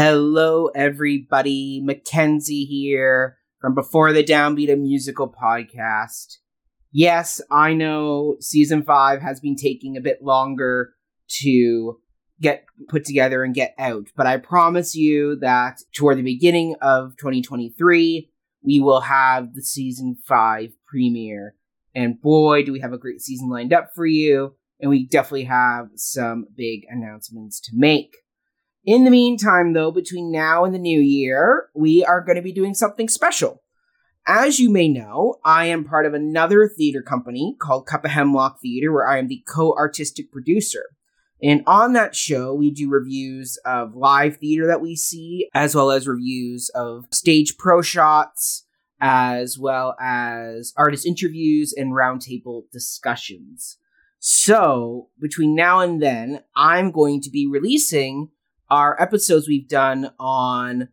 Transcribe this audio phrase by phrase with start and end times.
[0.00, 1.80] Hello, everybody.
[1.82, 6.36] Mackenzie here from Before the Downbeat, a musical podcast.
[6.92, 10.90] Yes, I know season five has been taking a bit longer
[11.40, 11.98] to
[12.40, 17.16] get put together and get out, but I promise you that toward the beginning of
[17.16, 18.30] 2023,
[18.62, 21.56] we will have the season five premiere.
[21.92, 24.54] And boy, do we have a great season lined up for you.
[24.78, 28.14] And we definitely have some big announcements to make.
[28.84, 32.52] In the meantime, though, between now and the new year, we are going to be
[32.52, 33.62] doing something special.
[34.26, 38.60] As you may know, I am part of another theater company called Cup of Hemlock
[38.60, 40.84] Theater, where I am the co artistic producer.
[41.42, 45.90] And on that show, we do reviews of live theater that we see, as well
[45.90, 48.66] as reviews of stage pro shots,
[49.00, 53.78] as well as artist interviews and roundtable discussions.
[54.18, 58.30] So, between now and then, I'm going to be releasing
[58.70, 60.88] our episodes we've done on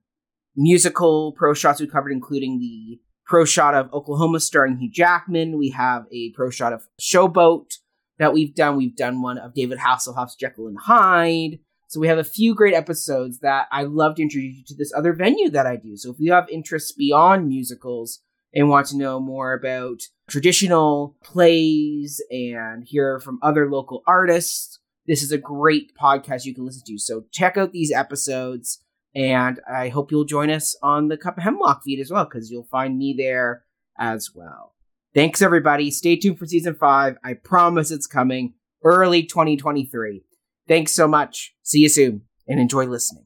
[0.55, 5.57] musical pro shots we covered, including the pro shot of Oklahoma starring Hugh Jackman.
[5.57, 7.73] We have a pro shot of Showboat
[8.19, 8.77] that we've done.
[8.77, 11.59] We've done one of David Hasselhoff's Jekyll and Hyde.
[11.87, 14.93] So we have a few great episodes that I love to introduce you to this
[14.95, 15.95] other venue that I do.
[15.97, 18.19] So if you have interests beyond musicals
[18.53, 25.21] and want to know more about traditional plays and hear from other local artists, this
[25.21, 26.97] is a great podcast you can listen to.
[26.97, 31.43] So check out these episodes, and I hope you'll join us on the Cup of
[31.43, 33.63] Hemlock feed as well, because you'll find me there
[33.99, 34.73] as well.
[35.13, 35.91] Thanks, everybody.
[35.91, 37.17] Stay tuned for season five.
[37.23, 40.23] I promise it's coming early 2023.
[40.67, 41.53] Thanks so much.
[41.61, 43.25] See you soon, and enjoy listening.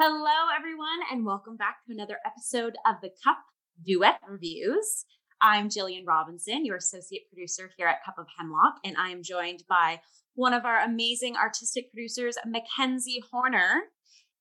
[0.00, 3.38] Hello, everyone, and welcome back to another episode of the Cup
[3.84, 5.04] Duet Reviews.
[5.40, 9.62] I'm Jillian Robinson, your associate producer here at Cup of Hemlock, and I am joined
[9.68, 10.00] by
[10.34, 13.82] one of our amazing artistic producers, Mackenzie Horner.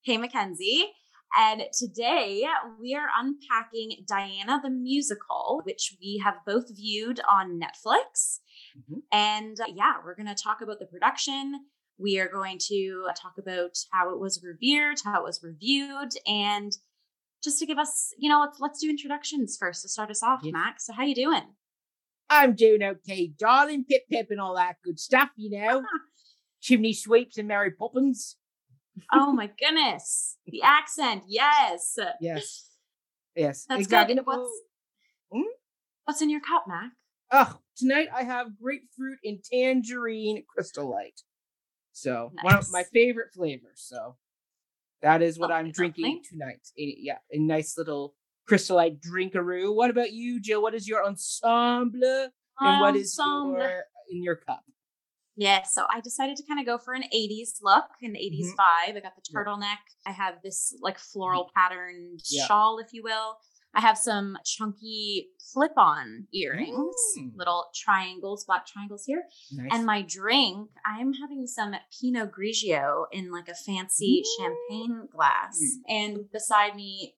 [0.04, 0.86] Hey, Mackenzie.
[1.38, 2.45] And today
[2.80, 8.40] we are unpacking Diana the Musical, which we have both viewed on Netflix.
[8.78, 9.00] Mm-hmm.
[9.11, 11.66] And uh, yeah, we're going to talk about the production.
[12.00, 16.72] We are going to talk about how it was revered, how it was reviewed, and
[17.43, 20.42] just to give us, you know, let's let's do introductions first to start us off,
[20.43, 20.53] yes.
[20.53, 20.86] Max.
[20.86, 21.43] So how you doing?
[22.30, 23.86] I'm doing okay, darling.
[23.86, 25.83] Pip pip and all that good stuff, you know.
[26.61, 28.36] Chimney sweeps and Mary Poppins.
[29.14, 30.37] oh my goodness.
[30.48, 31.98] The accent, yes.
[32.20, 32.70] Yes.
[33.36, 33.65] Yes.
[33.69, 34.15] That's exactly.
[34.15, 34.25] good.
[34.25, 34.61] What's
[35.31, 35.42] hmm?
[36.05, 36.92] what's in your cup, Mac?
[37.31, 41.21] Oh, tonight I have grapefruit and tangerine crystal light.
[41.92, 42.43] So nice.
[42.43, 43.83] one of my favorite flavors.
[43.86, 44.15] So
[45.02, 46.68] that is what I'm drinking tonight.
[46.78, 48.16] A, yeah, a nice little
[48.48, 49.76] Crystal Light drinkaroo.
[49.76, 50.62] What about you, Jill?
[50.62, 52.30] What is your ensemble?
[52.60, 54.64] And what is your in your cup?
[55.36, 58.92] Yeah, so I decided to kind of go for an 80s look, an 80s mm-hmm.
[58.92, 58.98] vibe.
[58.98, 59.62] I got the turtleneck.
[59.62, 60.08] Yeah.
[60.08, 62.48] I have this like floral patterned yeah.
[62.48, 63.38] shawl, if you will.
[63.77, 67.32] I have some chunky clip on earrings, mm.
[67.36, 69.23] little triangles, black triangles here.
[69.52, 69.70] Nice.
[69.71, 74.43] And my drink, I'm having some Pinot Grigio in like a fancy mm.
[74.43, 75.60] champagne glass.
[75.61, 75.95] Mm.
[75.95, 77.14] And beside me,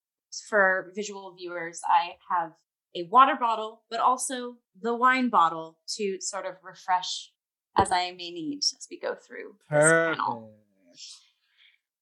[0.50, 2.52] for visual viewers, I have
[2.94, 7.32] a water bottle, but also the wine bottle to sort of refresh
[7.76, 10.18] as I may need as we go through Perfect.
[10.18, 10.54] this panel.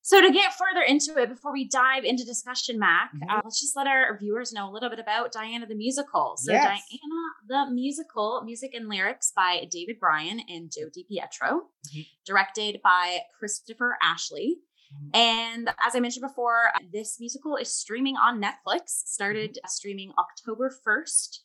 [0.08, 3.28] So, to get further into it, before we dive into discussion, Mac, mm-hmm.
[3.28, 6.32] uh, let's just let our viewers know a little bit about Diana the Musical.
[6.38, 6.64] So, yes.
[6.64, 12.00] Diana the Musical, music and lyrics by David Bryan and Joe DiPietro, mm-hmm.
[12.24, 14.56] directed by Christopher Ashley.
[14.94, 15.10] Mm-hmm.
[15.14, 19.68] And as I mentioned before, this musical is streaming on Netflix, started mm-hmm.
[19.68, 21.40] streaming October 1st,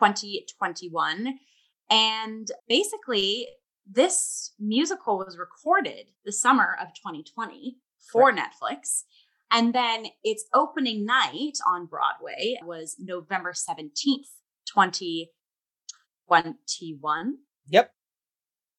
[0.00, 1.38] 2021.
[1.90, 3.48] And basically,
[3.86, 7.76] this musical was recorded the summer of 2020
[8.10, 8.38] for right.
[8.38, 9.02] Netflix.
[9.50, 14.28] And then its opening night on Broadway was November 17th,
[14.66, 17.38] 2021.
[17.68, 17.92] Yep.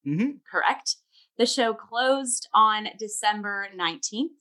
[0.07, 0.29] Mm-hmm.
[0.49, 0.95] Correct.
[1.37, 4.39] The show closed on December 19th,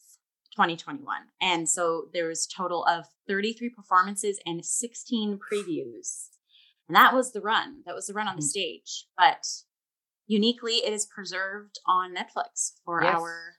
[0.55, 1.23] 2021.
[1.41, 6.29] And so there was total of 33 performances and 16 previews.
[6.89, 7.83] And that was the run.
[7.87, 8.49] That was the run on the mm-hmm.
[8.49, 9.07] stage.
[9.17, 9.47] But
[10.27, 13.15] uniquely, it is preserved on Netflix for yes.
[13.15, 13.58] our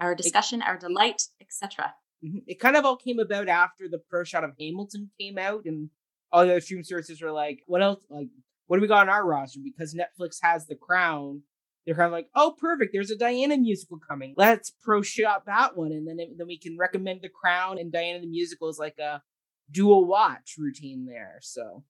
[0.00, 1.94] our discussion, it, our delight, etc.
[2.24, 2.38] Mm-hmm.
[2.46, 5.90] It kind of all came about after the pro shot of Hamilton came out, and
[6.32, 8.04] all the other streaming services were like, "What else?
[8.08, 8.28] Like,
[8.66, 11.42] what do we got on our roster?" Because Netflix has The Crown.
[11.86, 12.92] They're kind of like, "Oh, perfect!
[12.92, 14.34] There's a Diana musical coming.
[14.36, 17.92] Let's pro shot that one, and then it, then we can recommend The Crown and
[17.92, 19.22] Diana the musical as like a
[19.70, 21.84] dual watch routine there." So,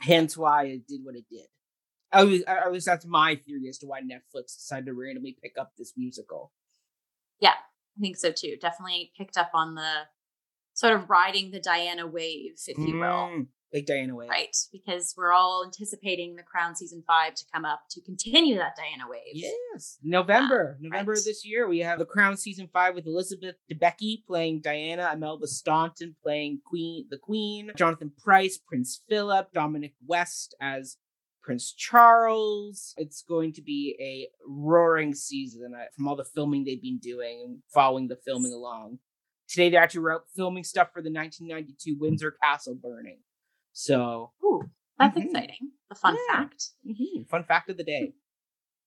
[0.00, 1.46] hence why it did what it did.
[2.12, 5.54] I was, at least that's my theory as to why Netflix decided to randomly pick
[5.58, 6.52] up this musical.
[7.42, 8.56] Yeah, I think so too.
[8.60, 9.92] Definitely picked up on the
[10.74, 13.28] sort of riding the Diana wave, if you will.
[13.28, 14.28] Mm, Big Diana wave.
[14.28, 18.76] Right, because we're all anticipating the Crown season five to come up to continue that
[18.76, 19.20] Diana wave.
[19.34, 21.22] Yes, November, November right.
[21.24, 26.14] this year, we have The Crown season five with Elizabeth Debicki playing Diana, Imelda Staunton
[26.22, 30.96] playing Queen, the Queen, Jonathan Pryce, Prince Philip, Dominic West as
[31.42, 32.94] Prince Charles.
[32.96, 37.42] It's going to be a roaring season uh, from all the filming they've been doing
[37.44, 38.98] and following the filming along.
[39.48, 43.18] Today, they're actually filming stuff for the 1992 Windsor Castle burning.
[43.72, 44.62] So, Ooh,
[44.98, 45.24] that's Mhm.
[45.26, 45.72] exciting.
[45.90, 46.36] A fun Yeah.
[46.44, 46.70] fact.
[46.86, 48.14] mhm, fun fact of the day.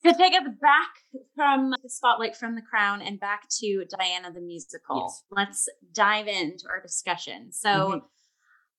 [0.04, 0.90] To take us back
[1.36, 5.24] from the spotlight from the crown and back to Diana the musical, Yes.
[5.31, 7.51] let's dive into our discussion.
[7.51, 8.10] So, Mhm.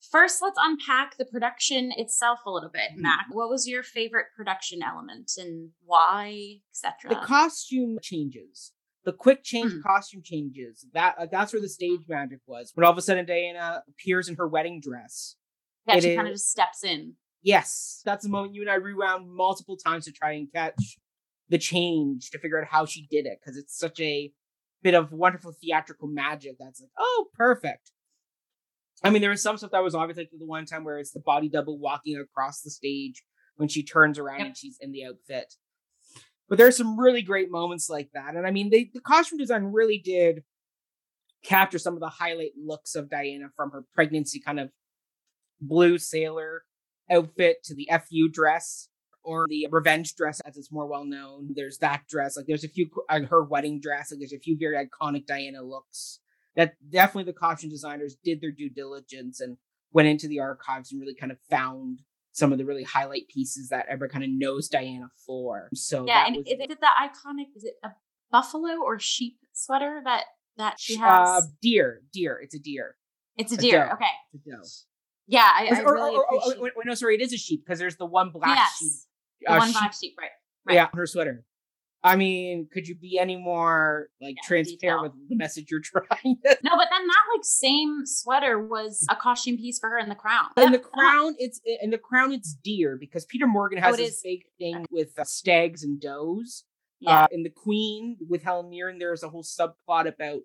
[0.00, 2.92] First, let's unpack the production itself a little bit.
[2.92, 2.98] Mhm.
[3.02, 7.10] Mac, what was your favorite production element and why, etc.?
[7.10, 8.72] the costume changes
[9.04, 9.82] the quick change Mhm.
[9.82, 13.24] costume changes that uh, that's where the stage magic was when all of a sudden
[13.24, 15.36] diana appears in her wedding dress
[15.86, 17.14] yeah, it she kind of just steps in.
[17.42, 20.98] yes that's the moment you and i rewound multiple times to try and catch
[21.48, 24.32] the change to figure out how she did it because it's such a
[24.82, 27.92] bit of wonderful theatrical magic that's like oh perfect
[29.04, 31.12] i mean there was some stuff that was obvious like the one time where it's
[31.12, 33.22] the body double walking across the stage
[33.56, 34.46] when she turns around Yep.
[34.48, 35.54] and she's in the outfit.
[36.48, 39.64] But there's some really great moments like that and i mean they, the costume design
[39.72, 40.42] really did
[41.44, 44.70] capture some of the highlight looks of diana from her pregnancy kind of
[45.60, 46.62] blue sailor
[47.10, 48.88] outfit to the fu dress
[49.22, 51.48] or the revenge dress as it's more well known.
[51.54, 54.56] There's that dress like there's a few uh, her wedding dress like there's a few
[54.58, 56.20] very iconic diana looks
[56.56, 59.56] that definitely the costume designers did their due diligence and
[59.92, 62.00] went into the archives and really kind of found
[62.32, 65.68] some of the really highlight pieces that everyone kind of knows Diana for.
[65.74, 67.46] So yeah, and was, is it the iconic?
[67.56, 67.90] Is it a
[68.30, 70.24] buffalo or sheep sweater that
[70.58, 71.48] that she uh, has?
[71.62, 72.38] deer, deer.
[72.42, 72.96] It's a deer.
[73.36, 73.86] it's a a deer.
[73.86, 73.92] doe.
[73.94, 74.04] Okay.
[74.34, 74.62] It's a doe.
[75.28, 77.36] Yeah, I, I Or- or- really or- or- or- wait, no, sorry, it is a
[77.36, 78.90] sheep because there's the one black sheep.
[78.92, 79.06] yes,
[79.40, 80.14] the uh, one sheep- black sheep.
[80.18, 80.30] Right.
[80.66, 80.74] right.
[80.74, 81.44] Yeah, on her sweater.
[82.06, 85.02] I mean, could you be any more like Yeah, transparent detail.
[85.02, 86.06] with the message you're trying?
[86.24, 90.14] No, but then that like same sweater was a costume piece for her in the
[90.14, 90.46] crown.
[90.56, 94.14] in the crown, it's in the crown, it's deer because Peter Morgan has Oh, this
[94.16, 94.20] is.
[94.22, 96.64] big thing with uh, stags and does.
[97.00, 97.24] Yeah.
[97.24, 100.42] Uh, in the Queen with Helen Mirren, there's a whole subplot about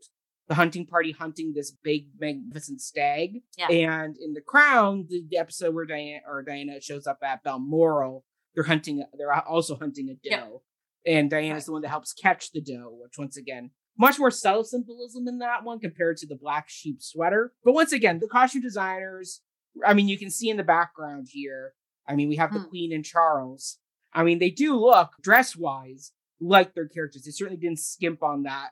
[0.49, 3.41] the hunting party hunting this big magnificent stag.
[3.57, 3.67] Yeah.
[3.69, 8.25] And in the Crown, the, the episode where Diana or Diana shows up at Balmoral,
[8.53, 9.01] they're hunting.
[9.17, 10.61] They're also hunting a doe,
[11.05, 14.63] and Diana's the one that helps catch the dough, Which once again, much more subtle
[14.63, 17.53] symbolism in that one compared to the black sheep sweater.
[17.63, 19.41] But once again, the costume designers.
[19.85, 21.73] I mean, you can see in the background here.
[22.07, 22.69] I mean, we have the Hmm.
[22.69, 23.79] Queen and Charles.
[24.13, 27.23] I mean, they do look dress wise like their characters.
[27.23, 28.71] They certainly didn't skimp on that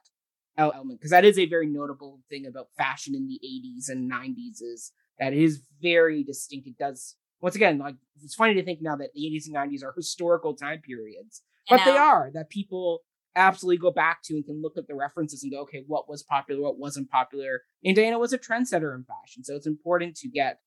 [0.58, 4.62] element because that is a very notable thing about fashion in the 80s and 90s
[4.62, 6.68] is that it is very distinct.
[6.68, 9.84] It does once again like it's funny to think now that the 80s and 90s
[9.86, 13.00] are historical time periods, but they are that people
[13.36, 16.24] absolutely go back to and can look at the references and go, okay, what was
[16.24, 17.62] popular, what wasn't popular.
[17.84, 20.60] And Diana was a trendsetter in fashion, so it's important to get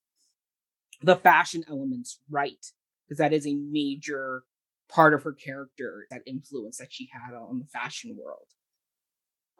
[1.03, 2.65] the fashion elements right
[3.05, 4.45] because that is a major
[4.89, 8.47] part of her character, that influence that she had on the fashion world.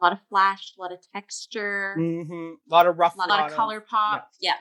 [0.01, 2.53] A lot of flash, a lot of texture, Mm-hmm.
[2.69, 4.29] A lot of rough, a lot, of color pop.
[4.39, 4.53] Yeah.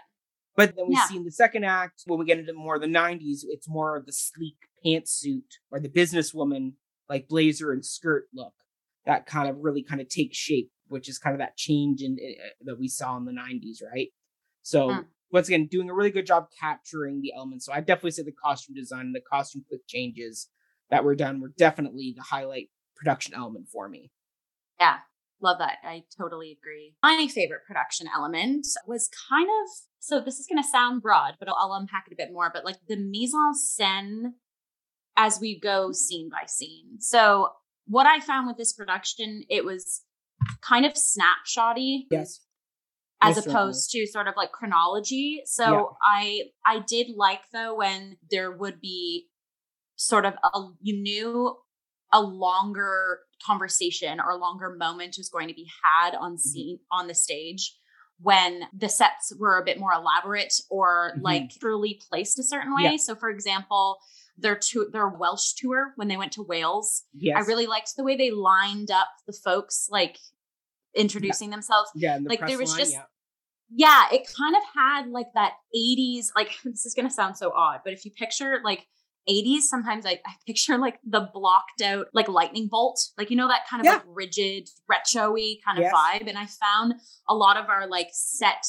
[0.57, 1.07] But then we Yeah.
[1.07, 3.97] see in the second act, when we get into more of the 90s, it's more
[3.97, 6.75] of the sleek pantsuit or the businesswoman,
[7.09, 8.55] like blazer and skirt look
[9.05, 12.17] that kind of really kind of takes shape, which is kind of that change in
[12.23, 14.09] uh, that we saw in the 90s, right?
[14.63, 15.07] So, Mm.
[15.33, 17.67] once again, doing a really good job capturing the elements.
[17.67, 20.49] So, I definitely say the costume design and the costume quick changes
[20.91, 24.13] that were done were definitely the highlight production element for me.
[24.79, 24.99] Yeah.
[25.41, 25.79] Love that.
[25.83, 26.95] I totally agree.
[27.03, 29.69] My favorite production element was kind of
[29.99, 32.51] so this is going to sound broad, but I'll, I'll unpack it a bit more.
[32.53, 34.33] But like the mise en scène
[35.17, 36.99] as we go scene by scene.
[37.01, 37.49] So
[37.87, 40.03] what I found with this production, it was
[40.61, 42.41] kind of snapshotty Yes.
[43.21, 45.43] as opposed to sort of like chronology.
[45.45, 45.85] So Yeah.
[46.03, 49.29] I I did like though when there would be
[49.97, 51.57] sort of a you knew
[52.13, 57.07] a longer conversation or a longer moment was going to be had on scene on
[57.07, 57.77] the stage
[58.21, 61.23] when the sets were a bit more elaborate or Mhm.
[61.23, 62.83] like truly placed a certain way.
[62.83, 62.97] Yeah.
[62.97, 63.99] So for example,
[64.43, 67.37] their tour, their Welsh tour when they went to Wales, Yes.
[67.39, 70.19] I really liked the way they lined up the folks like
[70.95, 73.05] introducing themselves yeah, the like, there was line, just- yeah.
[73.71, 77.81] yeah, it kind of had like that 80s, like this is gonna sound so odd,
[77.85, 78.87] but if you picture like
[79.29, 83.49] 80s, sometimes I, I picture like the blocked out like lightning bolt, like you know
[83.49, 83.93] that kind of yeah.
[83.93, 85.95] like rigid retro-y kind of yes.
[85.95, 86.29] vibe.
[86.29, 86.95] And I found
[87.29, 88.65] a lot of our like set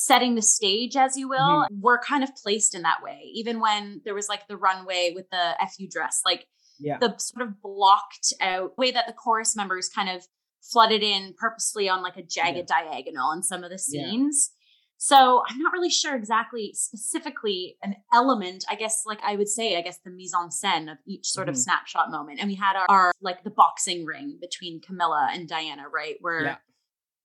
[0.00, 1.80] setting the stage, as you will, mm-hmm.
[1.80, 3.32] were kind of placed in that way.
[3.34, 6.46] Even when there was like the runway with the FU dress, like
[6.78, 6.98] yeah.
[6.98, 10.24] the sort of blocked out way that the chorus members kind of
[10.62, 12.82] flooded in purposely on like a jagged yeah.
[12.84, 14.50] diagonal in some of the scenes.
[14.52, 14.54] Yeah.
[14.98, 19.76] So I'm not really sure exactly specifically an element, I guess, like I would say,
[19.76, 21.54] I guess the mise en scène of each sort mm-hmm.
[21.54, 22.38] of snapshot moment.
[22.38, 26.16] And we had our, our, like the boxing ring between Camilla and Diana, right?
[26.20, 26.56] Where yeah.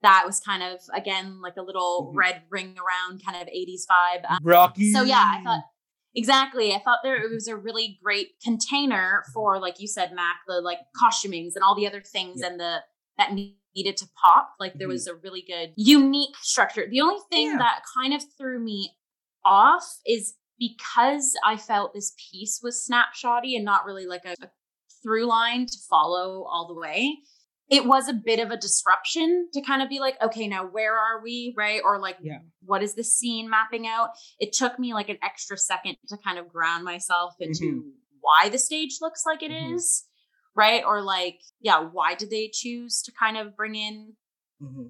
[0.04, 2.18] That was kind of, again, like a little mm-hmm.
[2.18, 4.30] red ring around kind of 80s vibe.
[4.30, 4.92] Um, Rocky.
[4.92, 5.64] So yeah, I thought
[6.16, 6.74] Exactly.
[6.74, 10.62] I thought there it was a really great container for, like you said, Mac, the
[10.62, 12.48] like costumings and all the other things yeah.
[12.48, 12.78] and the
[13.18, 14.52] that needed to pop.
[14.60, 14.94] Like there mm-hmm.
[14.94, 16.86] was a really good, unique structure.
[16.90, 17.58] The only thing yeah.
[17.58, 18.92] that kind of threw me
[19.44, 24.50] off is because I felt this piece was snapshotty and not really like a, a
[25.02, 27.18] through line to follow all the way.
[27.74, 30.94] It was a bit of a disruption to kind of be like, okay, now where
[30.94, 31.53] are we?
[31.58, 31.82] Right.
[31.84, 32.39] Or like, yeah.
[32.63, 34.10] what is the scene mapping out?
[34.39, 37.89] It took me like an extra second to kind of ground myself into mm-hmm.
[38.22, 39.75] why the stage looks like it mm-hmm.
[39.75, 40.06] is
[40.56, 40.84] right?
[40.86, 44.13] Or like, yeah, why did they choose to kind of bring in
[44.62, 44.88] mm-hmm.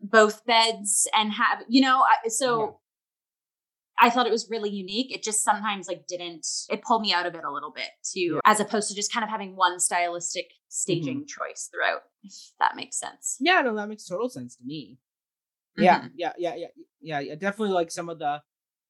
[0.00, 2.78] both beds and have, you know, so.
[3.98, 5.14] I thought it was really unique.
[5.14, 8.34] It just sometimes like didn't, it pulled me out of it a little bit too,
[8.34, 8.40] yeah.
[8.44, 11.26] as opposed to just kind of having one stylistic staging mm-hmm.
[11.26, 13.36] choice throughout, if that makes sense.
[13.40, 14.98] Yeah, no, that makes total sense to me.
[15.78, 15.84] Mm-hmm.
[15.84, 16.66] Yeah, yeah, yeah, yeah,
[17.00, 17.34] yeah, yeah.
[17.34, 18.42] Definitely like some of the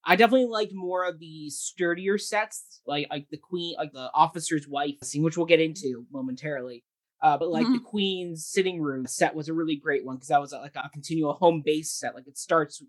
[0.04, 4.66] I definitely liked more of the sturdier sets, like like the queen, like the officer's
[4.66, 6.85] wife scene, which we'll get into momentarily.
[7.23, 7.75] Uh, but like mm-hmm.
[7.75, 10.88] the queen's sitting room set was a really great one because that was like a
[10.88, 12.16] continual home base set.
[12.16, 12.82] Like it starts,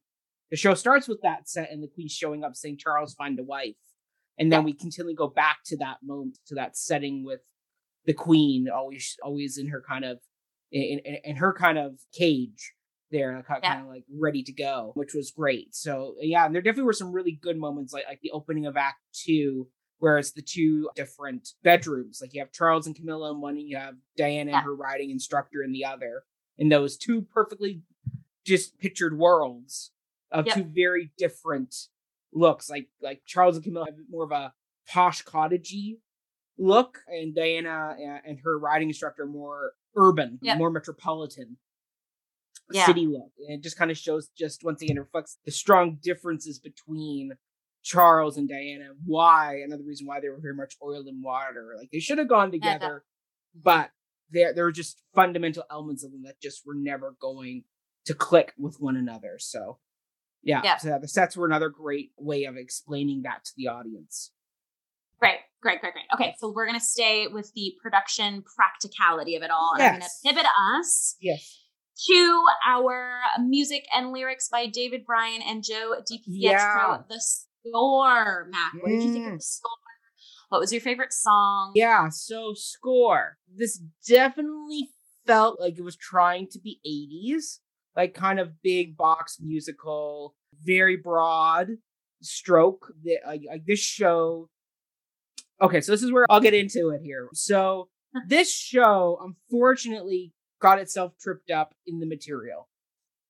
[0.53, 3.43] the show starts with that set and the queen showing up saying Charles find a
[3.43, 3.73] wife,
[4.37, 7.39] and then we continually go back to that moment to that setting with
[8.05, 10.19] the queen always always in her kind of
[10.71, 12.73] in, in, in her kind of cage
[13.09, 13.81] there, kind yeah.
[13.81, 15.73] of like ready to go, which was great.
[15.73, 18.77] So yeah, and there definitely were some really good moments, like like the opening of
[18.77, 22.19] Act Two, where it's the two different bedrooms.
[22.21, 24.57] Like you have Charles and Camilla in one, and you have Diana yeah.
[24.57, 26.25] and her riding instructor in the other.
[26.59, 27.81] And those two perfectly
[28.45, 29.92] just pictured worlds
[30.33, 30.55] of yep.
[30.55, 31.75] two very different
[32.33, 32.69] looks.
[32.69, 34.53] Like like Charles and Camilla have more of a
[34.89, 35.99] posh cottagey
[36.57, 40.57] look, and Diana and her riding instructor more urban, yep.
[40.57, 41.57] more metropolitan
[42.71, 42.85] yeah.
[42.85, 43.31] city look.
[43.47, 47.33] And it just kind of shows just once again reflects the strong differences between
[47.83, 48.91] Charles and Diana.
[49.05, 51.75] Why another reason why they were very much oil and water.
[51.77, 53.91] Like they should have gone together, yeah, but
[54.31, 57.63] there there were just fundamental elements of them that just were never going
[58.05, 59.37] to click with one another.
[59.39, 59.79] So
[60.43, 60.77] yeah, yeah.
[60.77, 64.31] So the sets were another great way of explaining that to the audience.
[65.19, 66.05] Great, great, great, great.
[66.13, 69.75] Okay, so we're gonna stay with the production practicality of it all.
[69.77, 69.93] Yes.
[69.93, 71.15] I'm gonna pivot us.
[71.21, 71.59] Yes
[72.07, 76.27] to our music and lyrics by David Bryan and Joe DiPietro.
[76.27, 76.97] Yeah.
[77.09, 78.73] The score, Mac.
[78.81, 79.41] What did you think of the mm.
[79.41, 79.71] score?
[80.49, 81.71] What was your favorite song?
[81.75, 83.37] Yeah, so score.
[83.51, 84.89] This definitely
[85.25, 87.59] felt like it was trying to be 80s,
[87.95, 91.69] like kind of big box musical, very broad
[92.21, 92.93] stroke.
[93.25, 94.49] Like, like this show.
[95.61, 97.29] Okay, so this is where I'll get into it here.
[97.33, 97.89] So
[98.27, 102.69] this show, unfortunately, got itself tripped up in the material.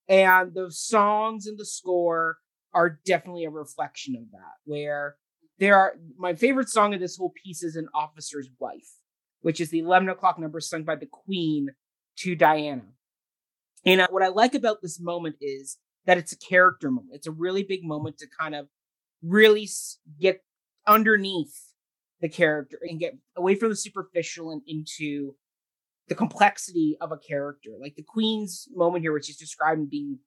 [0.07, 2.37] And the songs and the score
[2.73, 5.15] are definitely a reflection of that, where
[5.59, 8.97] there are my favorite song of this whole piece is An Officer's Wife,
[9.41, 11.69] which is the 11 o'clock number sung by the Queen
[12.17, 12.83] to Diana.
[13.85, 17.15] And uh, what I like about this moment is that it's a character moment.
[17.15, 18.67] It's a really big moment to kind of
[19.21, 19.69] really
[20.19, 20.41] get
[20.87, 21.55] underneath
[22.21, 25.35] the character and get away from the superficial and into
[26.07, 27.71] the complexity of a character.
[27.79, 30.19] Like the Queen's moment here, where she's describing being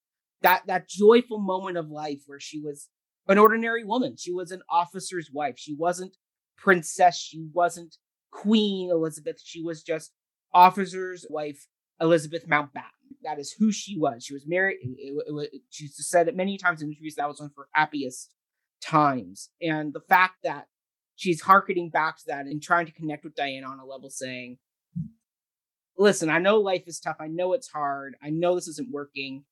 [0.42, 2.88] that that joyful moment of life where she was
[3.28, 4.16] an ordinary woman.
[4.16, 5.54] She was an officer's wife.
[5.58, 6.16] She wasn't
[6.56, 7.18] princess.
[7.18, 7.96] She wasn't
[8.30, 9.40] Queen Elizabeth.
[9.42, 10.12] She was just
[10.52, 11.66] officer's wife
[12.00, 12.95] Elizabeth Mountbatten.
[13.23, 14.25] That is who she was.
[14.25, 14.78] She was married.
[14.80, 17.68] It, it, it, she said it many times in interviews that was one of her
[17.73, 18.35] happiest
[18.80, 19.50] times.
[19.61, 20.66] And the fact that
[21.16, 24.58] she's harkening back to that and trying to connect with Diana on a level saying,
[25.99, 27.16] listen, I know life is tough.
[27.20, 28.16] I know it's hard.
[28.23, 29.44] I know this isn't working.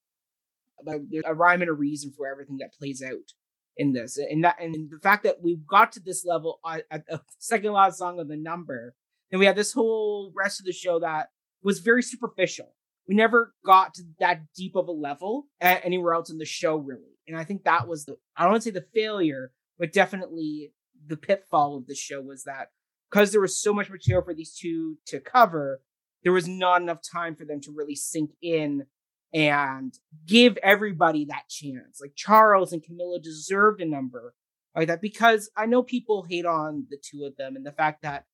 [0.85, 3.33] But there's a rhyme and a reason for everything that plays out
[3.77, 4.19] in this.
[4.19, 7.99] And that and the fact that we got to this level at the second last
[7.99, 8.95] song of the number,
[9.31, 11.29] then we had this whole rest of the show that
[11.63, 12.75] was very superficial.
[13.09, 17.19] We never got to that deep of a level anywhere else in the show, really.
[17.29, 20.73] And I think that was the I don't want to say the failure, but definitely
[21.07, 22.69] the pitfall of the show was that
[23.11, 25.81] because there was so much material for these two to cover,
[26.23, 28.87] there was not enough time for them to really sink in
[29.33, 29.95] and
[30.27, 32.01] give everybody that chance.
[32.01, 34.35] Like Charles and Camilla deserved a number
[34.75, 38.03] like that because I know people hate on the two of them and the fact
[38.03, 38.25] that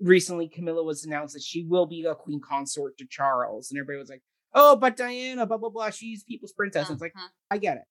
[0.00, 3.98] recently Camilla was announced that she will be a queen consort to Charles, and everybody
[3.98, 4.22] was like,
[4.54, 6.92] "Oh, but Diana, blah blah blah, she's people's princess." Mm-hmm.
[6.94, 7.28] It's like uh-huh.
[7.50, 7.84] I get it,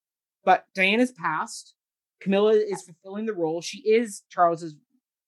[0.43, 1.75] but Diana's passed.
[2.21, 3.61] Camilla is fulfilling the role.
[3.61, 4.75] She is Charles's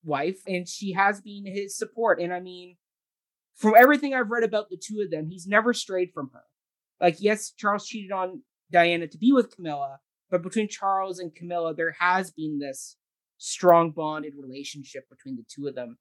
[0.03, 2.19] wife, and she has been his support.
[2.19, 2.77] And I mean,
[3.55, 6.43] from everything I've read about the two of them, he's never strayed from her.
[6.99, 11.73] Like, yes, Charles cheated on Diana to be with Camilla, but between Charles and Camilla,
[11.73, 12.97] there has been this
[13.37, 15.97] strong bonded relationship between the two of them.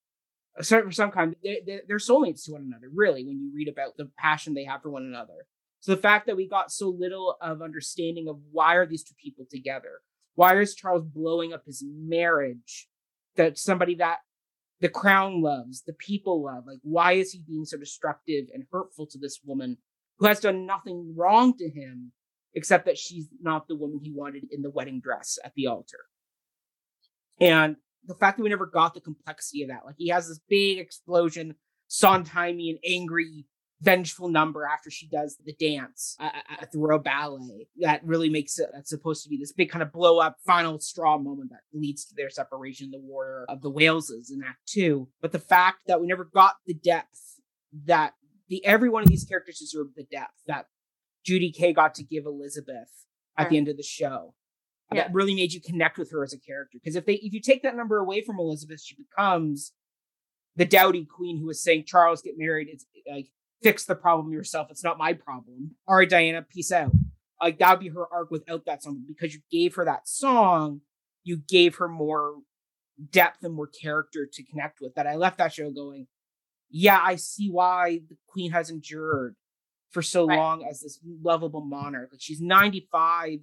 [0.56, 4.10] For some kind, they're, they're soulmates to one another, really, when you read about the
[4.18, 5.46] passion they have for one another.
[5.80, 9.14] So the fact that we got so little of understanding of why are these two
[9.22, 10.00] people together?
[10.34, 12.88] Why is Charles blowing up his marriage?
[13.36, 14.18] That somebody that
[14.80, 16.64] the crown loves, the people love.
[16.66, 19.78] Like, why is he being so destructive and hurtful to this woman
[20.18, 22.12] who has done nothing wrong to him
[22.54, 25.98] except that she's not the woman he wanted in the wedding dress at the altar?
[27.40, 27.76] And
[28.06, 29.84] the fact that we never got the complexity of that.
[29.84, 31.54] Like he has this big explosion,
[31.88, 33.46] Sondheimian, angry,
[33.82, 37.68] vengeful number after she does the dance at the Royal Ballet.
[37.78, 40.78] That really makes it that's supposed to be this big kind of blow up final
[40.78, 45.08] straw moment that leads to their separation, the war of the Waleses in Act Two.
[45.20, 47.40] But the fact that we never got the depth
[47.86, 48.14] that
[48.48, 50.66] the every one of these characters deserved the depth that
[51.24, 54.34] Judy Kaye got to give Elizabeth at the end of the show
[54.92, 55.02] yeah.
[55.02, 56.78] that really made you connect with her as a character.
[56.82, 59.72] Because if they if you take that number away from Elizabeth, she becomes
[60.56, 62.68] the dowdy queen who is saying, Charles, get married.
[62.70, 63.28] It's like
[63.62, 64.68] fix the problem yourself.
[64.70, 65.72] It's not my problem.
[65.86, 66.92] All right, Diana, peace out.
[67.40, 70.82] Like that would be her arc without that song because you gave her that song,
[71.24, 72.34] you gave her more
[73.10, 74.94] depth and more character to connect with.
[74.94, 76.06] That I left that show going,
[76.70, 79.36] yeah, I see why the queen has endured
[79.90, 80.36] for so right.
[80.36, 82.10] long as this lovable monarch.
[82.12, 83.40] Like she's 95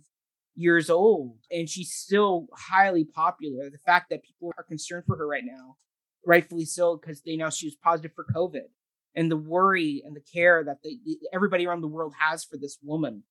[0.57, 3.69] years old and she's still highly popular.
[3.69, 5.77] The fact that people are concerned for her right now,
[6.25, 8.65] rightfully so, because they know she was positive for COVID
[9.15, 10.97] and the worry and the care that they,
[11.31, 13.23] everybody around the world has for this woman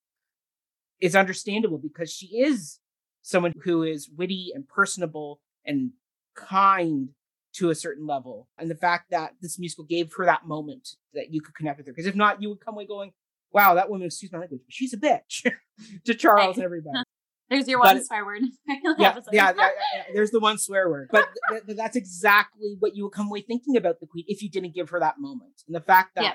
[0.99, 2.79] is understandable because she is
[3.21, 5.91] someone who is witty and personable and
[6.35, 7.09] kind
[7.53, 8.47] to a certain level.
[8.57, 11.87] And the fact that this musical gave her that moment that you could connect with
[11.87, 11.93] her.
[11.93, 13.11] Because if not, you would come away going,
[13.51, 15.51] wow, that woman, excuse my language, but she's a bitch
[16.05, 17.03] to Charles and everybody.
[17.49, 18.41] There's your one but, swear word.
[18.67, 21.09] yeah, yeah, yeah, yeah, there's the one swear word.
[21.11, 24.41] But th- th- that's exactly what you would come away thinking about the queen if
[24.41, 25.63] you didn't give her that moment.
[25.65, 26.33] And the fact that yeah.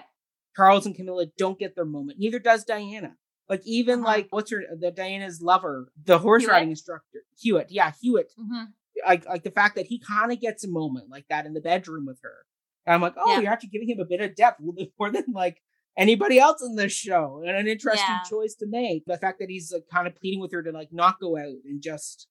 [0.57, 3.16] Charles and Camilla don't get their moment, neither does Diana.
[3.48, 4.09] Like even uh-huh.
[4.09, 6.53] like what's her the Diana's lover, the horse Hewitt?
[6.53, 7.70] riding instructor, Hewitt.
[7.70, 8.33] Yeah, Hewitt.
[8.38, 8.64] Mm-hmm.
[9.07, 11.61] Like like the fact that he kind of gets a moment like that in the
[11.61, 12.46] bedroom with her.
[12.87, 13.40] And I'm like, oh, yeah.
[13.40, 15.62] you're actually giving him a bit of depth, a little bit more than like
[15.96, 18.28] anybody else in this show and an interesting yeah.
[18.28, 20.92] choice to make the fact that he's like, kind of pleading with her to like
[20.92, 22.28] not go out and just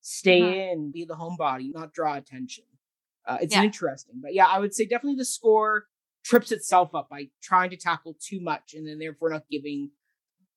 [0.00, 0.72] stay mm-hmm.
[0.82, 2.64] in be the homebody not draw attention
[3.26, 3.62] uh, it's yeah.
[3.62, 5.86] interesting but yeah i would say definitely the score
[6.24, 9.90] trips itself up by trying to tackle too much and then therefore not giving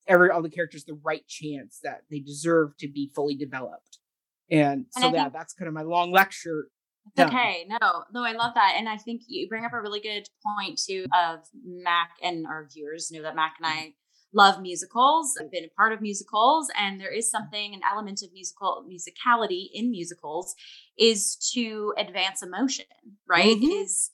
[0.08, 4.00] every all the characters the right chance that they deserve to be fully developed
[4.52, 6.68] and, and so yeah that's kind of my long lecture
[7.20, 10.28] Okay, no, no, I love that, and I think you bring up a really good
[10.44, 11.06] point too.
[11.14, 13.94] Of Mac and our viewers know that Mac and I
[14.34, 15.38] love musicals.
[15.42, 19.68] I've been a part of musicals, and there is something, an element of musical musicality
[19.74, 20.56] in musicals,
[20.98, 22.86] is to advance emotion.
[23.28, 23.58] Right?
[23.58, 23.84] Mm-hmm.
[23.84, 24.12] Is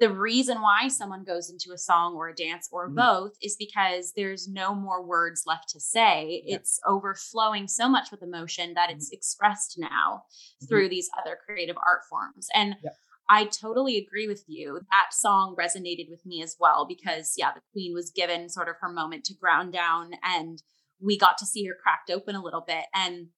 [0.00, 3.56] the reason why someone goes into a song or a dance or mm both is
[3.58, 6.42] because there's no more words left to say.
[6.44, 6.56] Yeah.
[6.56, 10.66] It's overflowing so much with emotion that it's mm expressed now mm-hmm.
[10.66, 12.48] through these other creative art forms.
[12.54, 12.90] And yeah.
[13.28, 14.80] I totally agree with you.
[14.90, 18.76] That song resonated with me as well because, yeah, the queen was given sort of
[18.80, 20.62] her moment to ground down and
[21.00, 22.84] we got to see her cracked open a little bit.
[22.94, 23.28] And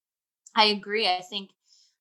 [0.56, 1.08] I agree.
[1.08, 1.50] I think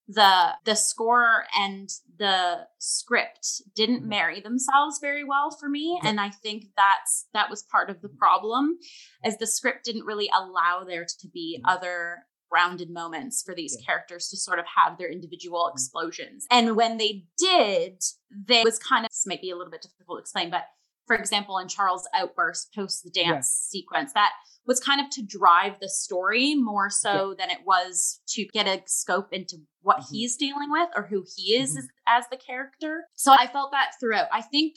[0.08, 4.10] the the score and the script didn't mm-hmm.
[4.10, 8.10] marry themselves very well for me and i think that's that was part of the
[8.10, 8.78] problem
[9.24, 11.70] as the script didn't really allow there to be mm-hmm.
[11.70, 13.86] other grounded moments for these yeah.
[13.86, 15.76] characters to sort of have their individual mm-hmm.
[15.76, 18.02] explosions and when they did
[18.48, 20.66] they was kind of this might be a little bit difficult to explain but
[21.12, 23.80] for example in charles outburst post the dance yeah.
[23.80, 24.32] sequence that
[24.66, 27.36] was kind of to drive the story more so yeah.
[27.46, 30.14] than it was to get a scope into what mm-hmm.
[30.14, 31.80] he's dealing with or who he is mm-hmm.
[32.08, 33.06] as, as the character.
[33.16, 34.28] So I felt that throughout.
[34.32, 34.76] I think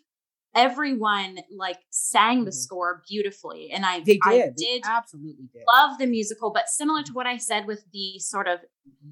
[0.55, 2.57] everyone like sang the mm-hmm.
[2.57, 4.21] score beautifully and i they did.
[4.25, 7.85] I did they absolutely did love the musical but similar to what i said with
[7.93, 9.11] the sort of mm-hmm.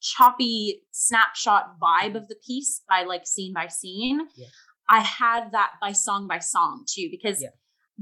[0.00, 4.26] choppy snapshot vibe of the piece by like scene by scene.
[4.34, 4.48] Yeah.
[4.88, 7.48] I had that by song by song too, because Yeah.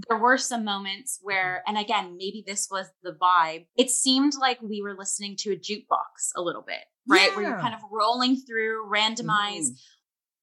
[0.08, 3.66] there were some moments where, and again, maybe this was the vibe.
[3.76, 7.34] It seemed like we were listening to a jukebox a little bit, right?
[7.34, 9.72] Where you're kind of rolling through randomized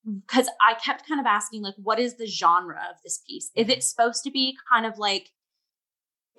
[0.08, 0.22] Mhm.
[0.26, 3.52] because I kept kind of asking, like, what is the genre of this piece?
[3.56, 5.32] Is it supposed to be kind of like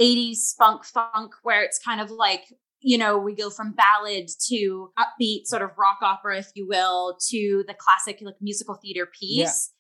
[0.01, 2.45] 80s funk funk, where it's kind of like,
[2.81, 7.17] you know, we go from ballad to upbeat sort of rock opera, if you will,
[7.29, 9.73] to the classic like musical theater piece.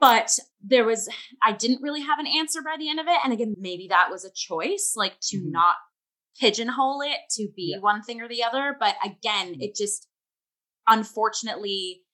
[0.00, 1.08] But there was,
[1.42, 3.18] I didn't really have an answer by the end of it.
[3.24, 5.50] And again, maybe that was a choice, like to Mhm.
[5.50, 5.76] not
[6.40, 7.80] pigeonhole it to be Yeah.
[7.80, 8.76] one thing or the other.
[8.78, 9.62] But again, Mhm.
[9.62, 10.06] it just
[10.86, 12.04] unfortunately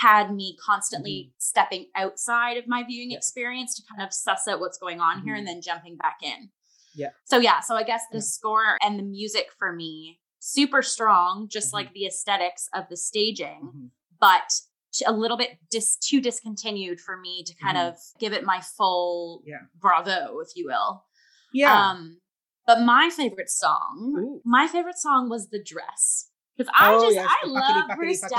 [0.00, 3.12] had me constantly stepping outside of my viewing Mm-hmm.
[3.12, 3.16] Yeah.
[3.18, 6.50] experience to kind of suss out what's going on here and then jumping back in.
[6.94, 7.10] Yeah.
[7.24, 8.22] So yeah, so I guess the Yeah.
[8.22, 11.74] score and the music for me super strong, just Mhm.
[11.74, 13.90] like the aesthetics of the staging, Mhm.
[14.18, 14.60] but
[15.06, 17.88] a little bit dis- too discontinued for me to kind Mhm.
[17.88, 19.58] of give it my full Yeah.
[19.78, 21.04] bravo, if you will.
[21.52, 21.90] Yeah.
[21.90, 22.20] Um,
[22.66, 24.40] but my favorite song, Ooh.
[24.44, 28.22] my favorite song was "The Dress" because I Oh, just yes, I the love Bruce
[28.22, 28.30] fuckity,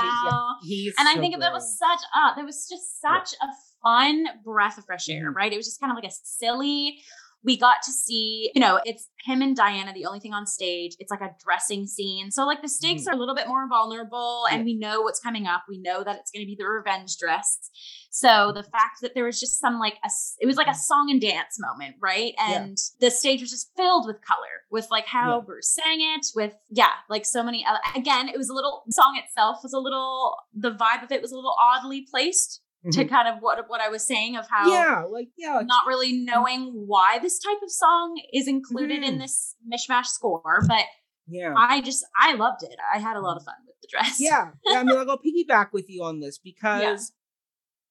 [0.62, 0.92] yeah.
[0.98, 3.46] And I so think that was such uh that was just such a
[3.82, 5.36] fun breath of fresh air, Mhm.
[5.36, 5.52] right?
[5.52, 7.02] It was just kind of like a silly.
[7.44, 10.94] We got to see, you know, it's him and Diana, the only thing on stage.
[10.98, 12.30] It's like a dressing scene.
[12.30, 13.08] So, like, the stakes Mhm.
[13.08, 15.62] are a little bit more vulnerable, and we know what's coming up.
[15.68, 17.70] We know that it's going to be the revenge dress.
[18.10, 21.08] So, the fact that there was just some, like, a, it was like a song
[21.10, 22.34] and dance moment, right?
[22.38, 22.50] Mm-hmm.
[22.52, 22.62] Yeah.
[22.62, 25.44] And the stage was just filled with color, with like how Yeah.
[25.44, 28.92] Bruce sang it, with, yeah, like so many other, again, it was a little, the
[28.92, 33.04] song itself was a little, the vibe of it was a little oddly placed to
[33.04, 33.08] Mhm.
[33.08, 36.12] kind of what what I was saying of how yeah, like yeah, like, not really
[36.12, 39.20] knowing why this type of song is included in Mhm.
[39.20, 40.84] this mishmash score, but
[41.28, 41.54] yeah.
[41.56, 42.76] I just I loved it.
[42.92, 44.20] I had a lot of fun with the dress.
[44.20, 44.80] yeah, yeah.
[44.80, 47.12] I mean, like, I'll piggyback with you on this because,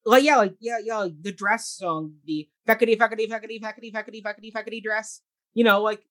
[0.06, 4.22] like, yeah, like, yeah, yeah, like the dress song, the feckety, feckety, feckety, feckety, feckety,
[4.22, 5.22] feckety, feckety dress.
[5.54, 6.02] You know, like,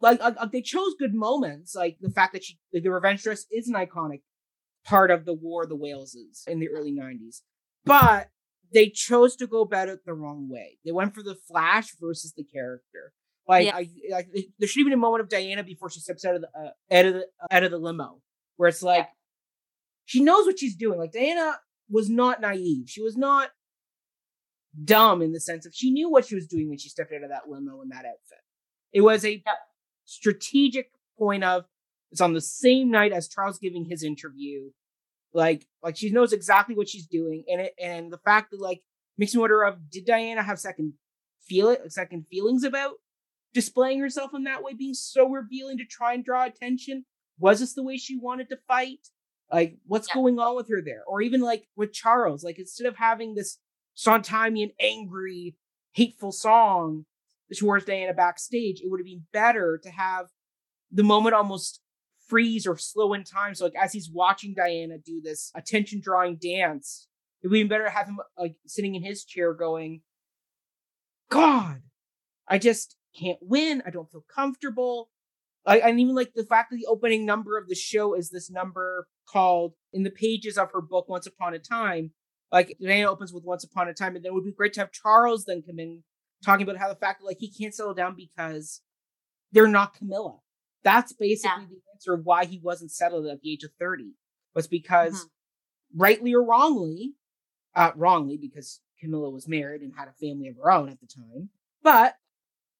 [0.00, 3.22] like, like, like, they chose good moments, like the fact that she, like, the revenge
[3.22, 4.22] dress is an iconic
[4.90, 7.42] part of the War of the Waleses in the early '90s,
[7.84, 8.28] but
[8.72, 10.78] they chose to go about it the wrong way.
[10.84, 13.12] They went for the Flash versus the character.
[13.48, 13.76] Like, Yeah.
[13.76, 16.42] I, like there should have been a moment of Diana before she steps out of
[16.42, 18.20] the uh, out of the out of the limo,
[18.56, 19.08] where it's like
[20.04, 20.98] she knows what she's doing.
[20.98, 22.88] Like Diana was not naive.
[22.88, 23.50] She was not
[24.84, 27.24] dumb in the sense of she knew what she was doing when she stepped out
[27.24, 28.44] of that limo in that outfit.
[28.92, 29.42] It was a
[30.04, 31.64] strategic point of
[32.12, 34.70] it's on the same night as Charles giving his interview.
[35.32, 38.82] Like, like she knows exactly what she's doing, and it and the fact that like
[39.16, 40.94] makes me wonder of did Diana have second
[41.46, 42.94] feel it second feelings about
[43.52, 47.04] displaying herself in that way, being so revealing to try and draw attention?
[47.38, 49.08] Was this the way she wanted to fight?
[49.52, 50.14] Like, what's Yeah.
[50.14, 51.02] going on with her there?
[51.06, 53.58] Or even like with Charles, like instead of having this
[53.94, 55.56] Sondheimian angry,
[55.92, 57.06] hateful song
[57.56, 60.28] towards Diana backstage, it would have been better to have
[60.90, 61.80] the moment almost
[62.30, 63.54] freeze or slow in time.
[63.54, 67.08] So like as he's watching Diana do this attention drawing dance,
[67.42, 70.02] it would be better have him like sitting in his chair going,
[71.28, 71.82] God,
[72.48, 73.82] I just can't win.
[73.84, 75.10] I don't feel comfortable.
[75.66, 78.50] I, and even like the fact that the opening number of the show is this
[78.50, 82.12] number called in the pages of her book Once Upon a Time.
[82.50, 84.80] Like Diana opens with Once Upon a Time, and then it would be great to
[84.80, 86.02] have Charles then come in
[86.44, 88.80] talking about how the fact that like he can't settle down because
[89.52, 90.38] they're not Camilla.
[90.82, 94.14] That's basically the answer of why he wasn't settled at the age of 30.
[94.54, 95.30] Was because Mhm.
[95.94, 97.14] rightly or wrongly,
[97.74, 101.06] uh wrongly because Camilla was married and had a family of her own at the
[101.06, 101.50] time,
[101.82, 102.16] but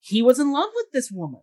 [0.00, 1.42] he was in love with this woman.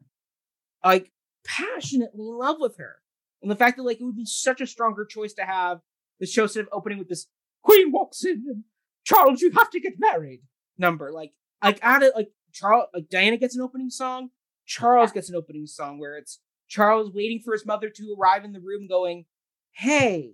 [0.84, 1.12] Like
[1.46, 3.02] passionately in love with her.
[3.42, 5.82] And the fact that like it would be such a stronger choice to have
[6.20, 7.28] the show instead of opening with this
[7.62, 8.64] Queen walks in and
[9.04, 10.42] Charles, you have to get married
[10.78, 11.12] number.
[11.12, 14.32] Like like add it like Charles like Diana gets an opening song,
[14.66, 18.52] Charles gets an opening song where it's Charles waiting for his mother to arrive in
[18.54, 19.26] the room going,
[19.72, 20.34] Hey,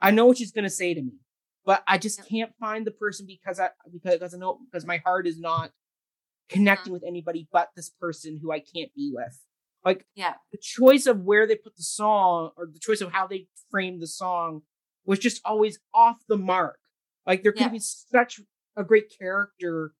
[0.00, 1.14] I know what she's gonna say to me,
[1.64, 4.98] but I just can't find the person because I because, because I know because my
[4.98, 5.70] heart is not uh-huh.
[6.48, 9.38] connecting with anybody but this person who I can't be with.
[9.84, 10.34] Like Yeah.
[10.52, 14.02] the choice of where they put the song or the choice of how they framed
[14.02, 14.62] the song
[15.04, 16.78] was just always off the mark.
[17.26, 17.68] Like there could Yeah.
[17.68, 18.40] be such
[18.76, 19.92] a great character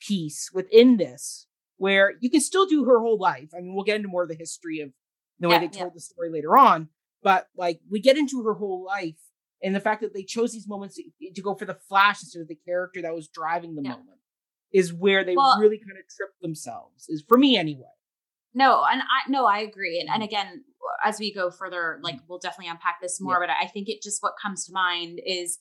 [0.00, 1.47] piece within this
[1.78, 3.50] where you can still do her whole life.
[3.56, 4.90] I mean, we'll get into more of the history of
[5.38, 5.82] the way Yeah, they yeah.
[5.82, 6.88] told the story later on,
[7.22, 9.18] but like we get into her whole life
[9.62, 12.22] and the fact that they chose these moments to, eh, to go for the flash
[12.22, 13.90] instead of the character that was driving the Yeah.
[13.90, 14.18] moment
[14.72, 17.08] is where they Well- really kind of trip themselves.
[17.08, 17.90] Is for me anyway.
[18.54, 20.00] No, and I no, I agree.
[20.00, 20.28] And, and mm-hmm.
[20.28, 20.64] again,
[21.04, 22.24] as we go further, like mm-hmm.
[22.28, 23.46] we'll definitely unpack this more, yeah.
[23.46, 25.58] but I think it just what comes to mind is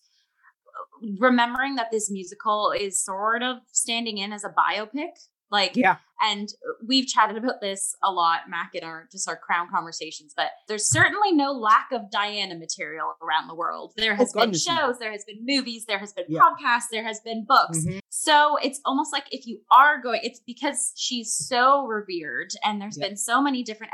[0.65, 5.11] uh, remembering that this musical is sort of standing in as a biopic
[5.51, 5.97] like, yeah.
[6.19, 6.51] And
[6.83, 10.89] we've chatted about this a lot, Mac, in our just our crown conversations, but there's
[10.89, 13.93] certainly no lack of Diana material around the world.
[13.97, 16.39] There has oh, been shows, there has been movies, there has been yeah.
[16.39, 17.79] podcasts, there has been books.
[17.79, 17.99] Mm-hmm.
[18.09, 22.97] So it's almost like if you are going, it's because she's so revered and there's
[22.97, 23.09] yeah.
[23.09, 23.93] been so many different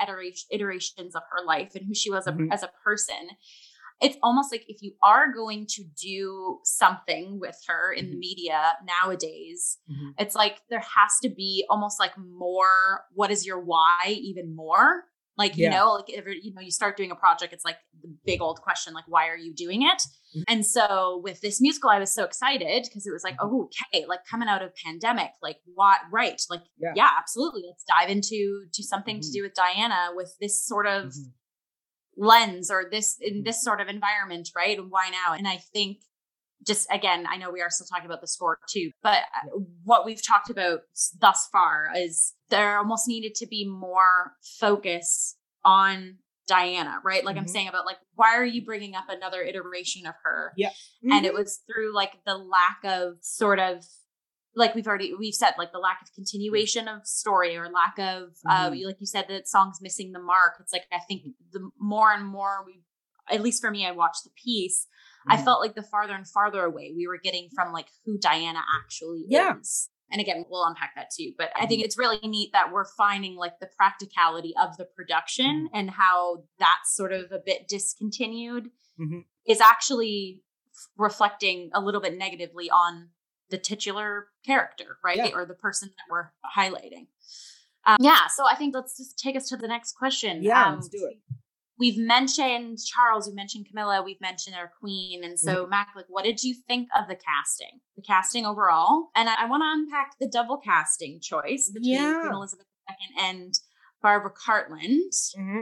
[0.50, 2.54] iterations of her life and who she was mm-hmm.
[2.54, 3.32] as a person
[4.04, 8.14] it's almost like if you are going to do something with her in mm-hmm.
[8.14, 10.10] the media nowadays, mm-hmm.
[10.18, 15.06] it's like there has to be almost like more what is your why even more?
[15.36, 15.66] Like, yeah.
[15.66, 18.40] you know, like if you know, you start doing a project, it's like the big
[18.40, 19.98] old question, like, why are you doing it?
[19.98, 20.42] Mm-hmm.
[20.48, 23.56] And so with this musical, I was so excited because it was like, mm-hmm.
[23.56, 26.40] oh, okay, like coming out of pandemic, like what right?
[26.52, 27.64] Like, yeah, yeah absolutely.
[27.66, 29.34] Let's dive into to something to mm-hmm.
[29.34, 31.30] do with Diana with this sort of mm-hmm
[32.18, 34.78] lens or this in this sort of environment, right?
[34.78, 35.34] And why now?
[35.34, 35.98] And I think
[36.66, 40.06] just again, I know we are still talking about the score too, but uh, what
[40.06, 40.82] we've talked about
[41.20, 47.24] thus far is there almost needed to be more focus on Diana, right?
[47.24, 47.44] Like mm-hmm.
[47.44, 50.54] I'm saying about like, why are you bringing up another iteration of her?
[50.58, 50.70] Yeah.
[50.70, 51.12] Mm-hmm.
[51.14, 53.86] And it was through like the lack of sort of
[54.56, 58.30] like we've already we've said like the lack of continuation of story or lack of
[58.48, 58.86] uh, mm-hmm.
[58.86, 62.26] like you said that song's missing the mark it's like i think the more and
[62.26, 62.82] more we
[63.32, 64.88] at least for me i watched the piece
[65.28, 65.40] mm-hmm.
[65.40, 68.60] i felt like the farther and farther away we were getting from like who diana
[68.84, 69.56] actually yeah.
[69.60, 71.86] is and again we'll unpack that too but i think mm-hmm.
[71.86, 75.76] it's really neat that we're finding like the practicality of the production mm-hmm.
[75.76, 78.66] and how that's sort of a bit discontinued
[79.00, 79.20] mm-hmm.
[79.48, 80.42] is actually
[80.98, 83.10] reflecting a little bit negatively on
[83.54, 85.18] the titular character, right?
[85.18, 85.30] Yeah.
[85.36, 87.06] Or the person that we're highlighting.
[87.86, 88.26] Um, yeah.
[88.36, 90.42] So I think let's just take us to the next question.
[90.42, 91.20] Yeah, um, let's do it.
[91.78, 95.24] We've mentioned Charles, we mentioned Camilla, we've mentioned our queen.
[95.24, 95.70] And so, mm-hmm.
[95.70, 97.80] Mac, like, what did you think of the casting?
[97.96, 99.10] The casting overall?
[99.16, 102.22] And I, I want to unpack the double casting choice between yeah.
[102.22, 103.54] Queen Elizabeth II and
[104.02, 105.14] Barbara Cartland.
[105.38, 105.60] Mm-hmm.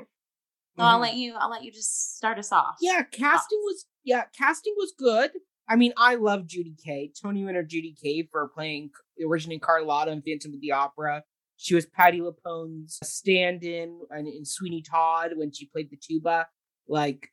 [0.78, 1.02] So I'll mm-hmm.
[1.02, 1.36] let you.
[1.38, 2.76] I'll let you just start us off.
[2.80, 5.32] Yeah, casting was yeah, casting was good.
[5.72, 7.14] I mean, I love Judy Kaye.
[7.22, 11.24] Tony winner Judy Kaye for playing the originally Carlotta in Phantom of the Opera.
[11.56, 16.48] She was Patti LuPone's stand-in in, in Sweeney Todd when she played the tuba.
[16.90, 17.30] Like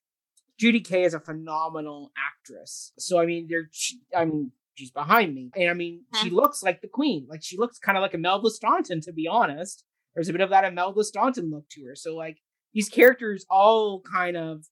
[0.56, 2.92] Judy Kaye is a phenomenal actress.
[2.96, 3.70] So I mean, they're
[4.16, 7.26] I mean, she's behind me, and I mean, she looks like the queen.
[7.28, 9.84] Like she looks kind of like Imelda Staunton, to be honest.
[10.14, 11.96] There's a bit of that Imelda Staunton look to her.
[11.96, 12.38] So like
[12.72, 14.64] these characters all kind of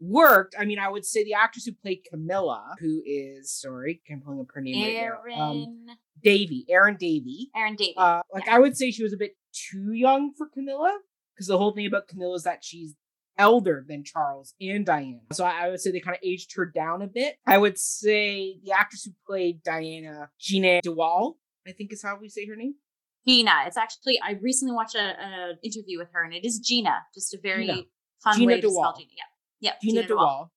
[0.00, 0.54] worked.
[0.58, 4.40] I mean, I would say the actress who played Camilla, who is sorry, I'm pulling
[4.40, 5.50] up her name Erin right now.
[5.50, 5.86] Um,
[6.22, 7.50] Davie, Erin Davie.
[7.56, 7.94] Erin Davie.
[7.96, 8.56] Uh, like yeah.
[8.56, 10.98] I would say she was a bit too young for Camilla
[11.34, 12.94] because the whole thing about Camilla is that she's
[13.38, 15.20] elder than Charles and Diana.
[15.32, 17.36] So I, I would say they kind of aged her down a bit.
[17.46, 22.18] I would say the actress who played Diana, Jeanna de Waal, I think is how
[22.20, 22.74] we say her name.
[23.26, 23.52] Gina.
[23.66, 27.02] It's actually I recently watched an interview with her, and it is Gina.
[27.14, 27.82] Just a very Gina.
[28.22, 29.10] fun Gina way to spell Gina.
[29.16, 29.24] Yeah.
[29.60, 30.52] Yeah, Gina, Jeanna de Waal.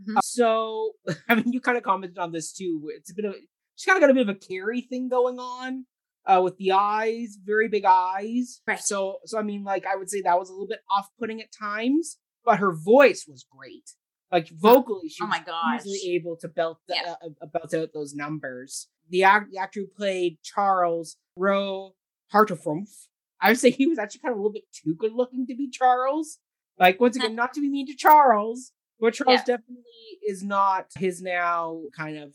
[0.00, 0.16] Mm-hmm.
[0.16, 0.92] Uh, so,
[1.28, 2.90] I mean, you kind of commented on this too.
[2.96, 3.34] It's a bit of
[3.76, 5.86] she's kind of got a bit of a carry thing going on
[6.26, 8.60] uh, with the eyes, very big eyes.
[8.66, 8.78] Right.
[8.78, 11.48] So, so I mean, like I would say that was a little bit off-putting at
[11.52, 13.90] times, but her voice was great.
[14.30, 17.14] Like vocally, she oh my was easily able to belt the, yeah.
[17.22, 18.88] uh, uh belt out those numbers.
[19.08, 21.94] The, act- the actor who played Charles Roe
[22.32, 23.06] Hartrampf,
[23.40, 25.56] I would say he was actually kind of a little bit too good looking to
[25.56, 26.38] be Charles.
[26.78, 29.56] Like once again, not to be mean to Charles, but Charles yeah.
[29.56, 29.84] definitely
[30.26, 32.34] is not his now kind of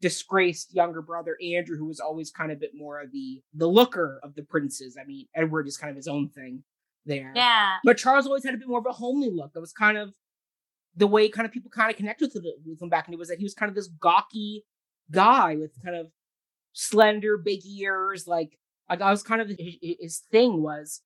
[0.00, 3.66] disgraced younger brother Andrew, who was always kind of a bit more of the the
[3.66, 4.96] looker of the princes.
[5.00, 6.62] I mean, Edward is kind of his own thing
[7.06, 7.32] there.
[7.34, 7.76] Yeah.
[7.84, 9.52] But Charles always had a bit more of a homely look.
[9.52, 10.12] That was kind of
[10.96, 13.28] the way kind of people kind of connected with, with him back and it was
[13.28, 14.64] that he was kind of this gawky
[15.10, 16.08] guy with kind of
[16.72, 18.26] slender, big ears.
[18.26, 21.02] Like, like I was kind of his, his thing was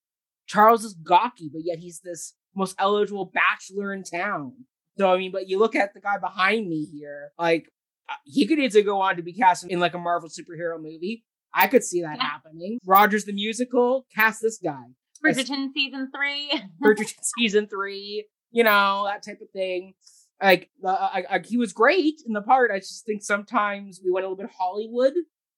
[0.46, 4.52] Charles is gawky, but yet he's this most eligible bachelor in town.
[4.98, 7.68] So I mean, but you look at the guy behind me here, like
[8.08, 11.24] uh, he could either go on to be cast in like a Marvel superhero movie.
[11.52, 12.24] I could see that yeah.
[12.24, 12.78] happening.
[12.84, 14.82] Rogers the musical, cast this guy.
[15.24, 16.52] Bridgerton season three.
[16.82, 18.26] Bridgerton season three.
[18.50, 19.94] You know that type of thing.
[20.42, 22.70] Like uh, I, I, he was great in the part.
[22.70, 25.14] I just think sometimes we went a little bit Hollywood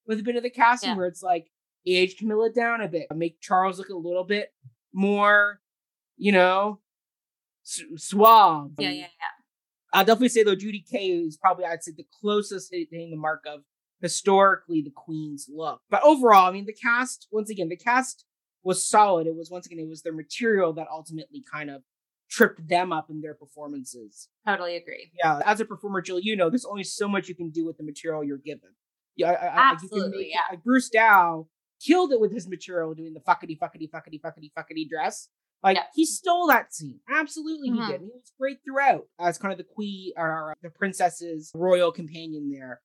[0.07, 0.95] with a bit of the casting, yeah.
[0.95, 1.47] where it's like
[1.85, 4.53] age Camilla down a bit, make Charles look a little bit
[4.93, 5.59] more,
[6.17, 6.79] you know,
[7.95, 8.71] suave.
[8.79, 9.07] Yeah, yeah, yeah.
[9.93, 13.43] I'll definitely say though, Judy Kaye is probably I'd say the closest hitting the mark
[13.47, 13.61] of
[14.01, 15.81] historically the Queen's look.
[15.89, 18.25] But overall, I mean, the cast once again, the cast
[18.63, 19.27] was solid.
[19.27, 21.83] It was once again, it was their material that ultimately kind of
[22.29, 24.27] tripped them up in their performances.
[24.45, 25.11] Totally agree.
[25.17, 27.77] Yeah, as a performer, Jill, you know, there's only so much you can do with
[27.77, 28.69] the material you're given.
[29.15, 30.25] Yeah, I, absolutely.
[30.25, 31.47] Make, yeah, Bruce Dow
[31.85, 35.29] killed it with his material doing the fuckity fuckity fuckity fuckity fuckity dress.
[35.63, 35.83] Like yeah.
[35.93, 36.99] he stole that scene.
[37.09, 37.85] Absolutely, mm-hmm.
[37.85, 38.01] he did.
[38.01, 42.81] He was great throughout as kind of the queen or the princess's royal companion there.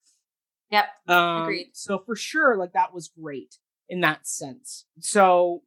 [0.71, 0.87] Yep.
[1.07, 1.71] Um, Agreed.
[1.75, 3.57] So for sure, like that was great
[3.89, 4.87] in that sense.
[5.01, 5.63] So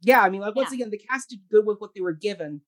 [0.00, 0.76] yeah, I mean, like once yeah.
[0.76, 2.62] again, the cast did good with what they were given.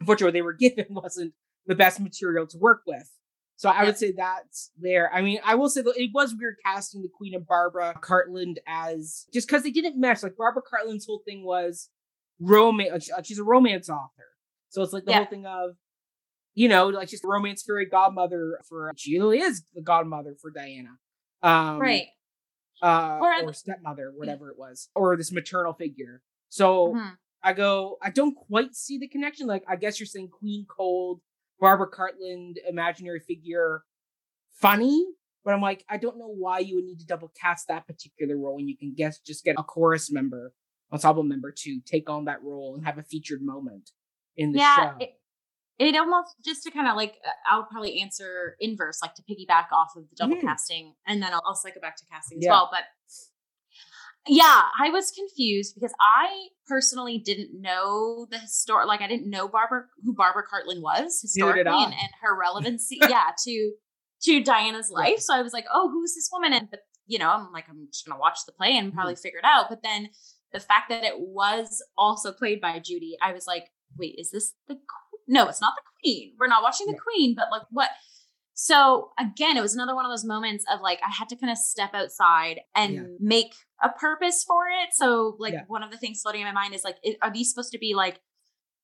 [0.00, 1.32] Unfortunately, what they were given wasn't
[1.66, 3.10] the best material to work with.
[3.56, 3.86] So I yep.
[3.86, 5.12] would say that's there.
[5.12, 8.58] I mean, I will say that it was weird casting the Queen of Barbara Cartland
[8.68, 10.22] as just because they didn't mesh.
[10.22, 11.88] Like Barbara Cartland's whole thing was
[12.40, 13.10] romance.
[13.24, 14.26] She's a romance author,
[14.68, 15.16] so it's like the yeah.
[15.18, 15.76] whole thing of
[16.58, 20.50] you know, like she's a romance fairy godmother for she really is the godmother for
[20.50, 20.98] Diana,
[21.40, 22.06] um, right?
[22.82, 26.20] Uh, or, or stepmother, whatever it was, or this maternal figure.
[26.48, 27.10] So mm-hmm.
[27.44, 29.46] I go, I don't quite see the connection.
[29.46, 31.20] Like, I guess you're saying Queen Cold
[31.60, 33.84] Barbara Cartland imaginary figure
[34.50, 35.06] funny,
[35.44, 38.36] but I'm like, I don't know why you would need to double cast that particular
[38.36, 40.52] role when you can guess just get a chorus member,
[40.92, 43.90] ensemble member to take on that role and have a featured moment
[44.36, 44.96] in the yeah, show.
[45.00, 45.10] It,
[45.78, 49.70] it almost just to kind of like uh, I'll probably answer inverse, like to piggyback
[49.72, 50.40] off of the double mm.
[50.40, 52.68] casting, and then I'll, I'll cycle back to casting as well.
[52.72, 52.84] But
[54.26, 59.48] yeah, I was confused because I personally didn't know the historic, like I didn't know
[59.48, 63.72] Barbara who Barbara Cartland was historically and, and, her relevancy, yeah, to
[64.22, 65.20] to Diana's life.
[65.20, 66.52] So I was like, oh, who's this woman?
[66.52, 69.22] And but you know, I'm like, I'm just gonna watch the play and probably mm-hmm.
[69.22, 69.66] figure it out.
[69.68, 70.10] But then
[70.52, 73.64] the fact that it was also played by Judy, I was like,
[73.98, 74.78] wait, is this the
[75.26, 75.48] no?
[75.48, 76.34] It's not the Queen.
[76.38, 76.98] We're not watching the.
[76.98, 77.90] Queen, but like what?
[78.54, 81.50] So again, it was another one of those moments of like I had to kind
[81.50, 83.02] of step outside and yeah.
[83.20, 84.94] make a purpose for it.
[84.94, 85.62] So like yeah.
[85.68, 87.78] one of the things floating in my mind is like, it, are these supposed to
[87.78, 88.20] be like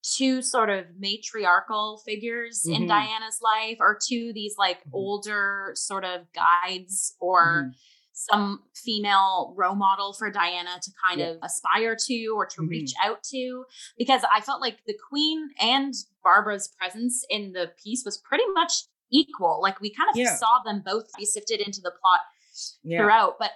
[0.03, 2.83] two sort of matriarchal figures mm-hmm.
[2.83, 4.95] in Diana's life, or two these like mm-hmm.
[4.95, 7.71] older sort of guides, or mm-hmm.
[8.15, 11.27] Some female role model for Diana to kind yeah.
[11.31, 13.11] of aspire to or to reach mm-hmm.
[13.11, 13.65] out to?
[13.99, 18.73] Because I felt like the Queen and Barbara's presence in the piece was pretty much
[19.13, 19.61] equal.
[19.61, 20.37] Like we kind of yeah.
[20.37, 22.21] saw them both be sifted into the plot
[22.85, 22.99] yeah.
[22.99, 23.35] throughout.
[23.39, 23.51] But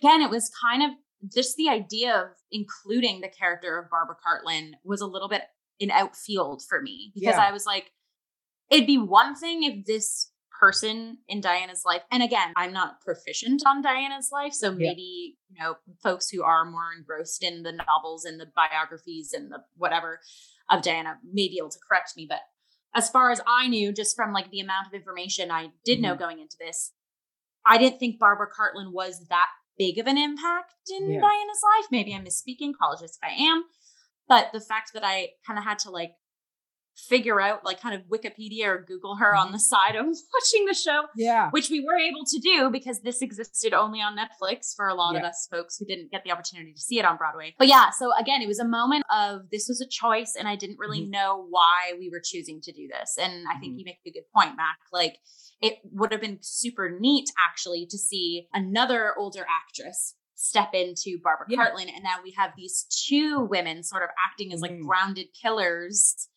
[0.00, 0.90] again, it was kind of
[1.32, 5.42] just the idea of including the character of Barbara Cartland was a little bit
[5.78, 7.34] in outfield for me because.
[7.36, 7.90] I was like,
[8.70, 13.62] it'd be one thing if this person in Diana's life, and again, I'm not proficient
[13.66, 18.24] on Diana's life, so maybe you know folks who are more engrossed in the novels
[18.24, 20.20] and the biographies and the whatever
[20.70, 22.40] of Diana may be able to correct me, but
[22.94, 26.02] as far as I knew, just from like the amount of information I did mm-hmm.
[26.02, 26.92] know going into this,
[27.64, 29.46] I didn't think Barbara Cartland was that
[29.78, 31.20] big of an impact in yeah.
[31.20, 31.86] Diana's life.
[31.90, 33.64] Maybe I'm misspeaking, apologize if I am.
[34.28, 36.12] But the fact that I kind of had to like
[37.08, 39.92] figure out like kind of Wikipedia or Google her on the mm-hmm.
[39.92, 41.02] side of watching the show.
[41.16, 41.50] Yeah.
[41.50, 45.14] Which we were able to do because this existed only on Netflix for a lot
[45.14, 45.20] yeah.
[45.20, 47.54] of us folks who didn't get the opportunity to see it on Broadway.
[47.58, 50.56] But yeah, so again, it was a moment of this was a choice and I
[50.56, 51.10] didn't really mm-hmm.
[51.10, 53.16] know why we were choosing to do this.
[53.18, 53.78] And I think mm-hmm.
[53.78, 54.78] you make a good point, Mac.
[54.92, 55.16] Like
[55.60, 61.46] it would have been super neat actually to see another older actress step into Barbara
[61.50, 61.58] yeah.
[61.58, 61.92] Cartland.
[61.94, 64.86] And now we have these two women sort of acting as like mm.
[64.86, 66.28] grounded pillars.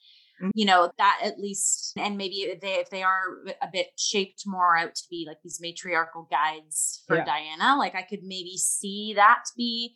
[0.54, 3.24] You know that at least and maybe if they if they are
[3.62, 7.26] a bit shaped more out to be like these matriarchal guides for yeah.
[7.26, 9.96] diana like i could maybe see that be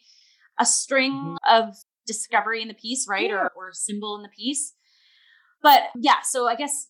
[0.59, 1.67] a string mm-hmm.
[1.67, 3.35] of discovery in the piece right yeah.
[3.35, 4.73] or, or symbol in the piece
[5.61, 6.87] but yeah so i guess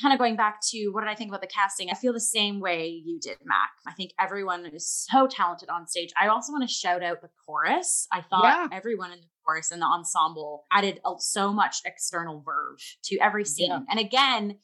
[0.00, 1.90] kind of going back to what did I think about the casting?
[1.90, 3.70] I feel the same way you did, Mac.
[3.86, 6.10] I think everyone is so talented on stage.
[6.20, 8.06] I also want to shout out the chorus.
[8.12, 8.68] I thought yeah.
[8.70, 13.70] everyone in the chorus and the ensemble added so much external verve to every scene.
[13.70, 13.80] Yeah.
[13.90, 14.58] And again,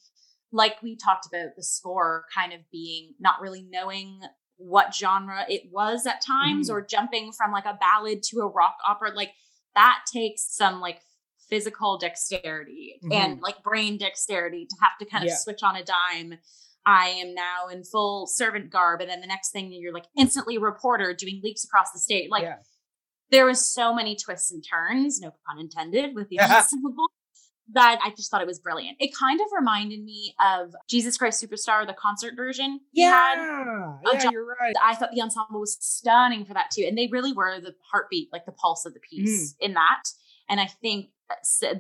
[0.53, 4.21] like we talked about the score kind of being not really knowing
[4.57, 6.75] what genre it was at times mm.
[6.75, 9.33] or jumping from like a ballad to a rock opera like
[9.75, 11.01] that takes some like
[11.49, 13.13] physical dexterity mm-hmm.
[13.13, 15.37] and like brain dexterity to have to kind of yeah.
[15.37, 16.39] switch on a dime.
[16.87, 19.01] I am now in full servant garb.
[19.01, 22.29] And then the next thing you're like instantly a reporter doing leaps across the stage.
[22.31, 22.57] Like yeah.
[23.35, 27.11] There was so many twists and turns, no pun intended, with the ensemble
[27.73, 28.99] that I just thought it was brilliant.
[29.01, 32.81] It kind of reminded me of Jesus Christ Superstar, the concert version.
[32.93, 34.33] Yeah, yeah, John.
[34.33, 34.75] you're right.
[34.83, 38.29] I thought the ensemble was stunning for that too, and they really were the heartbeat,
[38.33, 39.67] like the pulse of the piece mm.
[39.67, 40.05] in that.
[40.49, 41.07] And I think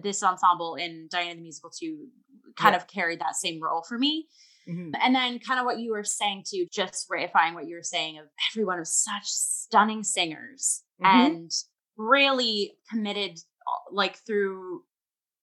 [0.02, 2.08] this ensemble in Diana the Musical too
[2.56, 2.78] kind yeah.
[2.78, 4.26] of carried that same role for me.
[4.68, 4.90] Mm-hmm.
[5.02, 8.18] And then kind of what you were saying too, just reifying what you were saying
[8.18, 11.26] of everyone was such stunning singers mm-hmm.
[11.26, 11.50] and
[11.96, 14.82] really committed uh, like through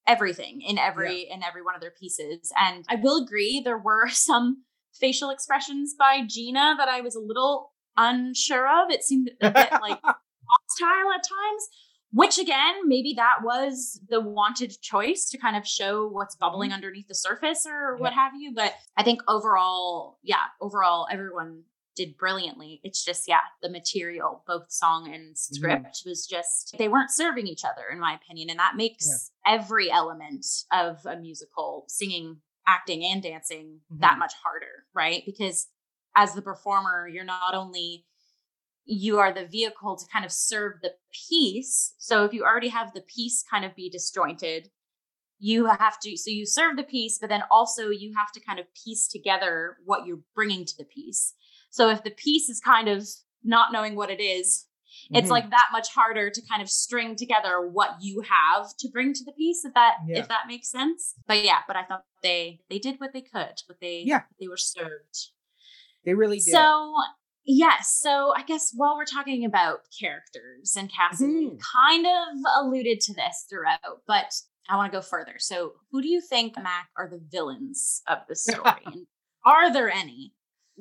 [0.07, 1.35] everything in every yeah.
[1.35, 2.51] in every one of their pieces.
[2.57, 4.63] And I will agree there were some
[4.99, 8.91] facial expressions by Jeanna that I was a little unsure of.
[8.91, 9.99] It seemed a bit like
[10.51, 11.67] hostile at times,
[12.11, 16.75] which again, maybe that was the wanted choice to kind of show what's bubbling mm-hmm.
[16.75, 18.53] underneath the surface or what have you.
[18.53, 21.63] But I think overall, yeah, overall, everyone
[21.95, 22.79] did brilliantly.
[22.83, 26.09] It's just, yeah, the material, both song and script, mm-hmm.
[26.09, 28.49] was just, they weren't serving each other, in my opinion.
[28.49, 29.07] And that makes
[29.45, 29.55] yeah.
[29.55, 32.37] every element of a musical, singing,
[32.67, 34.01] acting, and dancing, mm-hmm.
[34.01, 35.23] that much harder, right?
[35.25, 35.67] Because
[36.15, 38.05] as the performer, you're not only
[38.85, 40.91] you are the vehicle to kind of serve the
[41.29, 41.93] piece.
[41.97, 44.69] So if you already have the piece kind of be disjointed,
[45.43, 48.59] you have to so you serve the piece but then also you have to kind
[48.59, 51.33] of piece together what you're bringing to the piece
[51.71, 53.07] so if the piece is kind of
[53.43, 54.67] not knowing what it is,
[55.05, 55.15] mm-hmm.
[55.15, 59.13] it's like that much harder to kind of string together what you have to bring
[59.13, 60.19] to the piece if that yeah.
[60.19, 63.53] if that makes sense but yeah but i thought they they did what they could
[63.67, 65.29] but they yeah they were served
[66.03, 66.93] they really did so
[67.45, 71.57] yes so i guess while we're talking about characters and casting mm-hmm.
[71.77, 74.33] kind of alluded to this throughout but
[74.69, 78.19] i want to go further so who do you think mac are the villains of
[78.27, 79.07] the story and
[79.45, 80.33] are there any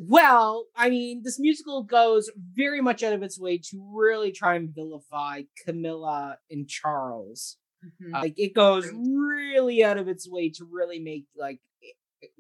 [0.03, 4.55] well, I mean, this musical goes very much out of its way to really try
[4.55, 7.59] and vilify Camilla and Charles.
[7.85, 8.15] Mm-hmm.
[8.15, 11.61] Uh, like it goes really out of its way to really make like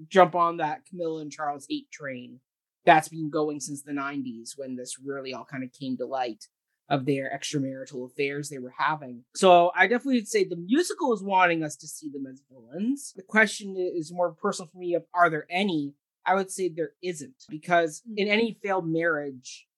[0.08, 2.40] jump on that Camilla and Charles hate train
[2.84, 6.46] that's been going since the 90s when this really all kind of came to light
[6.88, 9.22] of their extramarital affairs they were having.
[9.36, 13.12] So I definitely would say the musical is wanting us to see them as villains.
[13.14, 15.94] The question is more personal for me of are there any?
[16.26, 18.32] I would say there isn't because in mm-hmm.
[18.32, 19.68] any failed marriage,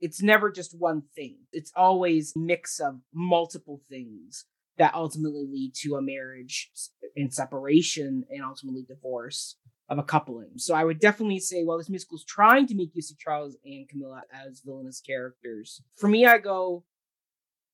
[0.00, 1.38] it's never just one thing.
[1.52, 4.44] It's always mix of multiple things
[4.78, 6.70] that ultimately lead to a marriage
[7.16, 9.56] and separation and ultimately divorce
[9.90, 10.52] of a coupling.
[10.56, 13.56] So I would definitely say, well, this musical is trying to make you see Charles
[13.64, 15.82] and Camilla as villainous characters.
[15.96, 16.84] For me, I go,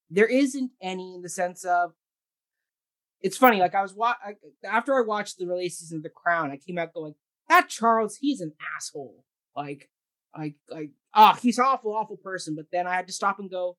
[0.09, 1.93] there isn't any in the sense of
[3.21, 3.61] it's funny.
[3.61, 4.33] Like I was wa- I,
[4.67, 7.15] after I watched the release season of The Crown, I came out going,
[7.51, 9.23] that Charles, he's an asshole.
[9.55, 9.91] Like,
[10.37, 12.55] like, like, ah, oh, he's awful, awful person.
[12.57, 13.77] But then I had to stop and go,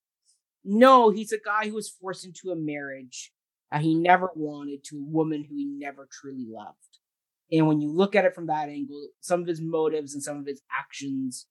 [0.63, 3.31] no, he's a guy who was forced into a marriage
[3.71, 6.99] that he never wanted to a woman who he never truly loved.
[7.51, 10.37] And when you look at it from that angle, some of his motives and some
[10.37, 11.47] of his actions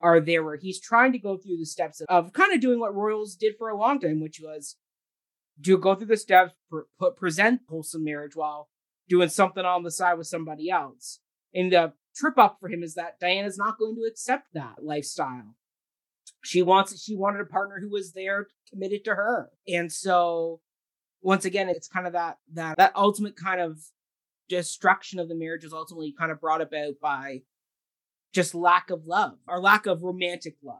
[0.00, 2.94] are there where he's trying to go through the steps of, kind of doing what
[2.94, 4.76] royals did for a long time, which was
[5.60, 6.52] do go through the steps,
[6.98, 8.68] put present wholesome marriage while
[9.08, 11.20] doing something on the side with somebody else.
[11.54, 15.54] And the trip up for him is that Diana's not going to accept that lifestyle.
[16.42, 19.50] She wants she wanted a partner who was there committed to her.
[19.66, 20.60] And so
[21.22, 23.78] once again, it's kind of that that that ultimate kind of
[24.48, 27.40] destruction of the marriage was ultimately kind of brought about by
[28.32, 30.78] just lack of love or lack of romantic love.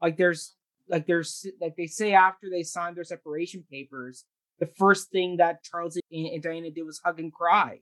[0.00, 0.54] Like there's
[0.88, 4.24] like there's like they say after they signed their separation papers,
[4.58, 7.80] the first thing that Charles and Diana did was hug and cry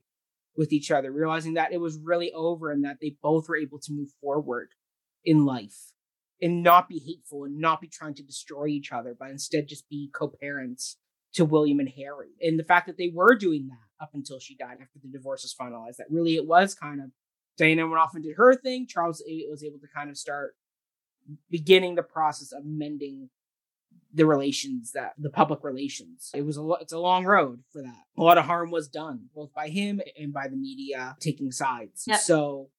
[0.55, 3.79] with each other, realizing that it was really over and that they both were able
[3.79, 4.69] to move forward
[5.25, 5.93] in life
[6.41, 9.87] and not be hateful and not be trying to destroy each other, but instead just
[9.89, 10.97] be co parents
[11.33, 12.31] to William and Harry.
[12.41, 15.43] And the fact that they were doing that up until she died after the divorce
[15.43, 17.09] was finalized, that really it was kind of
[17.57, 18.87] Diana went off and did her thing.
[18.87, 20.55] Charles was able to kind of start
[21.49, 23.29] beginning the process of mending
[24.13, 26.29] the relations that the public relations.
[26.35, 28.03] It was a it's a long road for that.
[28.17, 32.03] A lot of harm was done both by him and by the media taking sides.
[32.05, 32.19] Yep.
[32.19, 32.69] So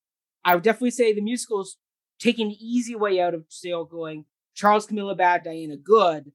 [0.45, 1.79] I would definitely say the musicals
[2.21, 6.33] taking the easy way out of still going Charles Camilla bad, Diana good.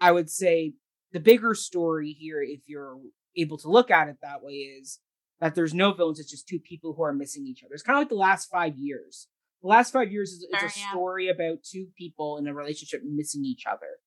[0.00, 0.74] I would say
[1.12, 2.98] the bigger story here, if you're
[3.36, 5.00] able to look at it that way, is
[5.40, 6.20] that there's no villains.
[6.20, 7.74] It's just two people who are missing each other.
[7.74, 9.28] It's kind of like the last five years.
[9.62, 13.44] The last five years is, is a story about two people in a relationship missing
[13.44, 13.98] each other.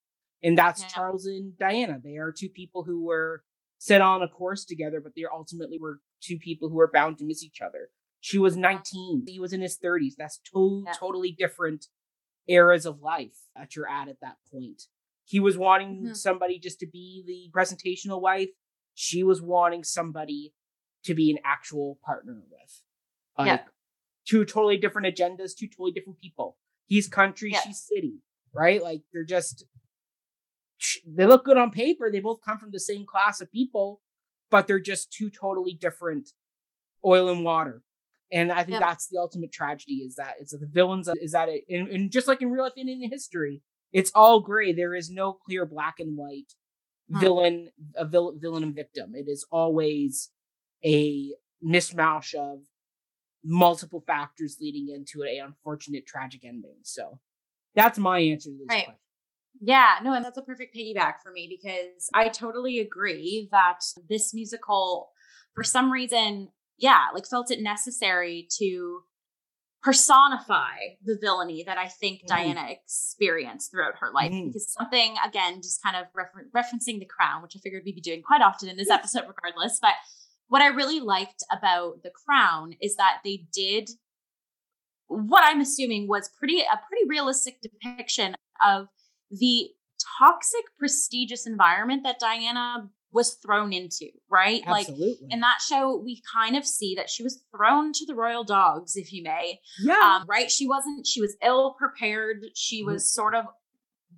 [0.43, 0.87] And that's yeah.
[0.87, 1.99] Charles and Diana.
[2.03, 3.43] They are two people who were
[3.77, 7.25] set on a course together, but they ultimately were two people who were bound to
[7.25, 7.89] miss each other.
[8.19, 9.25] She was 19.
[9.27, 10.13] He was in his 30s.
[10.17, 10.93] That's to- yeah.
[10.93, 11.87] totally different
[12.47, 14.83] eras of life that you're at at that point.
[15.25, 16.13] He was wanting mm-hmm.
[16.13, 18.49] somebody just to be the presentational wife.
[18.93, 20.53] She was wanting somebody
[21.05, 22.81] to be an actual partner with.
[23.37, 23.59] Like, yeah.
[24.27, 26.57] Two totally different agendas, two totally different people.
[26.85, 27.61] He's country, yeah.
[27.61, 28.19] she's city,
[28.53, 28.81] right?
[28.83, 29.65] Like they're just
[31.07, 32.11] they look good on paper.
[32.11, 34.01] They both come from the same class of people,
[34.49, 36.29] but they're just two totally different
[37.05, 37.81] oil and water.
[38.31, 41.63] And I think that's the ultimate tragedy is that it's the villains is that it
[41.69, 43.61] and, and just like in real life and in history,
[43.91, 44.71] it's all gray.
[44.71, 46.53] There is no clear black and white
[47.11, 47.19] hmm.
[47.19, 49.13] villain, a vil- villain and victim.
[49.15, 50.29] It is always
[50.83, 51.31] a
[51.63, 52.59] mishmash of
[53.43, 56.77] multiple factors leading into a unfortunate tragic ending.
[56.83, 57.19] So
[57.75, 58.85] that's my answer to this right.
[58.85, 58.95] question.
[59.59, 64.33] Yeah, no, and that's a perfect piggyback for me because I totally agree that this
[64.33, 65.11] musical,
[65.53, 69.01] for some reason, yeah, like felt it necessary to
[69.83, 72.27] personify the villainy that I think mm.
[72.27, 74.31] Diana experienced throughout her life.
[74.31, 74.47] Mm.
[74.47, 78.01] Because something, again, just kind of refer- referencing the crown, which I figured we'd be
[78.01, 79.79] doing quite often in this episode, regardless.
[79.81, 79.93] But
[80.47, 83.89] what I really liked about the crown is that they did
[85.07, 88.33] what I'm assuming was pretty a pretty realistic depiction
[88.65, 88.87] of
[89.29, 89.69] the
[90.19, 94.61] toxic, prestigious environment that Diana was thrown into, right?
[94.65, 95.17] Absolutely.
[95.21, 98.43] Like in that show, we kind of see that she was thrown to the royal
[98.43, 99.59] dogs, if you may.
[99.83, 100.19] Yeah.
[100.21, 100.49] Um, right?
[100.49, 102.45] She wasn't, she was ill prepared.
[102.55, 102.93] She mm-hmm.
[102.93, 103.45] was sort of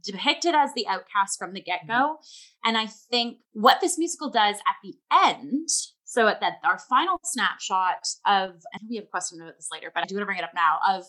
[0.03, 1.93] depicted as the outcast from the get go.
[1.93, 2.69] Mm-hmm.
[2.69, 5.69] And I think what this musical does at the end,
[6.03, 9.91] so at that, our final snapshot of, and we have a question about this later,
[9.93, 11.05] but I do want to bring it up now, of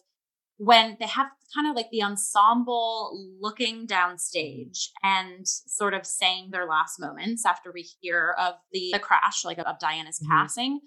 [0.57, 6.67] when they have kind of like the ensemble looking downstage and sort of saying their
[6.67, 10.33] last moments after we hear of the, the crash, like of Diana's mm-hmm.
[10.33, 10.81] passing.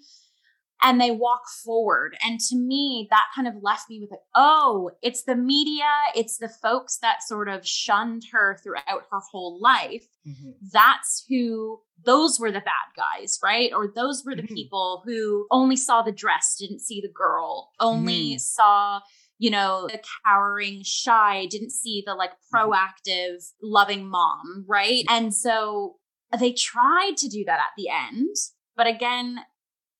[0.80, 2.16] And they walk forward.
[2.24, 6.38] And to me, that kind of left me with like, oh, it's the media, it's
[6.38, 10.06] the folks that sort of shunned her throughout her whole life.
[10.24, 10.50] Mm-hmm.
[10.72, 13.72] That's who, those were the bad guys, right?
[13.74, 14.54] Or those were the mm-hmm.
[14.54, 18.40] people who only saw the dress, didn't see the girl, only mm.
[18.40, 19.00] saw
[19.38, 22.70] you know, the cowering, shy, didn't see the like mm-hmm.
[22.70, 25.04] proactive, loving mom, right?
[25.08, 25.96] And so
[26.38, 28.34] they tried to do that at the end.
[28.76, 29.38] But again,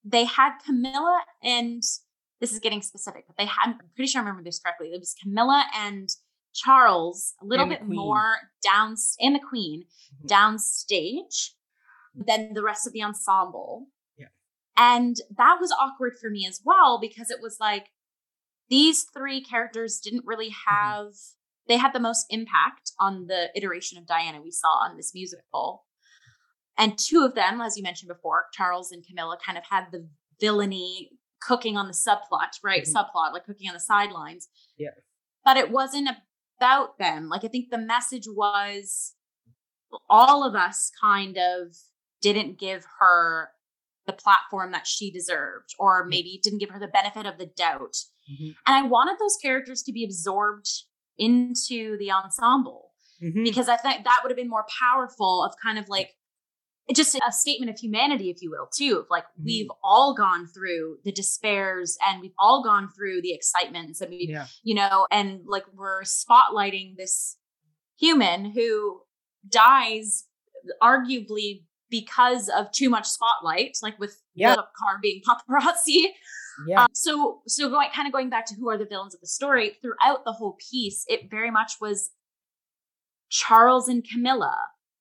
[0.04, 1.82] they had Camilla and
[2.40, 4.88] this is getting specific, but they had, I'm pretty sure I remember this correctly.
[4.88, 6.08] It was Camilla and
[6.54, 10.26] Charles a little bit more down and the queen mm-hmm.
[10.26, 11.50] downstage
[12.14, 13.86] than the rest of the ensemble.
[14.16, 14.26] Yeah.
[14.76, 17.86] And that was awkward for me as well because it was like,
[18.70, 20.74] these three characters didn't really mm-hmm.
[20.74, 21.68] have mm-hmm.
[21.68, 25.84] they had the most impact on the iteration of Diana we saw on this musical.
[26.76, 30.08] And two of them, as you mentioned before, Charles and Camilla, kind of had the
[30.40, 31.10] villainy
[31.40, 32.84] cooking on the subplot, right?
[32.84, 32.96] Mm-hmm.
[32.96, 34.48] Subplot, like cooking on the sidelines.
[34.76, 34.90] Yeah.
[35.44, 36.08] But it wasn't
[36.58, 37.28] about them.
[37.28, 39.14] Like I think the message was
[40.08, 41.74] all of us kind of
[42.20, 43.50] didn't give her
[44.06, 47.96] the platform that she deserved, or maybe didn't give her the benefit of the doubt.
[48.30, 48.50] Mm-hmm.
[48.66, 50.68] And I wanted those characters to be absorbed
[51.18, 52.90] into the ensemble
[53.22, 53.42] mm-hmm.
[53.42, 56.14] because I think that would have been more powerful of kind of like
[56.94, 58.98] just a statement of humanity, if you will, too.
[58.98, 59.44] Of like mm-hmm.
[59.44, 64.28] we've all gone through the despairs and we've all gone through the excitements and we,
[64.30, 64.46] yeah.
[64.62, 67.36] you know, and like we're spotlighting this
[67.98, 69.00] human who
[69.48, 70.24] dies
[70.82, 74.54] arguably because of too much spotlight, like with yeah.
[74.54, 76.06] the car being paparazzi.
[76.66, 76.82] Yeah.
[76.82, 79.26] Um, so so going kind of going back to who are the villains of the
[79.26, 82.10] story throughout the whole piece, it very much was
[83.30, 84.56] Charles and Camilla.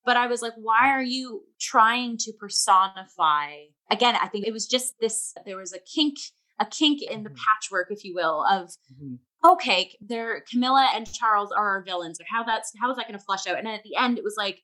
[0.05, 3.51] But I was like, why are you trying to personify?
[3.91, 5.33] Again, I think it was just this.
[5.45, 6.17] There was a kink,
[6.59, 7.37] a kink in the mm-hmm.
[7.37, 9.15] patchwork, if you will, of mm-hmm.
[9.45, 13.19] okay, they're Camilla and Charles are our villains, or how that's how is that going
[13.19, 13.57] to flush out?
[13.57, 14.61] And at the end, it was like,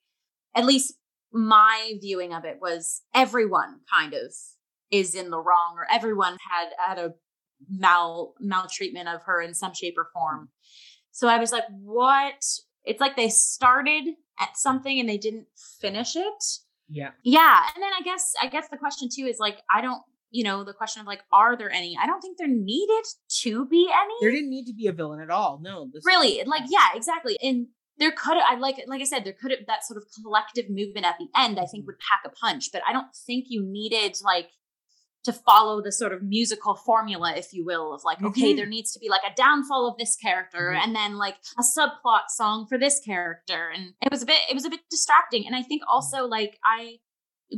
[0.55, 0.93] at least
[1.33, 4.33] my viewing of it was everyone kind of
[4.93, 7.13] is in the wrong or everyone had had a
[7.67, 10.49] mal maltreatment of her in some shape or form.
[11.11, 12.43] So I was like, what?
[12.85, 14.03] It's like they started
[14.39, 15.47] at something and they didn't
[15.81, 16.43] finish it.
[16.89, 17.09] Yeah.
[17.23, 17.59] Yeah.
[17.75, 20.63] And then I guess I guess the question too is like, I don't, you know,
[20.63, 21.97] the question of like, are there any?
[21.99, 23.05] I don't think there needed
[23.41, 24.13] to be any.
[24.21, 25.59] There didn't need to be a villain at all.
[25.61, 25.89] No.
[26.03, 26.43] really.
[26.45, 27.37] Like, yeah, exactly.
[27.41, 27.67] And
[27.97, 31.05] there could I like like I said, there could have that sort of collective movement
[31.05, 31.87] at the end, I think mm-hmm.
[31.87, 32.69] would pack a punch.
[32.71, 34.49] But I don't think you needed like
[35.23, 38.27] to follow the sort of musical formula, if you will, of like, mm-hmm.
[38.27, 40.83] okay, there needs to be like a downfall of this character mm-hmm.
[40.83, 43.69] and then like a subplot song for this character.
[43.73, 45.45] And it was a bit, it was a bit distracting.
[45.47, 46.97] And I think also like I,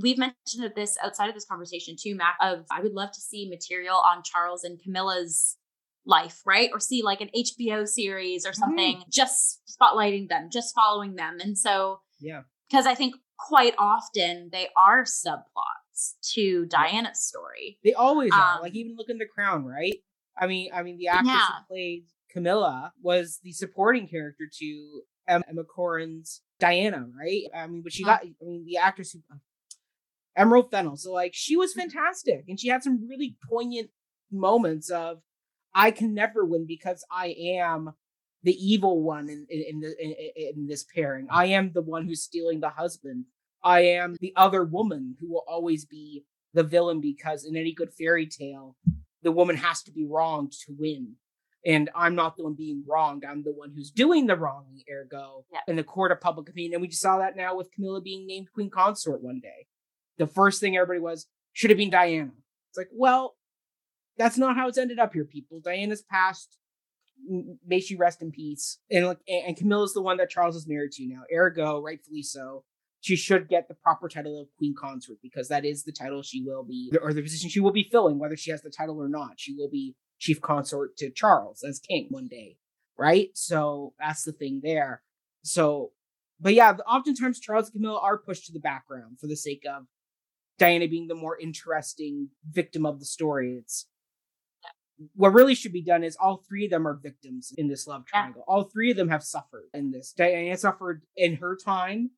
[0.02, 3.50] we've mentioned this outside of this conversation too, Mac, of I would love to see
[3.50, 5.58] material on Charles and Camilla's
[6.06, 6.70] life, right?
[6.72, 9.10] Or see like an HBO series or something, mm-hmm.
[9.12, 11.38] just spotlighting them, just following them.
[11.40, 15.85] And so, yeah, because I think quite often they are subplots
[16.34, 17.80] to Diana's story.
[17.84, 18.62] They always um, are.
[18.62, 19.96] Like um even look in The Crown, right?
[20.38, 21.48] I mean, I mean, the actress yeah.
[21.48, 27.44] who played Camilla was the supporting character to Emma, Corrin's Diana, right?
[27.56, 28.22] I mean, but she got.
[28.24, 29.38] I mean, the actress who uh,
[30.36, 30.98] Emerald Fennell.
[30.98, 31.82] So like, she was mm-hmm.
[31.82, 33.90] fantastic, and she had some really poignant
[34.32, 35.22] moments of,
[35.74, 37.94] "I can never win because I am."
[38.44, 41.26] The evil one in in, in, the, in, in this pairing.
[41.32, 43.26] I am the one who's stealing the husband
[43.66, 47.92] I am the other woman who will always be the villain because in any good
[47.92, 48.78] fairy tale,
[49.24, 51.16] the woman has to be wronged to win.
[51.66, 53.26] And I'm not the one being wronged.
[53.28, 55.62] I'm the one who's doing the wronging, ergo, yeah.
[55.68, 56.74] in the court of public opinion.
[56.74, 59.66] And we just saw that now with Camilla being named queen consort one day.
[60.20, 62.32] The first thing everybody was, should have been Diana.
[62.70, 63.36] It's like, well,
[64.16, 65.60] that's not how it's ended up here, people.
[65.60, 66.60] Diana's passed.
[67.66, 68.78] May she rest in peace.
[68.92, 71.24] And like, and Camilla's the one that Charles is married to now.
[71.34, 72.64] Ergo, rightfully so,
[73.06, 76.42] she should get the proper title of queen consort because that is the title she
[76.44, 79.08] will be, or the position she will be filling, whether she has the title or
[79.08, 79.34] not.
[79.38, 82.58] She will be chief consort to Charles as king one day,
[82.98, 83.30] right?
[83.36, 85.04] So that's the thing there.
[85.44, 85.92] So,
[86.40, 89.84] but yeah, oftentimes Charles and Camilla are pushed to the background for the sake of
[90.58, 93.60] Diana being the more interesting victim of the story.
[93.62, 93.86] It's
[95.14, 98.08] what really should be done is all three of them are victims in this love
[98.08, 98.44] triangle.
[98.48, 98.52] Yeah.
[98.52, 100.12] All three of them have suffered in this.
[100.12, 102.10] Diana suffered in her time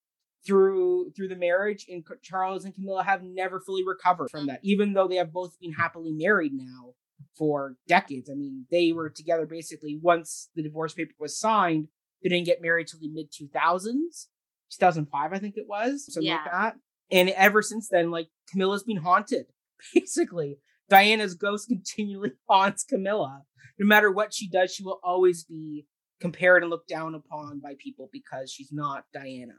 [0.47, 4.93] through through the marriage, and Charles and Camilla have never fully recovered from that, even
[4.93, 6.93] though they have both been happily married now
[7.37, 8.29] for decades.
[8.29, 11.87] I mean, they were together basically once the divorce paper was signed.
[12.23, 14.27] They didn't get married till the mid 2000s,
[14.71, 16.37] 2005, I think it was, something yeah.
[16.37, 16.75] like that.
[17.11, 19.45] And ever since then, like Camilla's been haunted,
[19.93, 20.57] basically.
[20.89, 23.43] Diana's ghost continually haunts Camilla.
[23.77, 25.85] No matter what she does, she will always be
[26.19, 29.53] compared and looked down upon by people because she's not Diana.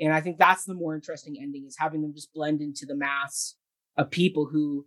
[0.00, 2.96] And I think that's the more interesting ending is having them just blend into the
[2.96, 3.56] mass
[3.96, 4.86] of people who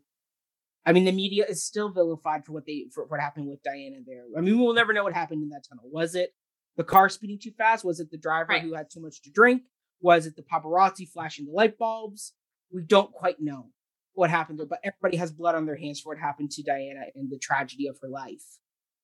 [0.86, 3.98] I mean, the media is still vilified for what they for what happened with Diana
[4.06, 4.24] there.
[4.38, 5.86] I mean, we'll never know what happened in that tunnel.
[5.90, 6.34] Was it
[6.76, 7.86] the car speeding too fast?
[7.86, 8.62] Was it the driver right.
[8.62, 9.64] who had too much to drink?
[10.02, 12.34] Was it the paparazzi flashing the light bulbs?
[12.72, 13.70] We don't quite know
[14.14, 17.06] what happened there, but everybody has blood on their hands for what happened to Diana
[17.16, 18.60] and the tragedy of her life.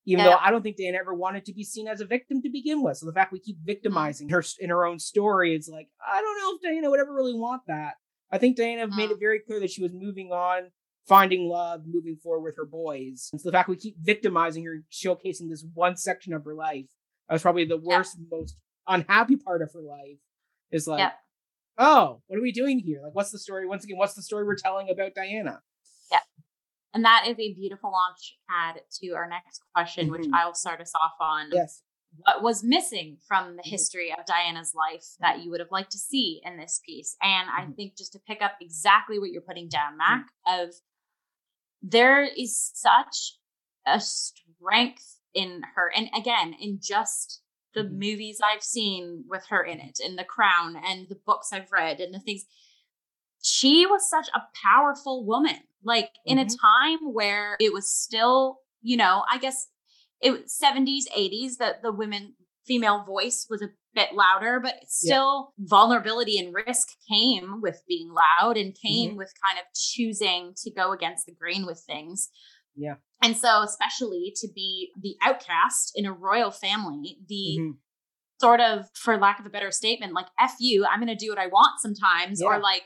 [0.05, 0.31] Even yeah.
[0.31, 2.81] though I don't think Diana ever wanted to be seen as a victim to begin
[2.81, 2.97] with.
[2.97, 3.65] So the fact we keep mm-hmm.
[3.65, 7.13] victimizing her in her own story is like, I don't know if Diana would ever
[7.13, 7.95] really want that.
[8.31, 9.13] I think Diana made mm-hmm.
[9.13, 10.71] it very clear that she was moving on,
[11.07, 13.29] finding love, moving forward with her boys.
[13.31, 16.85] And so the fact we keep victimizing her, showcasing this one section of her life,
[17.27, 18.37] that was probably the worst, yeah.
[18.37, 18.55] most
[18.87, 20.17] unhappy part of her life.
[20.71, 21.11] Is like, yeah
[21.79, 23.01] oh, what are we doing here?
[23.01, 23.65] Like, what's the story?
[23.65, 25.61] Once again, what's the story we're telling about Diana?
[26.11, 26.19] Yeah.
[26.93, 30.13] And that is a beautiful launch pad to our next question, mm-hmm.
[30.13, 31.49] which I'll start us off on.
[31.51, 31.83] Yes.
[32.17, 33.69] What was missing from the mm-hmm.
[33.69, 37.15] history of Diana's life that you would have liked to see in this piece?
[37.21, 37.71] And mm-hmm.
[37.71, 40.63] I think just to pick up exactly what you're putting down, Mac, mm-hmm.
[40.63, 40.73] of
[41.83, 43.37] there is such
[43.85, 45.91] a strength in her.
[45.95, 47.41] And again, in just
[47.75, 47.99] the mm-hmm.
[47.99, 51.99] movies I've seen with her in it, and The Crown, and the books I've read,
[51.99, 52.45] and the things.
[53.41, 56.31] She was such a powerful woman, like mm-hmm.
[56.31, 56.99] in a mm-hmm.
[56.99, 59.67] time where it was still, you know, I guess
[60.21, 62.35] it was 70s, 80s, that the women
[62.65, 65.65] female voice was a bit louder, but still yeah.
[65.69, 69.17] vulnerability and risk came with being loud and came mm-hmm.
[69.17, 72.29] with kind of choosing to go against the grain with things.
[72.75, 72.95] Yeah.
[73.21, 77.71] And so, especially to be the outcast in a royal family, the mm-hmm.
[78.39, 81.29] sort of, for lack of a better statement, like, F you, I'm going to do
[81.29, 82.47] what I want sometimes, yeah.
[82.47, 82.83] or like,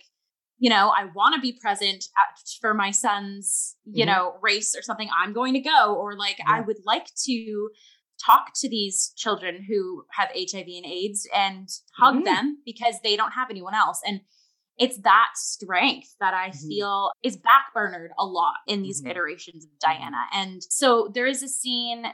[0.58, 4.14] you know, I want to be present at, for my son's, you mm-hmm.
[4.14, 5.10] know, race or something.
[5.22, 6.46] I'm going to go, or like, yeah.
[6.48, 7.70] I would like to
[8.26, 12.24] talk to these children who have HIV and AIDS and hug mm-hmm.
[12.24, 14.02] them because they don't have anyone else.
[14.06, 14.22] And
[14.78, 16.68] it's that strength that I mm-hmm.
[16.68, 19.12] feel is backburnered a lot in these mm-hmm.
[19.12, 20.02] iterations of mm-hmm.
[20.02, 20.26] Diana.
[20.34, 22.06] And so there is a scene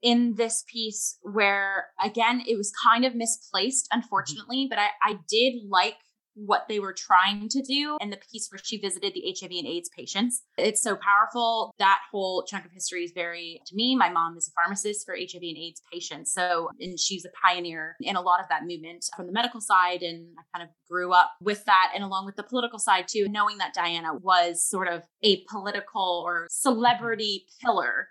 [0.00, 3.98] in this piece where again it was kind of misplaced mm-hmm.
[3.98, 5.96] unfortunately but I, I did like
[6.44, 9.66] what they were trying to do and the piece where she visited the HIV and
[9.66, 10.42] AIDS patients.
[10.56, 11.74] It's so powerful.
[11.78, 13.96] That whole chunk of history is very to me.
[13.96, 16.32] My mom is a pharmacist for HIV and AIDS patients.
[16.32, 20.02] So, and she's a pioneer in a lot of that movement from the medical side.
[20.02, 23.28] And I kind of grew up with that and along with the political side too,
[23.28, 28.08] knowing that Diana was sort of a political or celebrity pillar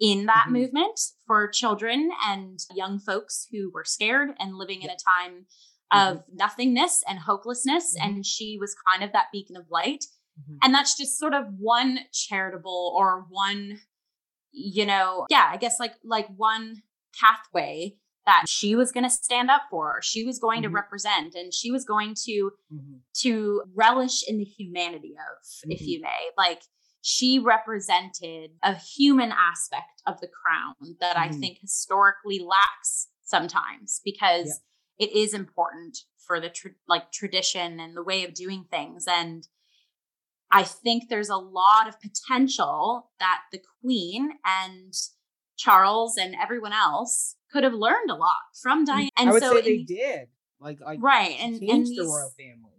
[0.00, 0.54] in that mm-hmm.
[0.54, 5.44] movement for children and young folks who were scared and living in a time
[5.92, 6.16] mm-hmm.
[6.16, 7.94] of nothingness and hopelessness.
[7.96, 8.08] Mm-hmm.
[8.08, 10.04] And she was kind of that beacon of light.
[10.40, 10.56] Mm-hmm.
[10.62, 13.80] And that's just sort of one charitable or one,
[14.52, 16.82] you know, yeah, I guess like like one
[17.20, 20.70] pathway that she was going to stand up for she was going mm-hmm.
[20.70, 22.96] to represent and she was going to mm-hmm.
[23.14, 25.70] to relish in the humanity of mm-hmm.
[25.72, 26.62] if you may like
[27.02, 31.40] she represented a human aspect of the crown that i mm-hmm.
[31.40, 34.60] think historically lacks sometimes because
[35.00, 39.48] it is important for the tr- like tradition and the way of doing things and
[40.50, 44.94] i think there's a lot of potential that the queen and
[45.56, 49.42] charles and everyone else could have learned a lot from mm, diana and I would
[49.42, 50.28] so say they did
[50.60, 52.70] like, like right and, and the royal family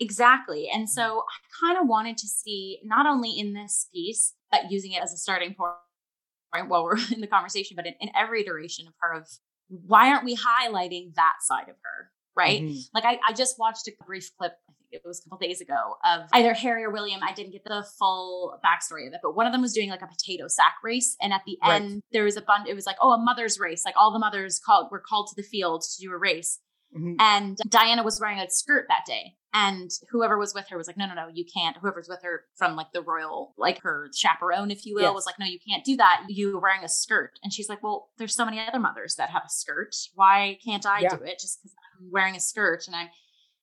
[0.00, 0.68] Exactly.
[0.72, 4.92] And so I kind of wanted to see not only in this piece, but using
[4.92, 8.86] it as a starting point while we're in the conversation, but in, in every iteration
[8.86, 9.28] of her of
[9.68, 12.10] why aren't we highlighting that side of her?
[12.36, 12.62] Right.
[12.62, 12.78] Mm-hmm.
[12.92, 15.60] Like I, I just watched a brief clip, I think it was a couple days
[15.60, 17.20] ago, of either Harry or William.
[17.22, 20.02] I didn't get the full backstory of it, but one of them was doing like
[20.02, 21.16] a potato sack race.
[21.22, 21.80] And at the right.
[21.80, 23.84] end, there was a bunch, it was like, oh, a mother's race.
[23.84, 26.58] Like all the mothers called were called to the field to do a race.
[26.96, 27.14] Mm-hmm.
[27.18, 29.34] And Diana was wearing a skirt that day.
[29.56, 31.76] And whoever was with her was like, no, no, no, you can't.
[31.76, 35.14] Whoever's with her from like the royal, like her chaperone, if you will, yes.
[35.14, 36.24] was like, no, you can't do that.
[36.28, 37.38] You're wearing a skirt.
[37.42, 39.94] And she's like, well, there's so many other mothers that have a skirt.
[40.14, 41.10] Why can't I yeah.
[41.10, 42.88] do it just because I'm wearing a skirt?
[42.88, 43.08] And I'm,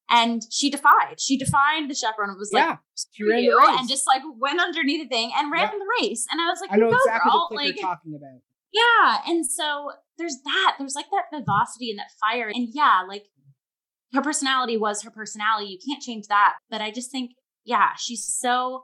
[0.10, 1.20] and she defied.
[1.20, 2.30] She defied the chaperone.
[2.30, 3.80] It was like, yeah, she ran the race.
[3.80, 5.72] and just like went underneath the thing and ran yeah.
[5.72, 6.26] the race.
[6.32, 7.50] And I was like, I know go, exactly girl.
[7.52, 8.42] like, you're talking about.
[8.74, 9.92] Yeah, and so
[10.22, 10.76] there's that.
[10.78, 13.26] There's like that vivacity and that fire, and yeah, like
[14.14, 15.72] her personality was her personality.
[15.72, 16.56] You can't change that.
[16.70, 17.32] But I just think,
[17.64, 18.84] yeah, she's so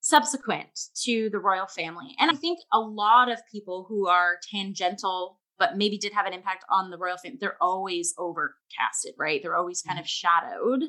[0.00, 0.68] subsequent
[1.04, 2.14] to the royal family.
[2.18, 6.32] And I think a lot of people who are tangential, but maybe did have an
[6.32, 9.40] impact on the royal family, they're always overcasted, right?
[9.42, 10.04] They're always kind mm-hmm.
[10.04, 10.82] of shadowed.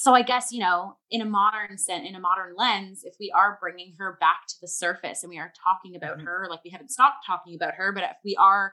[0.00, 3.30] So I guess, you know, in a modern sense, in a modern lens, if we
[3.36, 6.26] are bringing her back to the surface and we are talking about mm-hmm.
[6.26, 8.72] her, like we haven't stopped talking about her, but if we are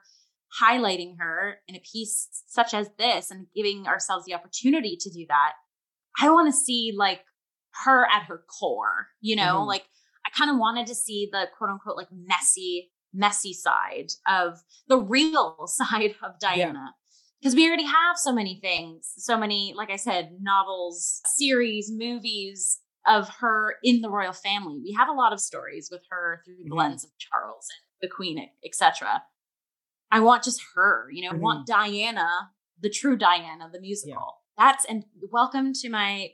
[0.62, 5.26] highlighting her in a piece such as this and giving ourselves the opportunity to do
[5.28, 5.52] that,
[6.18, 7.20] I want to see like
[7.84, 9.68] her at her core, you know, mm-hmm.
[9.68, 9.84] like
[10.26, 14.98] I kind of wanted to see the quote unquote like messy, messy side of the
[14.98, 16.94] real side of Diana.
[17.42, 22.80] Because we already have so many things, so many, like I said, novels, series, movies
[23.08, 24.82] of her in the royal family.
[24.84, 26.78] We have a lot of stories with her through the mm-hmm.
[26.78, 27.68] lens of Charles
[28.02, 29.24] and the Queen, etc.
[30.12, 31.40] I want just her, you know, mm-hmm.
[31.40, 31.68] I want.
[31.68, 32.28] Diana,
[32.82, 34.42] the true Diana, the musical.
[34.58, 34.66] Yeah.
[34.66, 36.30] That's and welcome to my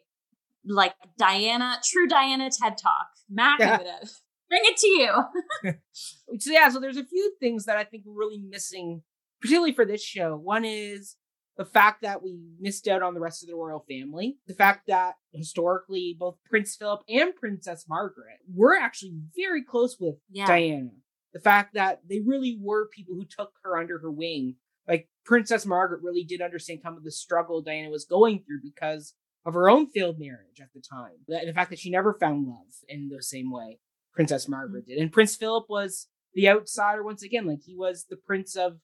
[0.65, 3.07] like Diana, true Diana TED Talk.
[3.29, 3.77] Mac, yeah.
[4.49, 5.73] bring it to you.
[6.39, 9.01] so yeah, so there's a few things that I think we're really missing,
[9.43, 10.35] particularly for this show.
[10.35, 11.17] One is
[11.57, 14.87] the fact that we missed out on the rest of the royal family, the fact
[14.87, 20.47] that historically both Prince Philip and Princess Margaret were actually very close with yeah.
[20.47, 20.89] Diana
[21.33, 24.55] the fact that they really were people who took her under her wing.
[24.87, 29.15] Like Princess Margaret really did understand some of the struggle Diana was going through because
[29.45, 31.17] of her own failed marriage at the time.
[31.27, 33.79] The, the fact that she never found love in the same way
[34.13, 34.87] Princess Margaret mm.
[34.87, 34.97] did.
[34.99, 37.47] And Prince Philip was the outsider once again.
[37.47, 38.77] Like he was the prince of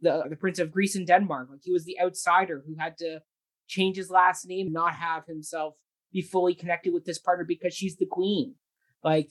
[0.00, 1.48] the the prince of Greece and Denmark.
[1.50, 3.20] Like he was the outsider who had to
[3.66, 5.74] change his last name, not have himself
[6.12, 8.54] be fully connected with this partner because she's the queen.
[9.02, 9.30] Like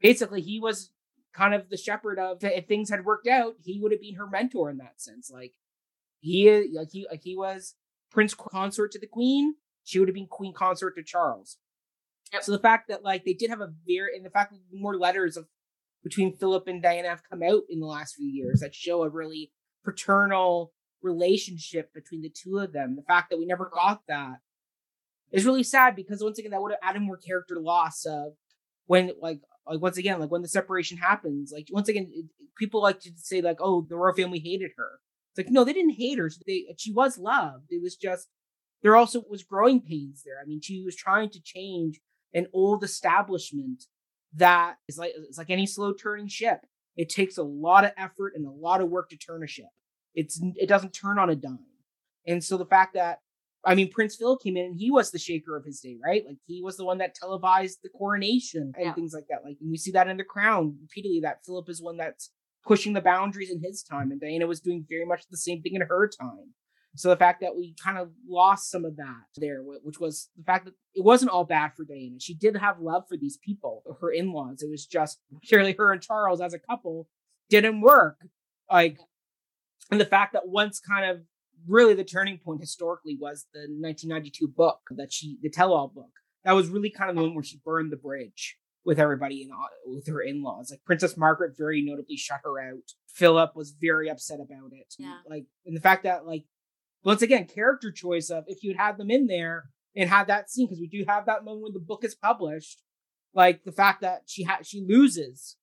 [0.00, 0.92] basically he was
[1.34, 4.26] kind of the shepherd of if things had worked out, he would have been her
[4.26, 5.30] mentor in that sense.
[5.30, 5.52] Like
[6.20, 7.74] he like he like he was
[8.10, 9.54] prince consort to the queen,
[9.84, 11.58] she would have been queen consort to Charles.
[12.32, 12.42] Yep.
[12.42, 14.96] So the fact that like they did have a very and the fact that more
[14.98, 15.46] letters of
[16.02, 19.08] between Philip and Diana have come out in the last few years that show a
[19.08, 19.50] really
[19.86, 20.72] paternal
[21.02, 22.96] relationship between the two of them.
[22.96, 24.40] The fact that we never got that
[25.32, 28.32] is really sad because once again that would have added more character loss of
[28.86, 32.26] when like like once again, like when the separation happens, like once again, it,
[32.58, 35.00] people like to say like, oh, the royal family hated her.
[35.32, 36.30] It's like no, they didn't hate her.
[36.46, 37.66] They uh, she was loved.
[37.70, 38.28] It was just
[38.82, 40.36] there also was growing pains there.
[40.42, 42.00] I mean, she was trying to change
[42.34, 43.84] an old establishment
[44.34, 46.66] that is like it's like any slow turning ship.
[46.96, 49.66] It takes a lot of effort and a lot of work to turn a ship.
[50.14, 51.58] It's it doesn't turn on a dime.
[52.26, 53.20] And so the fact that
[53.64, 56.24] I mean, Prince Phil came in and he was the shaker of his day, right?
[56.24, 58.94] Like he was the one that televised the coronation and yeah.
[58.94, 59.44] things like that.
[59.44, 61.20] Like we see that in The Crown repeatedly.
[61.20, 62.30] That Philip is one that's
[62.64, 65.74] pushing the boundaries in his time, and Diana was doing very much the same thing
[65.74, 66.54] in her time.
[66.96, 70.44] So the fact that we kind of lost some of that there, which was the
[70.44, 72.18] fact that it wasn't all bad for Diana.
[72.18, 74.62] She did have love for these people, her in-laws.
[74.62, 77.08] It was just purely her and Charles as a couple
[77.50, 78.18] didn't work.
[78.70, 78.98] Like,
[79.90, 81.20] and the fact that once kind of
[81.66, 86.10] really the turning point historically was the 1992 book that she, the tell-all book.
[86.44, 89.50] That was really kind of the one where she burned the bridge with everybody in
[89.50, 90.70] uh, with her in-laws.
[90.70, 92.92] Like Princess Margaret very notably shut her out.
[93.08, 94.94] Philip was very upset about it.
[94.96, 95.18] Yeah.
[95.28, 96.44] Like and the fact that like
[97.06, 100.66] once again character choice of if you'd had them in there and had that scene
[100.66, 102.82] because we do have that moment when the book is published.
[103.34, 105.56] Like the fact that she had she loses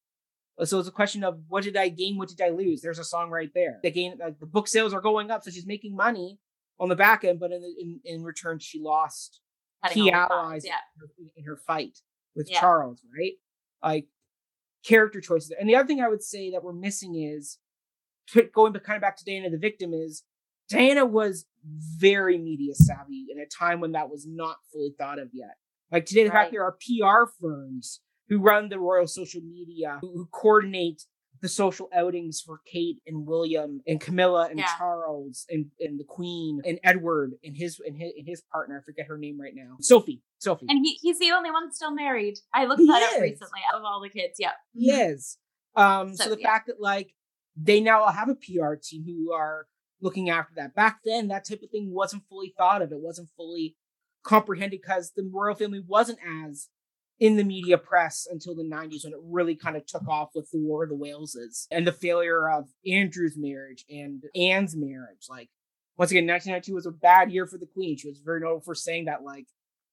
[0.59, 2.17] uh, so it's a question of what did I gain?
[2.17, 2.81] What did I lose?
[2.81, 3.79] There's a song right there.
[3.81, 6.39] The gain, like the book sales are going up, so she's making money
[6.79, 9.41] on the back end, but in in, in return, she lost
[9.91, 10.75] key allies yeah.
[10.95, 11.99] in, her, in, her, fight
[12.35, 12.59] with yeah.
[12.59, 13.01] Charles.
[13.17, 13.33] Right,
[13.83, 14.07] like
[14.85, 15.53] character choices.
[15.59, 17.57] And the other thing I would say that we're missing is
[18.53, 20.23] going to kind of back to Dana the victim is
[20.69, 25.29] Diana was very media savvy in a time when that was not fully thought of
[25.33, 25.55] yet.
[25.91, 26.43] Like today, the right.
[26.43, 31.03] fact there are PR firms who run the royal social media, who, who coordinate
[31.41, 34.67] the social outings for Kate and William and Camilla and yeah.
[34.77, 38.79] Charles and, and the Queen and Edward and his and his, and his partner.
[38.79, 39.75] I forget her name right now.
[39.81, 40.21] Sophie.
[40.39, 40.67] Sophie.
[40.69, 42.39] And he, he's the only one still married.
[42.53, 43.15] I looked he that is.
[43.15, 44.35] up recently of all the kids.
[44.39, 44.51] Yeah.
[44.73, 45.37] He is.
[45.75, 46.47] Um, so, so the yeah.
[46.47, 47.13] fact that like
[47.57, 49.67] they now have a PR team who are
[50.03, 50.75] looking after that.
[50.75, 52.91] Back then, that type of thing wasn't fully thought of.
[52.91, 53.75] It wasn't fully
[54.23, 56.67] comprehended because the royal family wasn't as
[57.19, 60.49] in the media press until the 90s when it really kind of took off with
[60.51, 65.27] the War of the Waleses and the failure of Andrew's marriage and Anne's marriage.
[65.29, 65.49] Like,
[65.97, 67.97] once again, 1992 was a bad year for the Queen.
[67.97, 69.47] She was very notable for saying that, like,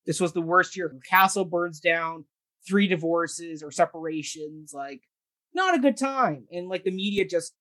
[0.06, 0.88] this was the worst year.
[0.88, 2.24] Her castle burns down,
[2.66, 5.02] three divorces or separations, like,
[5.54, 6.46] not a good time.
[6.50, 7.54] And, like, the media just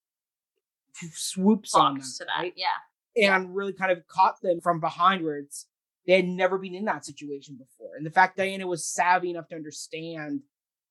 [1.13, 2.03] swoops on them.
[2.03, 2.53] to that, right?
[2.55, 2.67] yeah.
[3.15, 3.49] And yeah.
[3.51, 5.67] really kind of caught them from behind where it's
[6.05, 7.95] they had never been in that situation before.
[7.95, 10.41] And the fact Diana was savvy enough to understand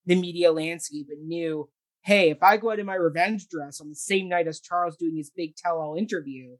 [0.05, 1.69] the media landscape and knew,
[2.03, 4.95] hey, if I go out in my revenge dress on the same night as Charles
[4.95, 6.55] doing his big tell all interview,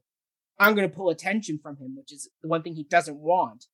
[0.58, 3.64] I'm going to pull attention from him, which is the one thing he doesn't want.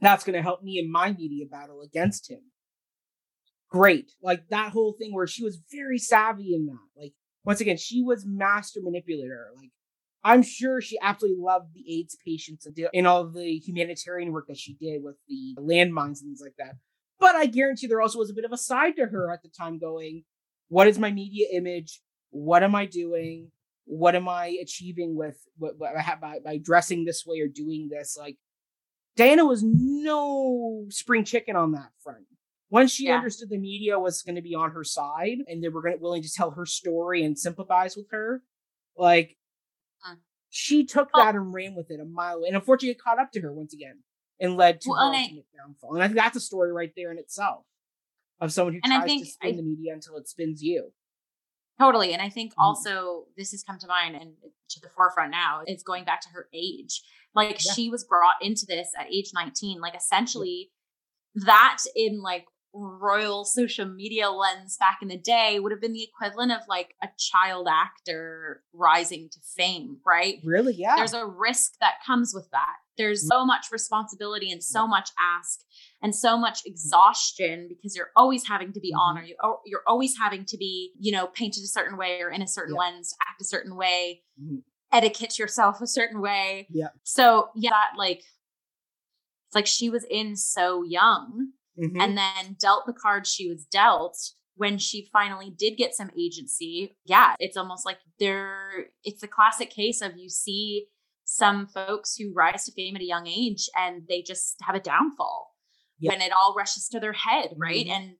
[0.00, 2.42] That's going to help me in my media battle against him.
[3.70, 4.12] Great.
[4.22, 7.00] Like that whole thing where she was very savvy in that.
[7.00, 7.14] Like,
[7.44, 9.48] once again, she was master manipulator.
[9.56, 9.70] Like,
[10.22, 14.74] I'm sure she absolutely loved the AIDS patients and all the humanitarian work that she
[14.74, 16.76] did with the landmines and things like that.
[17.20, 19.50] But I guarantee there also was a bit of a side to her at the
[19.50, 20.24] time going,
[20.68, 22.00] what is my media image?
[22.30, 23.50] What am I doing?
[23.84, 27.48] What am I achieving with what, what I have by, by dressing this way or
[27.48, 28.16] doing this?
[28.18, 28.38] Like
[29.16, 32.24] Diana was no spring chicken on that front.
[32.70, 33.16] Once she yeah.
[33.16, 36.22] understood the media was going to be on her side and they were to willing
[36.22, 38.42] to tell her story and sympathize with her,
[38.96, 39.36] like
[40.56, 41.20] she took oh.
[41.20, 42.46] that and ran with it a mile away.
[42.46, 43.98] And unfortunately, it caught up to her once again
[44.38, 45.94] and led to well, her ultimate I, downfall.
[45.94, 47.64] And I think that's a story right there in itself
[48.40, 50.92] of someone who tries to spin I, the media until it spins you.
[51.80, 52.12] Totally.
[52.12, 52.60] And I think mm-hmm.
[52.60, 54.34] also this has come to mind and
[54.70, 55.62] to the forefront now.
[55.66, 57.02] It's going back to her age.
[57.34, 57.72] Like yeah.
[57.72, 59.80] she was brought into this at age 19.
[59.80, 60.70] Like essentially
[61.34, 61.46] yeah.
[61.46, 66.02] that in like royal social media lens back in the day would have been the
[66.02, 70.40] equivalent of like a child actor rising to fame, right?
[70.44, 70.74] Really?
[70.74, 70.96] Yeah.
[70.96, 72.76] There's a risk that comes with that.
[72.98, 73.28] There's mm.
[73.28, 75.60] so much responsibility and so much ask
[76.02, 79.18] and so much exhaustion because you're always having to be mm-hmm.
[79.18, 82.30] on or you, you're always having to be, you know, painted a certain way or
[82.30, 82.80] in a certain yeah.
[82.80, 84.58] lens, act a certain way, mm-hmm.
[84.92, 86.66] etiquette yourself a certain way.
[86.70, 86.88] Yeah.
[87.04, 92.00] So, yeah, that like it's like she was in so young mm-hmm.
[92.00, 94.16] and then dealt the cards she was dealt
[94.56, 99.70] when she finally did get some agency yeah it's almost like there it's the classic
[99.70, 100.86] case of you see
[101.24, 104.80] some folks who rise to fame at a young age and they just have a
[104.80, 105.54] downfall
[105.98, 106.12] yep.
[106.12, 108.02] when it all rushes to their head right mm-hmm.
[108.02, 108.12] and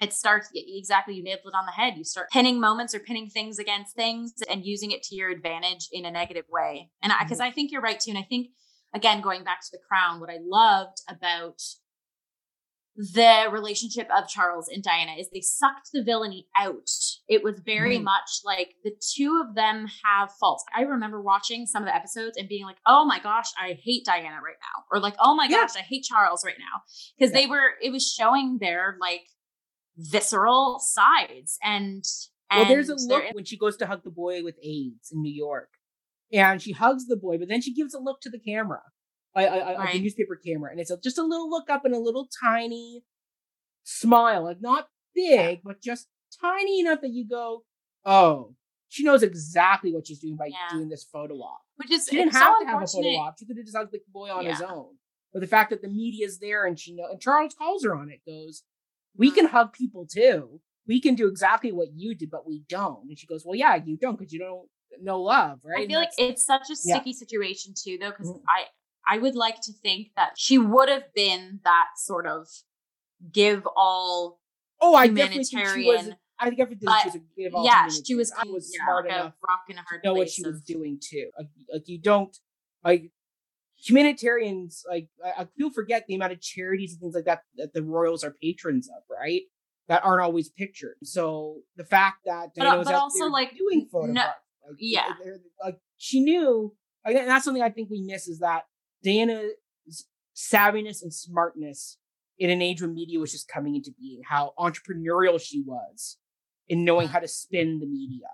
[0.00, 3.28] it starts exactly you nailed it on the head you start pinning moments or pinning
[3.28, 7.22] things against things and using it to your advantage in a negative way and I
[7.22, 7.44] because mm-hmm.
[7.44, 8.48] I, I think you're right too and i think
[8.94, 11.60] again going back to the crown what i loved about
[13.00, 16.90] the relationship of Charles and Diana is they sucked the villainy out.
[17.28, 18.02] It was very mm.
[18.02, 20.64] much like the two of them have faults.
[20.76, 24.04] I remember watching some of the episodes and being like, "Oh my gosh, I hate
[24.04, 25.62] Diana right now," or like, "Oh my yeah.
[25.62, 26.82] gosh, I hate Charles right now,"
[27.18, 27.40] because yeah.
[27.40, 27.70] they were.
[27.80, 29.22] It was showing their like
[29.96, 32.04] visceral sides and.
[32.50, 35.22] and well, there's a look when she goes to hug the boy with AIDS in
[35.22, 35.70] New York,
[36.34, 38.82] and she hugs the boy, but then she gives a look to the camera
[39.36, 39.94] a, a, right.
[39.94, 43.04] a newspaper camera, and it's a, just a little look up and a little tiny
[43.84, 46.08] smile, like not big, but just
[46.40, 47.64] tiny enough that you go,
[48.04, 48.54] "Oh,
[48.88, 50.76] she knows exactly what she's doing by yeah.
[50.76, 53.38] doing this photo op." Which is she didn't have so to have a photo op;
[53.38, 54.52] she could have just hugged the boy on yeah.
[54.52, 54.96] his own.
[55.32, 57.94] But the fact that the media is there and she know, and Charles calls her
[57.94, 58.64] on it, goes,
[59.16, 59.50] "We can mm.
[59.50, 60.60] hug people too.
[60.86, 63.76] We can do exactly what you did, but we don't." And she goes, "Well, yeah,
[63.76, 64.68] you don't because you don't."
[65.00, 65.84] No love, right?
[65.84, 67.16] I feel like it's such a sticky yeah.
[67.16, 68.42] situation too, though, because mm-hmm.
[68.48, 68.64] I
[69.06, 72.46] I would like to think that she would have been that sort of
[73.32, 74.40] give all.
[74.80, 76.10] Oh, I definitely think she was.
[76.38, 77.64] I definitely think she was a give all.
[77.64, 78.32] Yeah, she was.
[78.32, 80.52] I was yeah, smart like enough a hard to know what she of...
[80.52, 81.30] was doing too.
[81.36, 82.36] Like, like you don't
[82.84, 83.10] like
[83.76, 84.84] humanitarians.
[84.88, 88.24] Like I, people forget the amount of charities and things like that that the royals
[88.24, 89.42] are patrons of, right?
[89.88, 90.96] That aren't always pictured.
[91.02, 94.14] So the fact that Diana but, uh, was but also like doing photographs,
[94.64, 95.12] no, like, yeah,
[95.62, 96.74] like she knew.
[97.04, 98.64] Like, and that's something I think we miss is that
[99.02, 101.98] Diana's savviness and smartness
[102.38, 106.16] in an age when media was just coming into being, how entrepreneurial she was
[106.68, 108.28] in knowing how to spin the media.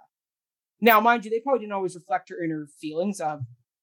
[0.81, 3.41] Now, mind you, they probably didn't always reflect her inner feelings of.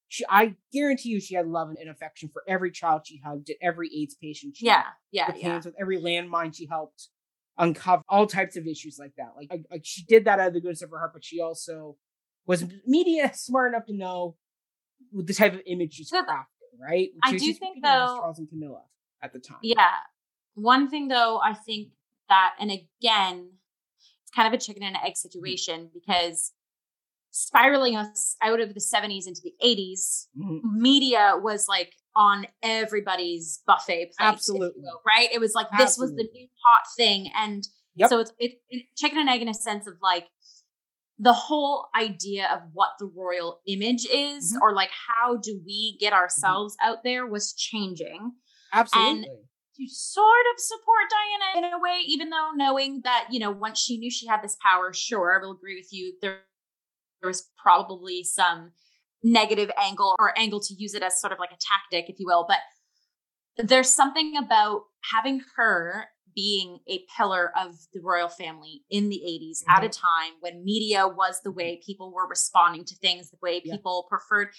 [0.07, 3.89] She, I guarantee you, she had love and affection for every child she hugged, every
[3.93, 4.55] AIDS patient.
[4.55, 5.49] She yeah, yeah, with yeah.
[5.49, 7.09] hands with every landmine she helped
[7.57, 9.31] uncover all types of issues like that.
[9.35, 11.97] Like, like she did that out of the goodness of her heart, but she also
[12.45, 14.35] was media smart enough to know
[15.11, 16.45] the type of image she's crafting,
[16.79, 17.09] right?
[17.23, 18.83] I do think though Charles and Camilla
[19.21, 19.57] at the time.
[19.61, 19.91] Yeah.
[20.55, 21.89] One thing though, I think
[22.29, 23.49] that, and again,
[24.21, 26.51] it's kind of a chicken and egg situation because
[27.31, 30.81] spiraling us out of the 70s into the 80s, mm-hmm.
[30.81, 34.83] media was like on everybody's buffet plate, Absolutely.
[34.83, 35.29] Will, right?
[35.33, 35.85] It was like Absolutely.
[35.85, 37.31] this was the new hot thing.
[37.35, 38.09] And yep.
[38.09, 40.27] so it's it, it, chicken and egg in a sense of like
[41.19, 44.61] the whole idea of what the royal image is mm-hmm.
[44.61, 46.21] or like how do we get mm-hmm.
[46.21, 46.91] ourselves mm-hmm.
[46.91, 48.33] out there was changing.
[48.73, 49.11] Absolutely.
[49.11, 49.25] And
[49.77, 53.79] to sort of support Diana in a way, even though knowing that, you know, once
[53.79, 56.13] she knew she had this power, sure, I will agree with you.
[56.21, 56.39] There,
[57.21, 58.71] there was probably some
[59.23, 62.25] negative angle or angle to use it as sort of like a tactic, if you
[62.27, 62.45] will.
[62.47, 62.59] But
[63.67, 66.05] there's something about having her
[66.35, 69.71] being a pillar of the royal family in the 80s mm-hmm.
[69.77, 73.61] at a time when media was the way people were responding to things, the way
[73.61, 74.09] people yeah.
[74.17, 74.49] preferred.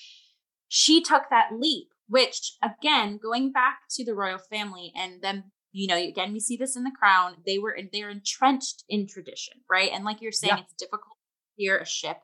[0.69, 5.45] She took that leap, which again, going back to the royal family and then
[5.77, 7.35] you know, again, we see this in the crown.
[7.45, 9.91] They were they're entrenched in tradition, right?
[9.93, 10.63] And like you're saying, yeah.
[10.63, 12.19] it's difficult to steer a ship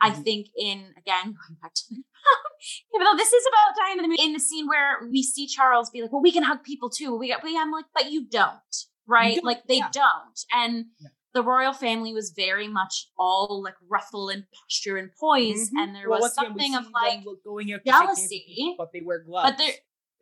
[0.00, 0.22] I mm-hmm.
[0.22, 1.84] think in again going back to
[2.94, 6.12] even though this is about Diana in the scene where we see Charles be like,
[6.12, 8.76] "Well, we can hug people too." We got, we I'm like, but you don't,
[9.06, 9.36] right?
[9.36, 9.88] You like they yeah.
[9.92, 11.08] don't, and yeah.
[11.34, 15.78] the royal family was very much all like ruffle and posture and poise, mm-hmm.
[15.78, 19.50] and there well, was something of like going out jealousy, people, but they wear gloves.
[19.50, 19.72] But there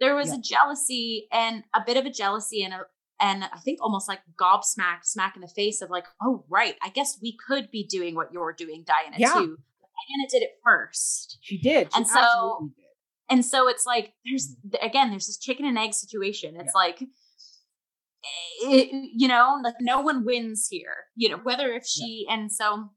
[0.01, 0.37] there was yeah.
[0.37, 2.81] a jealousy and a bit of a jealousy and a
[3.20, 6.91] and I think almost like gobsmacked, smack in the face of like, oh right, I
[6.91, 9.35] guess we could be doing what you're doing, Diana, yeah.
[9.35, 9.59] too.
[9.99, 11.38] Diana did it first.
[11.40, 11.92] She did.
[11.92, 12.84] She and so did.
[13.30, 16.57] and so it's like there's again there's this chicken and egg situation.
[16.57, 16.80] It's yeah.
[16.80, 17.03] like
[18.62, 20.94] it, you know, like no one wins here.
[21.16, 22.34] You know, whether if she yeah.
[22.34, 22.90] and so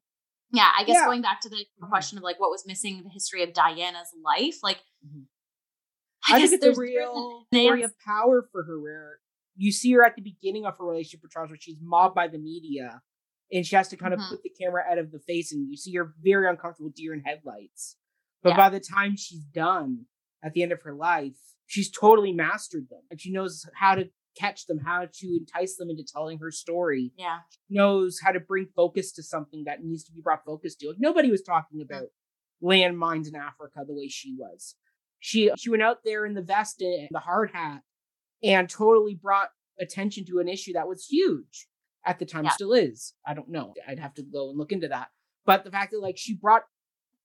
[0.52, 1.06] yeah, I guess yeah.
[1.06, 1.90] going back to the mm-hmm.
[1.90, 5.22] question of like what was missing in the history of Diana's life, like mm-hmm.
[6.32, 9.20] I, I guess think it's a real story of power for her where
[9.56, 12.28] you see her at the beginning of her relationship with Charles where she's mobbed by
[12.28, 13.02] the media
[13.52, 14.32] and she has to kind of mm-hmm.
[14.32, 17.22] put the camera out of the face and you see her very uncomfortable deer in
[17.22, 17.98] headlights
[18.44, 18.58] but yeah.
[18.58, 20.06] by the time she's done
[20.44, 21.38] at the end of her life
[21.68, 25.90] she's totally mastered them and she knows how to catch them how to entice them
[25.90, 30.04] into telling her story yeah she knows how to bring focus to something that needs
[30.04, 31.84] to be brought focus to like nobody was talking mm.
[31.84, 32.04] about
[32.64, 32.68] mm-hmm.
[32.68, 34.76] landmines in africa the way she was
[35.20, 37.82] she she went out there in the vest and the hard hat
[38.44, 39.50] and totally brought
[39.80, 41.68] attention to an issue that was huge
[42.06, 42.52] at the time yeah.
[42.52, 43.14] still is.
[43.26, 43.74] I don't know.
[43.88, 45.10] I'd have to go and look into that.
[45.46, 46.64] But the fact that like she brought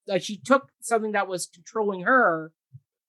[0.07, 2.53] like she took something that was controlling her,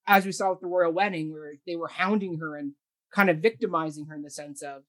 [0.06, 2.74] as we saw with the royal wedding, where they were hounding her and
[3.14, 4.84] kind of victimizing her in the sense of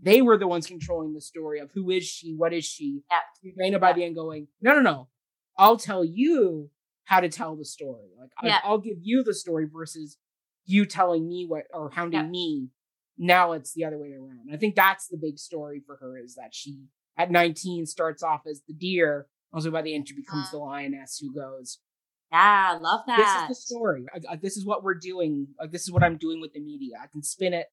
[0.00, 3.00] they were the ones controlling the story of who is she, what is she.
[3.10, 3.52] Yeah.
[3.58, 3.94] Raina by yeah.
[3.94, 5.08] the end going, no, no, no.
[5.56, 6.70] I'll tell you
[7.04, 8.08] how to tell the story.
[8.20, 8.58] Like yeah.
[8.62, 10.18] I, will give you the story versus
[10.66, 12.26] you telling me what or hounding yeah.
[12.26, 12.68] me
[13.18, 14.48] now it's the other way around.
[14.52, 16.84] I think that's the big story for her is that she
[17.18, 19.26] at 19 starts off as the deer.
[19.52, 21.78] Also by the end she becomes uh, the lioness who goes.
[22.32, 23.18] Yeah, love that.
[23.18, 24.06] This is the story.
[24.12, 25.48] I, I, this is what we're doing.
[25.58, 26.96] Like this is what I'm doing with the media.
[27.02, 27.66] I can spin it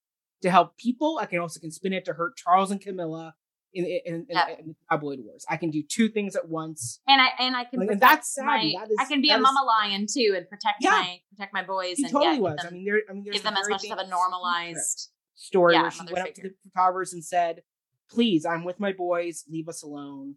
[0.44, 1.18] to help people.
[1.20, 3.34] I can also can spin it to hurt Charles and Camilla
[3.74, 4.60] in in, in, yep.
[4.60, 5.46] in, the tabloid wars.
[5.50, 7.00] I can do two things at once.
[7.08, 8.46] And I and I can like, and that's sad.
[8.46, 11.20] My, that is, I can be a mama is, lion too and protect yeah, my
[11.32, 11.98] protect my boys.
[11.98, 12.58] He and totally yeah, was.
[12.58, 13.02] Them, I mean, there.
[13.10, 16.28] I mean, give them as much of a normalized story yeah, where she went figure.
[16.28, 17.62] up to the photographers and said,
[18.10, 19.44] "Please, I'm with my boys.
[19.50, 20.36] Leave us alone.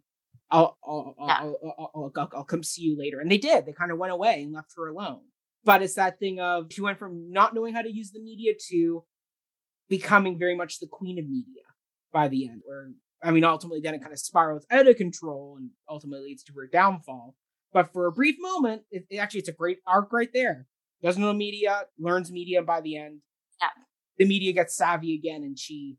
[0.51, 1.37] I'll I'll yeah.
[1.39, 3.65] I'll, I'll, I'll, I'll, I'll come see you later." And they did.
[3.65, 5.21] They kind of went away and left her alone.
[5.63, 8.53] But it's that thing of she went from not knowing how to use the media
[8.69, 9.03] to
[9.89, 11.63] becoming very much the queen of media
[12.11, 12.61] by the end.
[12.65, 12.91] Where
[13.23, 16.53] I mean, ultimately, then it kind of spirals out of control and ultimately leads to
[16.53, 17.35] her downfall.
[17.73, 20.67] But for a brief moment, it, it actually it's a great arc right there.
[21.03, 23.19] Doesn't know media, learns media, by the end,
[24.17, 25.97] the media gets savvy again and she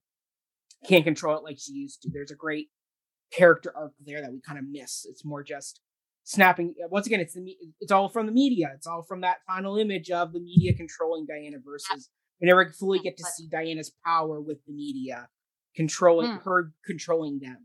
[0.87, 2.11] can't control it like she used to.
[2.13, 2.69] There's a great
[3.33, 5.07] character arc there that we kind of miss.
[5.09, 5.81] It's more just
[6.25, 6.75] snapping.
[6.91, 8.71] Once again, it's the it's all from the media.
[8.75, 12.11] It's all from that final image of the media controlling Diana versus
[12.41, 15.29] we never fully get to see Diana's power with the media
[15.75, 16.43] controlling mm.
[16.45, 17.59] her controlling them.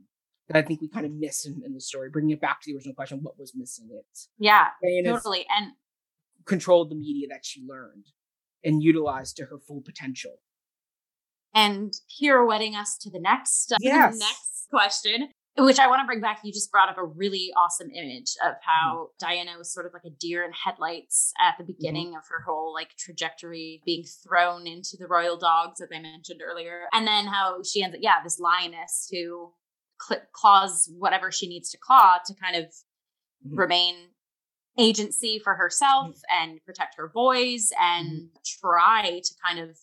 [0.49, 2.09] That I think we kind of miss in, in, the story.
[2.09, 3.87] Bringing it back to the original question, what was missing?
[3.91, 4.05] It
[4.37, 5.71] yeah, Diana's totally, and
[6.45, 8.07] controlled the media that she learned
[8.64, 10.39] and utilized to her full potential.
[11.53, 14.18] And pirouetting us to the next, uh, yes.
[14.18, 15.30] next question.
[15.57, 16.39] which I want to bring back.
[16.43, 19.26] You just brought up a really awesome image of how mm-hmm.
[19.26, 21.74] Diana was sort of like a deer in headlights at the mm-hmm.
[21.74, 22.18] beginning mm-hmm.
[22.18, 26.84] of her whole like trajectory, being thrown into the royal dogs, as I mentioned earlier,
[26.91, 29.53] and then how she ends up, yeah, this lioness who
[30.01, 32.66] cl- claws whatever she needs to claw to kind of
[33.45, 33.55] mm-hmm.
[33.55, 33.95] remain
[34.78, 36.49] agency for herself mm-hmm.
[36.49, 38.59] and protect her boys and mm-hmm.
[38.61, 39.78] try to kind of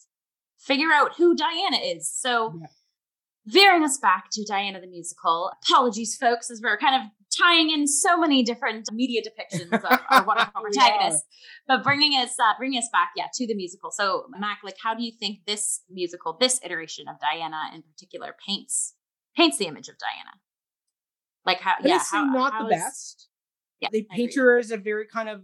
[0.59, 2.11] figure out who Diana is.
[2.11, 2.55] So.
[2.61, 2.66] Yeah
[3.47, 5.51] veering us back to Diana the musical.
[5.64, 10.26] Apologies, folks, as we're kind of tying in so many different media depictions of, of
[10.26, 11.26] one of our protagonists,
[11.66, 13.91] but bringing us uh, bringing us back, yeah, to the musical.
[13.91, 18.34] So, Mac, like, how do you think this musical, this iteration of Diana in particular,
[18.47, 18.95] paints
[19.36, 20.36] paints the image of Diana?
[21.47, 21.74] Like, how?
[21.82, 23.28] yeah, how, not how the is, best.
[23.81, 25.43] Yeah, they paint her as a very kind of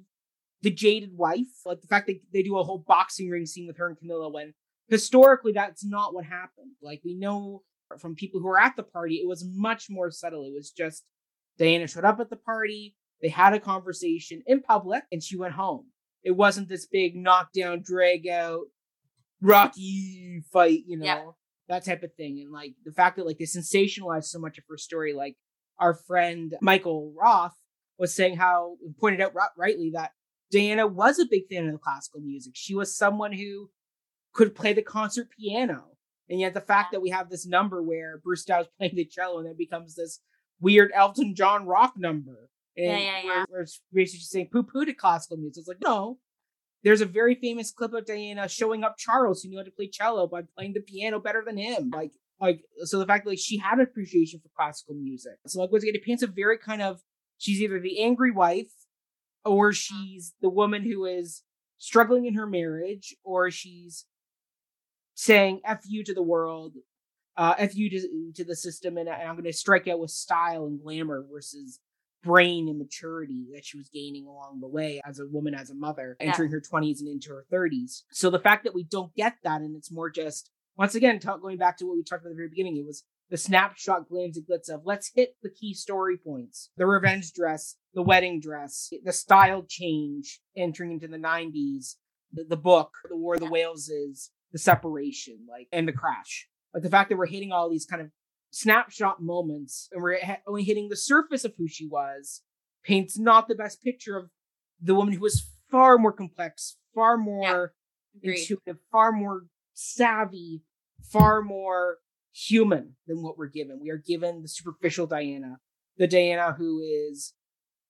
[0.63, 1.47] the jaded wife.
[1.65, 4.31] Like the fact that they do a whole boxing ring scene with her and Camilla
[4.31, 4.53] when
[4.89, 6.73] historically that's not what happened.
[6.83, 7.63] Like we know
[7.99, 10.45] from people who were at the party, it was much more subtle.
[10.45, 11.05] It was just
[11.59, 15.55] Diana showed up at the party, they had a conversation in public, and she went
[15.55, 15.87] home.
[16.23, 18.65] It wasn't this big knockdown, drag out,
[19.41, 21.23] rocky fight, you know, yeah.
[21.69, 22.41] that type of thing.
[22.43, 25.37] And like the fact that like they sensationalized so much of her story, like
[25.79, 27.57] our friend Michael Roth
[27.99, 30.13] was saying how pointed out rightly that
[30.51, 32.53] Diana was a big fan of the classical music.
[32.55, 33.71] She was someone who
[34.33, 35.97] could play the concert piano
[36.29, 39.39] and yet the fact that we have this number where Bruce Dow's playing the cello
[39.39, 40.21] and it becomes this
[40.61, 42.51] weird Elton John rock number.
[42.77, 43.45] And yeah, yeah, yeah.
[43.49, 45.63] Where, it's basically saying poo poo to classical music.
[45.63, 46.19] It's like, no.
[46.85, 49.89] There's a very famous clip of Diana showing up Charles who knew how to play
[49.89, 51.91] cello by playing the piano better than him.
[51.93, 55.33] Like, like so the fact that like she had an appreciation for classical music.
[55.47, 57.01] So like again, it paints a very kind of
[57.39, 58.73] she's either the angry wife
[59.45, 61.43] or she's the woman who is
[61.79, 64.07] struggling in her marriage or she's
[65.15, 66.75] saying "f you" to the world,
[67.37, 70.11] uh, "f you" to, to the system, and, and I'm going to strike out with
[70.11, 71.81] style and glamour versus
[72.23, 75.75] brain and maturity that she was gaining along the way as a woman, as a
[75.75, 76.57] mother, entering yeah.
[76.57, 78.03] her 20s and into her 30s.
[78.11, 81.41] So the fact that we don't get that, and it's more just once again talk,
[81.41, 84.09] going back to what we talked about at the very beginning, it was the snapshot
[84.09, 88.41] glams and glitz of let's hit the key story points the revenge dress the wedding
[88.41, 91.95] dress the style change entering into the 90s
[92.33, 96.49] the, the book the war of the Wales is the separation, like, and the crash.
[96.73, 98.11] Like the fact that we're hitting all these kind of
[98.51, 102.43] snapshot moments and we're ha- only hitting the surface of who she was
[102.85, 104.31] paints not the best picture of
[104.81, 107.75] the woman who was far more complex, far more
[108.23, 109.43] yeah, intuitive, far more
[109.75, 110.63] savvy,
[111.03, 111.99] far more
[112.37, 113.81] human than what we're given.
[113.81, 115.59] We are given the superficial Diana,
[115.97, 117.33] the Diana who is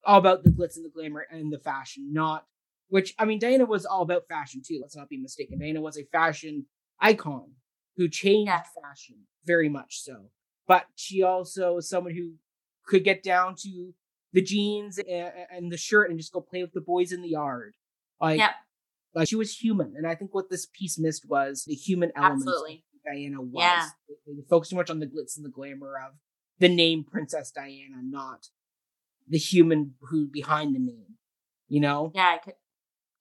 [0.05, 2.47] all about the glitz and the glamour and the fashion, not
[2.89, 4.79] which I mean, Diana was all about fashion too.
[4.81, 5.59] Let's not be mistaken.
[5.59, 6.67] Diana was a fashion
[7.01, 7.51] icon
[7.97, 8.63] who changed yeah.
[8.83, 10.27] fashion very much so.
[10.69, 12.35] But she also was someone who
[12.87, 13.93] could get down to
[14.33, 17.29] the jeans and, and the shirt and just go play with the boys in the
[17.29, 17.75] yard.
[18.21, 18.51] Like, yeah.
[19.15, 19.95] like she was human.
[19.97, 22.43] And I think what this piece missed was the human element.
[22.43, 22.85] Absolutely.
[23.07, 23.63] Diana was.
[23.63, 23.87] Yeah.
[24.27, 26.15] They, too much on the glitz and the glamour of
[26.59, 28.49] the name Princess Diana, not
[29.29, 31.17] the human who behind the name.
[31.69, 32.13] You know?
[32.15, 32.55] Yeah, I could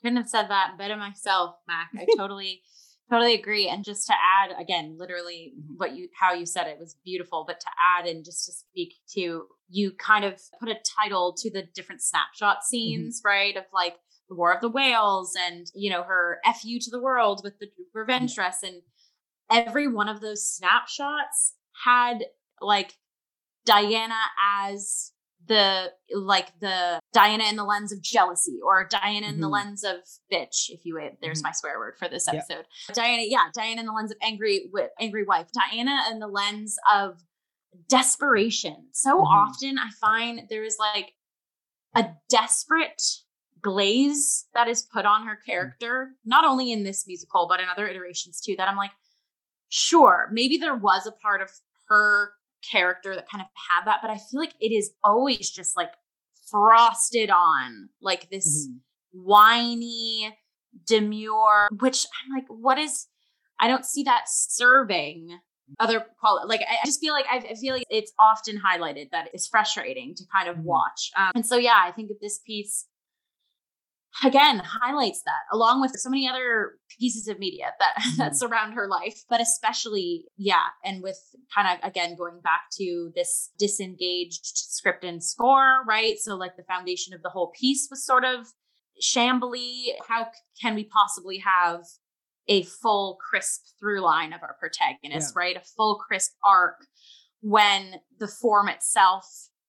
[0.05, 1.89] couldn't have said that better myself, Mac.
[1.97, 2.61] I totally,
[3.09, 3.67] totally agree.
[3.67, 5.73] And just to add again, literally mm-hmm.
[5.77, 7.67] what you how you said it was beautiful, but to
[7.97, 12.01] add and just to speak to you kind of put a title to the different
[12.01, 12.65] snapshot mm-hmm.
[12.69, 13.27] scenes, mm-hmm.
[13.27, 13.57] right?
[13.57, 13.95] Of like
[14.29, 17.67] the War of the Wales and you know her "fu" to the world with the
[17.93, 18.41] revenge mm-hmm.
[18.41, 18.81] dress, and
[19.51, 22.25] every one of those snapshots had
[22.61, 22.93] like
[23.65, 24.19] Diana
[24.63, 25.11] as
[25.47, 29.41] the like the Diana in the lens of jealousy or Diana in mm-hmm.
[29.41, 29.97] the lens of
[30.31, 31.17] bitch, if you would.
[31.21, 31.47] There's mm-hmm.
[31.47, 32.65] my swear word for this episode.
[32.89, 32.95] Yeah.
[32.95, 35.47] Diana, yeah, Diana in the lens of angry angry wife.
[35.53, 37.21] Diana in the lens of
[37.89, 38.87] desperation.
[38.91, 39.25] So mm-hmm.
[39.25, 41.13] often I find there is like
[41.95, 43.01] a desperate
[43.61, 45.51] glaze that is put on her mm-hmm.
[45.51, 48.91] character, not only in this musical, but in other iterations too, that I'm like,
[49.69, 51.49] sure, maybe there was a part of
[51.89, 52.31] her
[52.69, 55.91] character that kind of had that, but I feel like it is always just like
[56.49, 59.19] frosted on, like this mm-hmm.
[59.23, 60.37] whiny,
[60.85, 63.07] demure, which I'm like, what is,
[63.59, 65.39] I don't see that serving
[65.79, 66.47] other quality.
[66.47, 70.23] Like, I just feel like, I feel like it's often highlighted that it's frustrating to
[70.31, 70.65] kind of mm-hmm.
[70.65, 71.11] watch.
[71.17, 72.85] Um, and so, yeah, I think that this piece
[74.23, 78.17] again highlights that along with so many other pieces of media that mm-hmm.
[78.17, 81.19] that surround her life but especially yeah and with
[81.53, 86.63] kind of again going back to this disengaged script and score right so like the
[86.63, 88.47] foundation of the whole piece was sort of
[89.01, 90.27] shambly how
[90.61, 91.81] can we possibly have
[92.47, 95.39] a full crisp through line of our protagonist yeah.
[95.39, 96.85] right a full crisp arc
[97.41, 99.25] when the form itself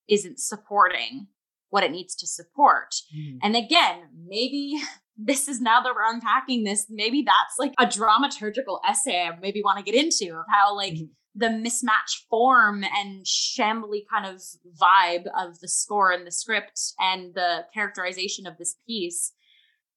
[0.09, 1.27] isn't supporting
[1.71, 2.95] what it needs to support.
[3.17, 3.39] Mm.
[3.43, 4.81] And again, maybe
[5.17, 9.63] this is now that we're unpacking this, maybe that's like a dramaturgical essay I maybe
[9.65, 11.09] want to get into of how like mm.
[11.35, 14.43] the mismatched form and shambly kind of
[14.81, 19.33] vibe of the score and the script and the characterization of this piece.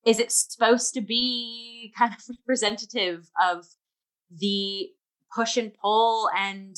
[0.05, 3.65] Is it supposed to be kind of representative of
[4.31, 4.89] the
[5.35, 6.75] push and pull and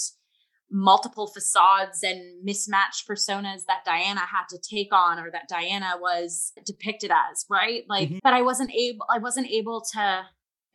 [0.72, 6.54] multiple facades and mismatched personas that Diana had to take on or that Diana was
[6.66, 7.84] depicted as, right?
[7.90, 8.20] Like mm-hmm.
[8.24, 10.24] but I wasn't able I wasn't able to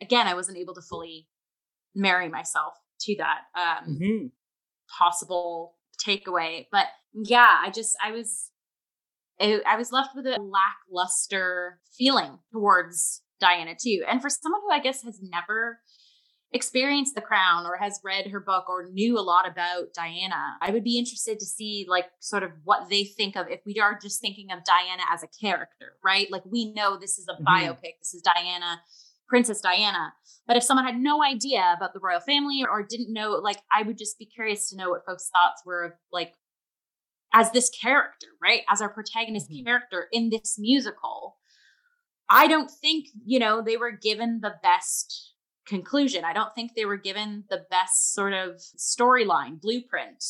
[0.01, 1.27] again, I wasn't able to fully
[1.95, 4.25] marry myself to that um mm-hmm.
[4.97, 5.75] possible
[6.05, 6.67] takeaway.
[6.71, 8.51] But yeah, I just I was
[9.39, 14.03] I was left with a lackluster feeling towards Diana too.
[14.07, 15.79] And for someone who I guess has never
[16.53, 20.71] experienced the crown or has read her book or knew a lot about Diana, I
[20.71, 23.99] would be interested to see like sort of what they think of if we are
[24.01, 26.31] just thinking of Diana as a character, right?
[26.31, 27.45] Like we know this is a mm-hmm.
[27.45, 28.81] biopic, this is Diana,
[29.27, 30.13] Princess Diana.
[30.47, 33.83] But if someone had no idea about the royal family or didn't know, like I
[33.83, 36.33] would just be curious to know what folks' thoughts were of like
[37.33, 38.61] as this character, right?
[38.69, 39.65] As our protagonist mm-hmm.
[39.65, 41.35] character in this musical.
[42.29, 45.33] I don't think, you know, they were given the best
[45.67, 46.23] conclusion.
[46.23, 50.23] I don't think they were given the best sort of storyline, blueprint,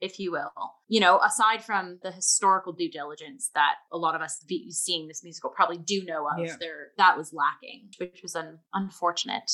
[0.00, 0.52] if you will.
[0.88, 5.22] You know, aside from the historical due diligence that a lot of us seeing this
[5.22, 6.56] musical probably do know of, yeah.
[6.58, 9.50] there that was lacking, which was un- unfortunate.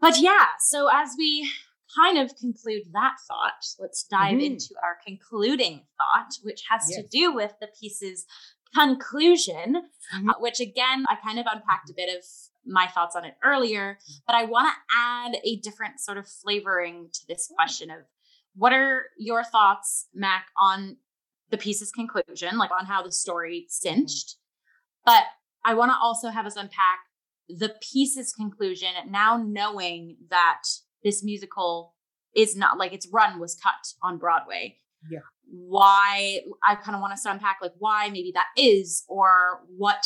[0.00, 1.50] But yeah, so as we
[1.96, 4.40] kind of conclude that thought, let's dive mm-hmm.
[4.40, 7.00] into our concluding thought, which has yes.
[7.00, 8.26] to do with the piece's
[8.74, 9.82] conclusion,
[10.14, 10.30] mm-hmm.
[10.30, 12.24] uh, which again, I kind of unpacked a bit of
[12.66, 14.18] my thoughts on it earlier, mm-hmm.
[14.26, 17.98] but I want to add a different sort of flavoring to this question of
[18.54, 20.96] what are your thoughts, Mac, on
[21.50, 24.00] the piece's conclusion, like on how the story mm-hmm.
[24.00, 24.36] cinched?
[25.04, 25.24] But
[25.64, 27.00] I want to also have us unpack
[27.48, 30.62] the piece's conclusion now knowing that
[31.02, 31.94] this musical
[32.36, 34.76] is not like its run was cut on Broadway.
[35.10, 35.20] Yeah.
[35.46, 40.04] Why I kind of want us to unpack like why maybe that is or what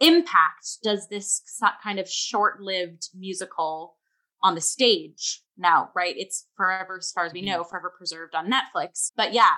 [0.00, 1.42] impact does this
[1.82, 3.96] kind of short-lived musical
[4.42, 6.14] on the stage now right?
[6.16, 7.68] It's forever as far as we know mm-hmm.
[7.68, 9.12] forever preserved on netflix.
[9.16, 9.50] But yeah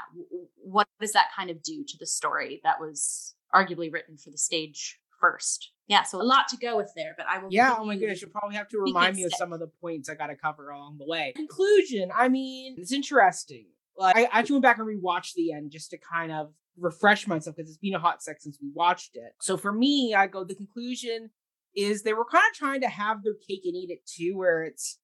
[0.56, 4.38] what does that kind of do to the story that was arguably written for the
[4.38, 5.70] stage first?
[5.86, 8.20] Yeah so a lot to go with there but i will yeah oh my goodness
[8.20, 10.70] you'll probably have to remind me of some of the points i got to cover
[10.70, 11.32] along the way.
[11.36, 13.66] Conclusion i mean it's interesting.
[13.96, 17.56] Like i actually went back and rewatched the end just to kind of refresh myself
[17.56, 19.32] because it's been a hot sec since we watched it.
[19.40, 21.30] So for me, I go the conclusion
[21.74, 24.62] is they were kind of trying to have their cake and eat it too, where
[24.62, 24.98] it's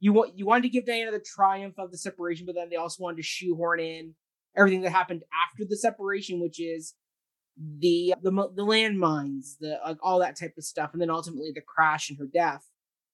[0.00, 2.76] you want you wanted to give Diana the triumph of the separation, but then they
[2.76, 4.14] also wanted to shoehorn in
[4.56, 6.94] everything that happened after the separation, which is
[7.56, 11.62] the the the landmines, the like all that type of stuff, and then ultimately the
[11.62, 12.64] crash and her death.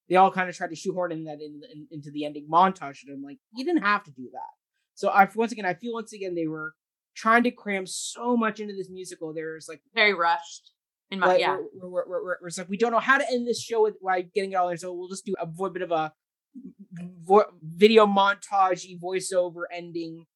[0.09, 3.05] They all kind of tried to shoehorn in that in, in into the ending montage,
[3.07, 4.51] and I'm like, you didn't have to do that.
[4.95, 6.75] So I once again, I feel once again they were
[7.21, 9.35] trying to cram so much into this musical.
[9.35, 10.73] There's like very rushed.
[11.11, 13.27] In my like, yeah, we're, we're, we're, we're, it's like we don't know how to
[13.31, 15.71] end this show with by getting it all in, so we'll just do a, a
[15.71, 16.13] bit of a
[17.27, 20.27] vo- video montage voiceover ending,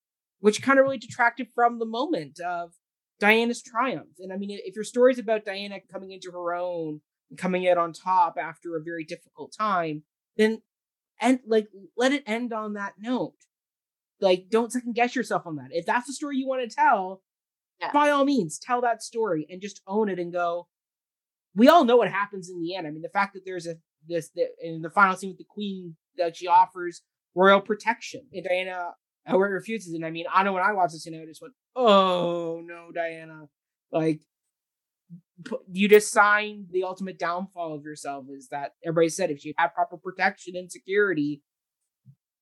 [0.40, 2.73] which kind of really detracted from the moment of
[3.20, 4.16] Diana's triumph.
[4.19, 7.01] And I mean, if your story's about Diana coming into her own
[7.31, 10.02] and coming out on top after a very difficult time,
[10.36, 10.61] then
[11.20, 13.35] and like let it end on that note
[14.20, 15.69] like don't second guess yourself on that.
[15.70, 17.23] If that's the story you want to tell,
[17.81, 17.91] yeah.
[17.93, 20.69] by all means, tell that story and just own it and go.
[21.55, 22.86] We all know what happens in the end.
[22.86, 23.77] I mean, the fact that there's a
[24.07, 27.03] this that in the final scene with the queen that she offers
[27.35, 28.91] royal protection and Diana uh,
[29.27, 29.95] Howard refuses.
[29.95, 32.61] And I mean, I know when I watched this, you know, I just went, "Oh
[32.65, 33.49] no, Diana!"
[33.91, 34.20] Like
[35.73, 38.27] you just signed the ultimate downfall of yourself.
[38.31, 41.43] Is that everybody said if she had proper protection and security,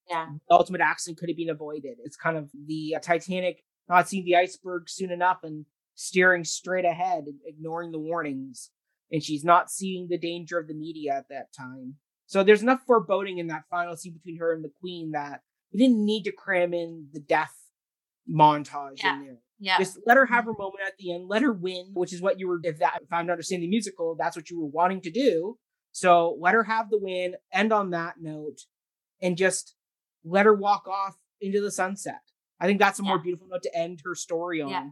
[0.08, 0.26] yeah.
[0.48, 1.98] The ultimate accident could have been avoided.
[2.04, 6.84] It's kind of the uh, Titanic not seeing the iceberg soon enough and steering straight
[6.84, 8.70] ahead, ignoring the warnings.
[9.10, 11.96] And she's not seeing the danger of the media at that time.
[12.26, 15.42] So there's enough foreboding in that final scene between her and the queen that
[15.72, 17.54] we didn't need to cram in the death
[18.30, 19.14] montage yeah.
[19.14, 19.36] in there.
[19.58, 19.78] Yeah.
[19.78, 21.28] Just let her have her moment at the end.
[21.28, 24.16] Let her win, which is what you were, if that, if I'm understanding the musical,
[24.18, 25.58] that's what you were wanting to do.
[25.92, 28.62] So let her have the win, end on that note,
[29.20, 29.74] and just
[30.24, 32.20] let her walk off into the sunset.
[32.60, 33.08] I think that's a yeah.
[33.08, 34.88] more beautiful note to end her story on yeah.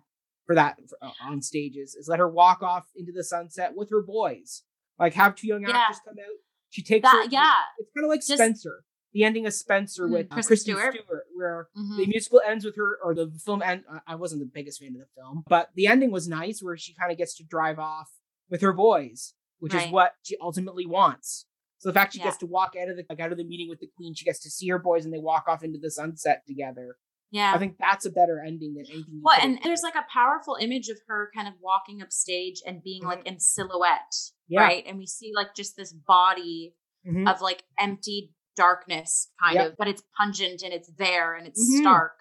[0.47, 3.91] for that for, uh, on stages is let her walk off into the sunset with
[3.91, 4.63] her boys.
[4.99, 6.37] Like have two young actors come out.
[6.71, 7.53] She takes that, her, yeah.
[7.79, 8.85] It's kind of like Just, Spencer.
[9.13, 10.95] the ending of Spencer Mhm, with uh, Kristen Stewart.
[10.95, 11.97] Stewart, where Mhm.
[11.97, 13.85] the musical ends with her, or the film end.
[13.91, 16.77] I- I wasn't the biggest fan of the film, but the ending was nice, where
[16.77, 18.11] she kind of gets to drive off
[18.49, 21.47] with her boys, which is what she ultimately wants.
[21.81, 22.27] So the fact she Yeah.
[22.27, 24.25] gets to walk out of the like out of the meeting with the queen, she
[24.25, 26.97] gets to see her boys, and they walk off into the sunset together.
[27.33, 27.53] Yeah.
[27.55, 29.21] I think that's a better ending than anything.
[29.23, 32.83] Well, and there's like a powerful image of her kind of walking up stage and
[32.83, 34.55] being like in silhouette, Mm-hmm.
[34.55, 34.61] Yeah.
[34.63, 34.85] right?
[34.87, 36.75] And we see like just this body
[37.07, 37.33] Mhm.
[37.33, 39.71] of like empty darkness, kind Yep.
[39.71, 41.81] of, but it's pungent and it's there and it's Mhm.
[41.81, 42.19] stark,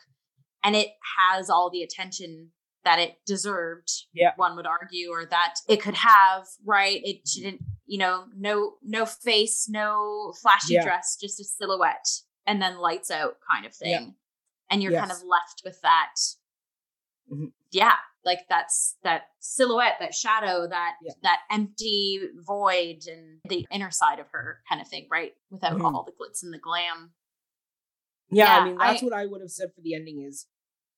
[0.63, 2.53] and it has all the attention
[2.85, 3.89] that it deserved.
[4.13, 4.33] Yeah.
[4.37, 6.47] one would argue, or that it could have.
[6.63, 7.01] Right?
[7.03, 10.83] It didn't, you know, no no face, no flashy Yeah.
[10.83, 12.07] dress, just a silhouette,
[12.45, 13.89] and then lights out kind of thing.
[13.91, 14.09] Yeah.
[14.69, 16.13] And you're kind of left with that
[17.31, 17.51] Mhm.
[17.71, 17.95] yeah
[18.25, 21.13] like that's that silhouette that shadow that Yeah.
[21.23, 25.85] that empty void and the inner side of her kind of thing right without Mhm.
[25.95, 27.13] all the glitz and the glam
[28.31, 30.47] Yeah, Yeah, I mean that's I- what I would have said for the ending is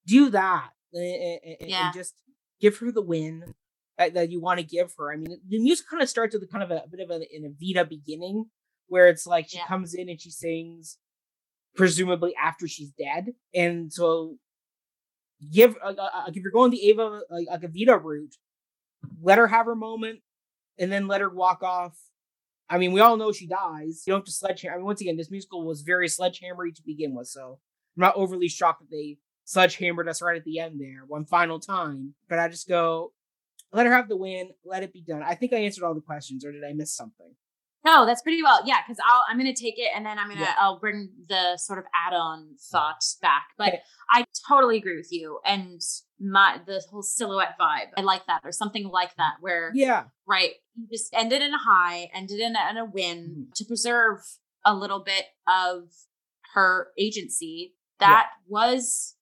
[0.05, 2.15] do that and, and- and just
[2.59, 3.55] give her the win
[4.01, 5.11] that, that you want to give her.
[5.11, 7.15] I mean, the music kind of starts with a kind of a, bit of a,
[7.15, 8.45] an Evita beginning
[8.87, 9.67] where it's like she Yeah.
[9.67, 10.97] comes in and she sings
[11.75, 14.35] presumably after she's dead, and so
[15.51, 18.35] give uh, uh, uh, if you're going the Ava like, like Evita route,
[19.21, 20.19] let her have her moment
[20.77, 21.97] and then let her walk off.
[22.69, 24.03] I mean, we all know she dies.
[24.05, 24.75] You don't have to sledgehammer.
[24.75, 27.59] I mean, once again, this musical was very sledgehammery to begin with, so
[27.97, 31.59] I'm not overly shocked that they sledgehammered us right at the end there, one final
[31.59, 32.13] time.
[32.29, 33.11] But I just go,
[33.73, 35.23] let her have the win, let it be done.
[35.23, 37.33] I think I answered all the questions, or did I miss something?
[37.83, 40.41] no that's pretty well yeah because i'll i'm gonna take it and then i'm gonna
[40.41, 40.53] Yeah.
[40.59, 43.81] i'll bring the sort of add-on thoughts back but Okay.
[44.11, 45.81] i totally agree with you and
[46.19, 50.51] my the whole silhouette vibe i like that or something like that where Yeah, right
[50.75, 53.41] you just ended in a high ended in a, in a win mm-hmm.
[53.55, 54.19] to preserve
[54.63, 55.89] a little bit of
[56.53, 59.15] her agency that was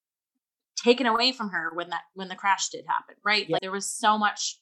[0.83, 3.55] taken away from her when that when the crash did happen right Yeah.
[3.55, 4.59] like there was so much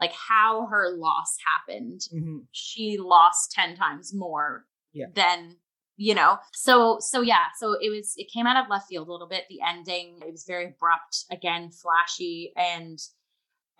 [0.00, 2.46] like how her loss happened Mhm.
[2.52, 5.06] she lost 10 times more Yeah.
[5.14, 5.56] than
[5.96, 9.10] you know so so yeah so it was it came out of left field a
[9.10, 12.98] little bit the ending it was very abrupt again flashy and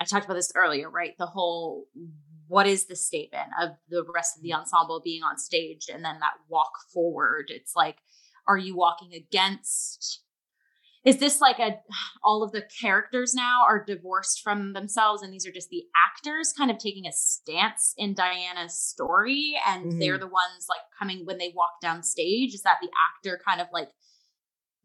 [0.00, 1.86] i talked about this earlier right the whole
[2.48, 6.18] what is the statement of the rest of the ensemble being on stage and then
[6.20, 7.98] that walk forward it's like
[8.48, 10.22] are you walking against
[11.06, 11.78] is this like a
[12.24, 16.52] all of the characters now are divorced from themselves and these are just the actors
[16.52, 20.22] kind of taking a stance in diana's story and they're mm-hmm.
[20.22, 22.52] the ones like coming when they walk down stage?
[22.52, 23.88] Is that the actor kind of like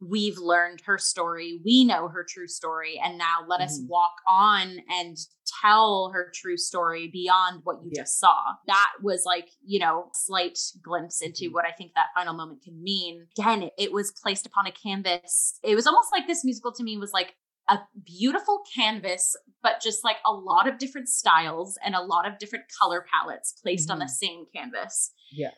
[0.02, 3.88] we've learned her story we know her true story and now let us Mhm.
[3.88, 5.18] walk on and
[5.62, 8.02] tell her true story beyond what you Yeah.
[8.04, 12.34] just saw that was like you know slight glimpse into what i think that final
[12.34, 16.26] moment can mean again it, it was placed upon a canvas it was almost like
[16.28, 17.36] this musical to me was like
[17.70, 22.40] a beautiful canvas but just like a lot of different styles and a lot of
[22.40, 24.10] different color palettes placed on the Mhm.
[24.10, 25.52] same canvas Yeah.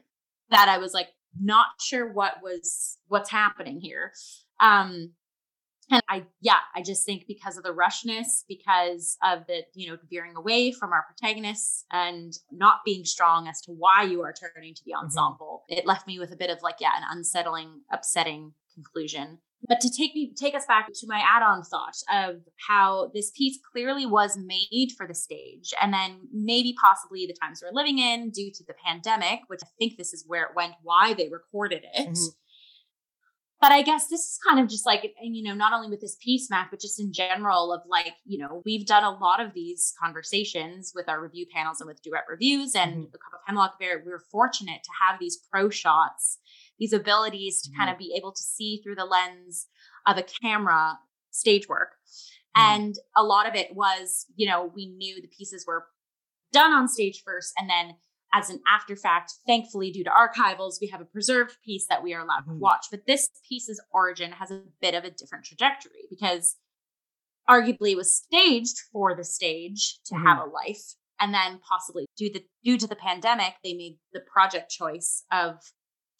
[0.49, 4.13] that i was like not sure what was what's happening here.
[4.59, 5.13] Um
[5.91, 9.97] and i yeah i just think because of the rushness because of the you know
[10.09, 14.73] veering away from our protagonists and not being strong as to why you are turning
[14.73, 18.53] to the ensemble it left me with a bit of like yeah an unsettling upsetting
[18.73, 23.31] conclusion but to take me take us back to my add-on thought of how this
[23.31, 27.99] piece clearly was made for the stage and then maybe possibly the times we're living
[27.99, 31.29] in due to the pandemic which i think this is where it went why they
[31.29, 32.27] recorded it Mhm.
[33.61, 36.01] but I guess this is kind of just like, and you know, not only with
[36.01, 39.39] this piece, Mac, but just in general of like, you know, we've done a lot
[39.39, 43.07] of these conversations with our review panels and with duet reviews and Mhm.
[43.07, 44.03] a cup of hemlock bear.
[44.05, 46.39] We're fortunate to have these pro shots,
[46.83, 49.67] these abilities to kind of be able to see through the lens
[50.05, 50.99] of a camera
[51.31, 51.91] stage work.
[52.57, 52.61] Mhm.
[52.61, 55.87] And a lot of it was, you know, we knew the pieces were
[56.51, 57.95] done on stage first and then
[58.35, 62.13] as an after fact, thankfully, due to archivals, we have a preserved piece that we
[62.15, 62.59] are allowed to Mhm.
[62.59, 62.87] watch.
[62.91, 66.57] But this piece's origin has a bit of a different trajectory because
[67.47, 70.95] arguably it was staged for the stage to have a life.
[71.19, 75.61] And then possibly due the due to the pandemic, they made the project choice of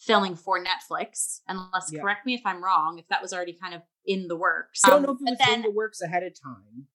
[0.06, 1.42] filming for Netflix.
[1.48, 2.02] Unless Yeah.
[2.02, 4.82] correct me if I'm wrong, if that was already kind of in the works.
[4.84, 6.88] I don't Um, know if it was then in the works ahead of time.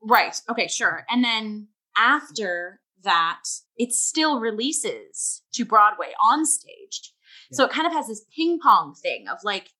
[0.00, 0.40] Right.
[0.48, 1.04] Okay, sure.
[1.08, 3.42] And then after that,
[3.76, 7.12] it still releases to Broadway on stage.
[7.52, 9.72] So it kind of has this ping pong thing of like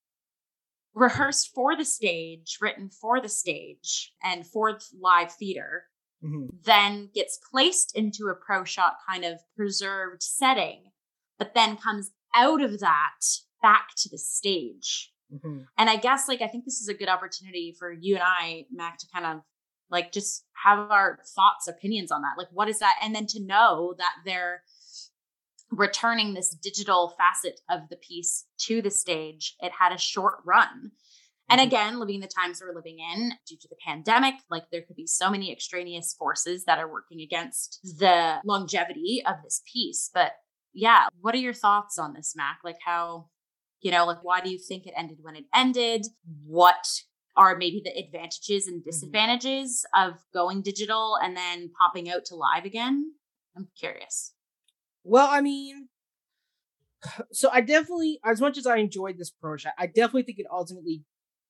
[0.95, 5.89] rehearsed for the stage, written for the stage, and for live theater,
[6.23, 6.63] Mhm.
[6.63, 10.93] then gets placed into a pro shot kind of preserved setting,
[11.39, 13.21] but then comes out of that
[13.63, 15.13] back to the stage.
[15.33, 15.63] Mm-hmm.
[15.79, 18.67] And I guess like I think this is a good opportunity for you and I,
[18.73, 19.43] Mac, to kind of
[19.91, 22.35] like just have our thoughts, opinions on that.
[22.37, 22.97] Like, what is that?
[23.03, 24.63] And then to know that they're
[25.71, 29.57] returning this digital facet of the piece to the stage.
[29.61, 30.93] It had a short run.
[31.49, 31.69] And mm-hmm.
[31.69, 35.07] again, living the times we're living in due to the pandemic, like there could be
[35.07, 40.11] so many extraneous forces that are working against the longevity of this piece.
[40.13, 40.33] But
[40.77, 42.59] yeah, what are your thoughts on this, Mac?
[42.63, 43.29] Like, how,
[43.81, 46.07] you know, like, why do you think it ended when it ended?
[46.45, 46.87] What
[47.35, 48.91] are maybe the advantages and mm-hmm.
[48.91, 50.11] disadvantages mm-hmm.
[50.11, 53.15] of going digital and then popping out to live again?
[53.57, 54.35] I'm curious.
[55.03, 55.89] Well, I mean,
[57.33, 60.47] so I definitely, as much as I enjoyed this pro shot, I definitely think it
[60.53, 61.05] ultimately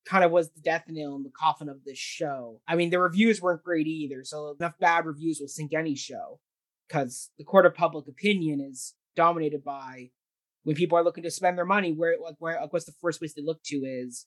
[0.05, 2.61] kind of was the death nail in the coffin of this show.
[2.65, 6.39] I mean, the reviews weren't great either, so enough bad reviews will sink any show
[6.87, 10.11] because the court of public opinion is dominated by
[10.63, 11.91] when people are looking to spend their money.
[11.91, 14.25] Where like where like, what's the first place they look to is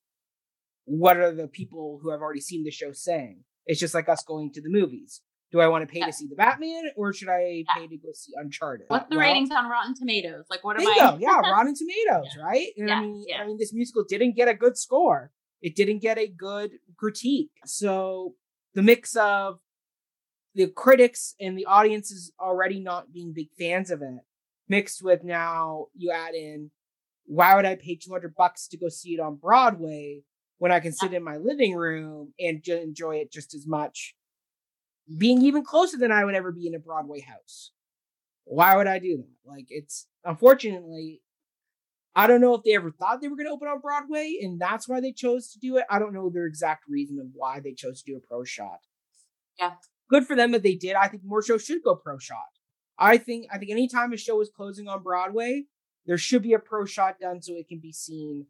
[0.85, 3.45] what are the people who have already seen the show saying?
[3.65, 5.23] It's just like us going to the movies.
[5.53, 6.07] Do I want to pay yeah.
[6.07, 7.75] to see the Batman or should I yeah.
[7.75, 8.87] pay to go see Uncharted?
[8.89, 10.45] What's the well, ratings on Rotten Tomatoes?
[10.49, 10.87] Like what am.
[10.87, 11.17] I?
[11.19, 12.43] yeah, Rotten Tomatoes, yeah.
[12.43, 12.69] right?
[12.77, 15.33] And I mean, I mean, this musical didn't get a good score.
[15.63, 17.51] It didn't get a good critique.
[17.67, 18.35] So
[18.75, 19.61] the mix of
[20.55, 24.21] the critics and the audiences already not being big fans of it,
[24.71, 26.71] mixed with now you add in,
[27.27, 30.23] why would I pay 200 bucks to go see it on Broadway
[30.59, 34.15] when I can sit in my living room and enjoy it just as much
[35.19, 37.73] being even closer than I would ever be in a Broadway house.
[38.45, 39.51] Why would I do that?
[39.51, 41.21] Like, it's unfortunately,
[42.15, 44.61] I don't know if they ever thought they were going to open on Broadway and
[44.61, 45.85] that's why they chose to do it.
[45.91, 48.81] I don't know their exact reason of why they chose to do a pro shot.
[49.59, 49.73] Yeah.
[50.09, 50.95] Good for them that they did.
[50.95, 52.39] I think more shows should go pro shot.
[53.01, 55.65] I think I think anytime a show is closing on Broadway,
[56.07, 58.47] there should be a pro shot done so it can be seen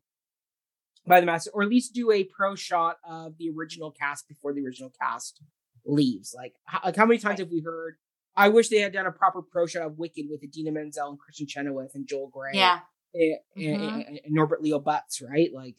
[1.06, 4.52] by the masses, or at least do a pro shot of the original cast before
[4.52, 5.40] the original cast
[5.86, 6.34] leaves.
[6.36, 7.96] Like, how, like how many times have we heard?
[8.36, 11.18] I wish they had done a proper pro shot of Wicked with Idina Menzel and
[11.18, 12.52] Kristin Chenoweth and Joel Grey.
[12.54, 12.80] Yeah.
[13.14, 13.82] And, mm-hmm.
[13.82, 15.50] and, and, Norbert Leo Butz, right?
[15.52, 15.76] Like,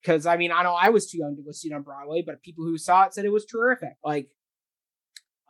[0.00, 2.22] because I mean, I know I was too young to go see it on Broadway,
[2.24, 3.96] but people who saw it said it was terrific.
[4.02, 4.28] Like,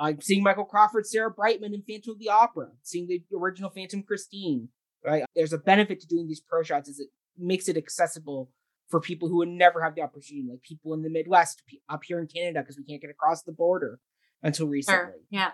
[0.01, 4.03] I'm seeing Michael Crawford, Sarah Brightman, in Phantom of the Opera, seeing the original Phantom
[4.03, 4.69] Christine.
[5.05, 5.25] Right?
[5.35, 8.51] There's a benefit to doing these pro shots, is it makes it accessible
[8.89, 12.19] for people who would never have the opportunity, like people in the Midwest, up here
[12.21, 14.01] in Canada, because we can't get across the border
[14.43, 14.99] until recently.
[14.99, 15.15] Sure.
[15.31, 15.51] Yeah.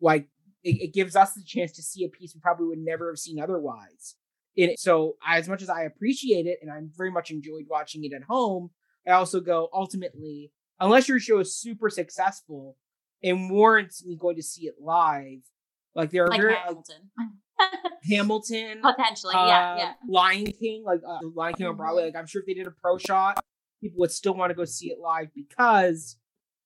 [0.00, 0.28] Like
[0.62, 3.18] it, it, gives us the chance to see a piece we probably would never have
[3.18, 4.16] seen otherwise.
[4.56, 8.12] And so, as much as I appreciate it, and I very much enjoyed watching it
[8.12, 8.70] at home,
[9.06, 12.76] I also go ultimately, unless your show is super successful
[13.22, 15.40] and warrants me going to see it live,
[15.94, 17.10] like there are like very Hamilton.
[18.08, 19.92] Hamilton, potentially, uh, yeah, yeah.
[20.08, 22.06] Lion King, like uh, Lion King on Broadway.
[22.06, 23.42] Like I'm sure if they did a pro shot,
[23.80, 26.16] people would still want to go see it live because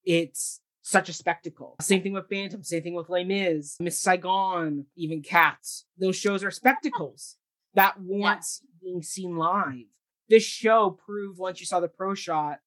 [0.04, 1.76] it's such a spectacle.
[1.80, 2.62] Same thing with Phantom.
[2.62, 5.86] Same thing with Les Mis, Miss Saigon, even Cats.
[5.98, 7.36] Those shows are spectacles
[7.74, 8.68] that want yeah.
[8.82, 9.86] being seen live.
[10.28, 12.58] This show proved once you saw the pro shot,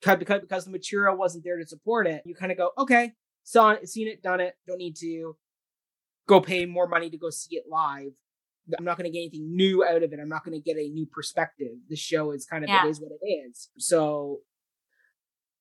[0.00, 3.12] because because the material wasn't there to support it, you kind of go, okay,
[3.44, 5.36] saw it, seen it, done it, don't need to
[6.26, 8.12] go pay more money to go see it live.
[8.76, 10.18] I'm not going to get anything new out of it.
[10.20, 11.70] I'm not going to get a new perspective.
[11.88, 12.84] The show is kind of yeah.
[12.84, 13.68] it is what it is.
[13.78, 14.40] So,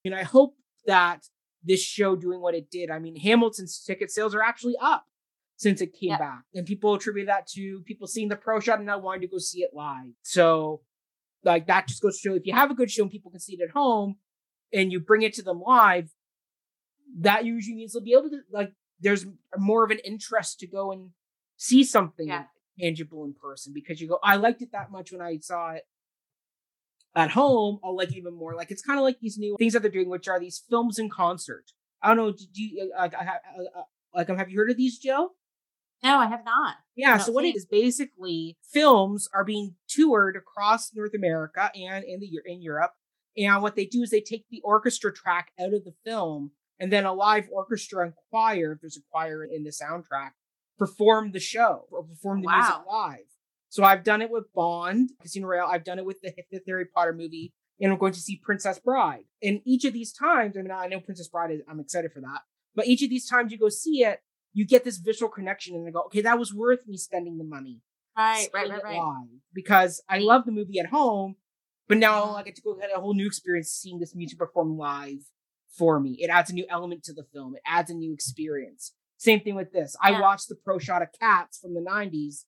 [0.04, 0.56] and I hope
[0.88, 1.26] that
[1.64, 2.90] this show doing what it did.
[2.90, 5.06] I mean, Hamilton's ticket sales are actually up
[5.56, 6.18] since it came yeah.
[6.18, 9.28] back, and people attribute that to people seeing the pro shot and now wanting to
[9.28, 10.12] go see it live.
[10.24, 10.82] So,
[11.44, 13.40] like that just goes to show if you have a good show and people can
[13.40, 14.16] see it at home,
[14.74, 16.12] and you bring it to them live,
[17.20, 19.26] that usually means they'll be able to like there's
[19.58, 21.12] more of an interest to go and
[21.58, 22.46] see something yeah.
[22.80, 25.84] tangible in person because you go, I liked it that much when I saw it
[27.16, 27.80] at home.
[27.84, 28.56] I'll like it even more.
[28.56, 31.00] Like it's kind of like these new things that they're doing, which are these films
[31.00, 31.72] in concert.
[32.02, 32.32] I don't know.
[32.32, 33.14] Did you like?
[33.14, 33.84] Uh, uh,
[34.14, 35.32] like, have you heard of these, Joe?
[36.04, 36.76] No, I have not.
[36.96, 37.18] Yeah.
[37.18, 42.28] So what it is basically, films are being toured across North America and in the
[42.28, 42.92] year in Europe,
[43.38, 46.92] and what they do is they take the orchestra track out of the film and
[46.92, 50.32] then a live orchestra and choir, if there's a choir in the soundtrack,
[50.78, 52.58] perform the show or perform the wow.
[52.58, 53.26] music live.
[53.70, 55.70] So I've done it with Bond, Casino Royale.
[55.72, 58.80] I've done it with the fifth Harry Potter movie, and I'm going to see Princess
[58.80, 59.26] Bride.
[59.44, 62.22] And each of these times, I mean, I know Princess Bride is, I'm excited for
[62.22, 62.42] that.
[62.74, 64.20] But each of these times you go see it,
[64.54, 67.44] you get this visual connection, and I go, okay, that was worth me spending the
[67.44, 67.82] money.
[68.18, 68.98] Right, right, right, right.
[68.98, 69.28] Live.
[69.54, 71.36] Because I love the movie at home,
[71.88, 74.78] but now I get to go get a whole new experience seeing this music perform
[74.78, 75.20] live
[75.78, 76.18] for me.
[76.20, 77.56] It adds a new element to the film.
[77.56, 78.94] It adds a new experience.
[79.18, 79.96] Same thing with this.
[80.02, 82.46] I watched the pro shot of Cats from the 90s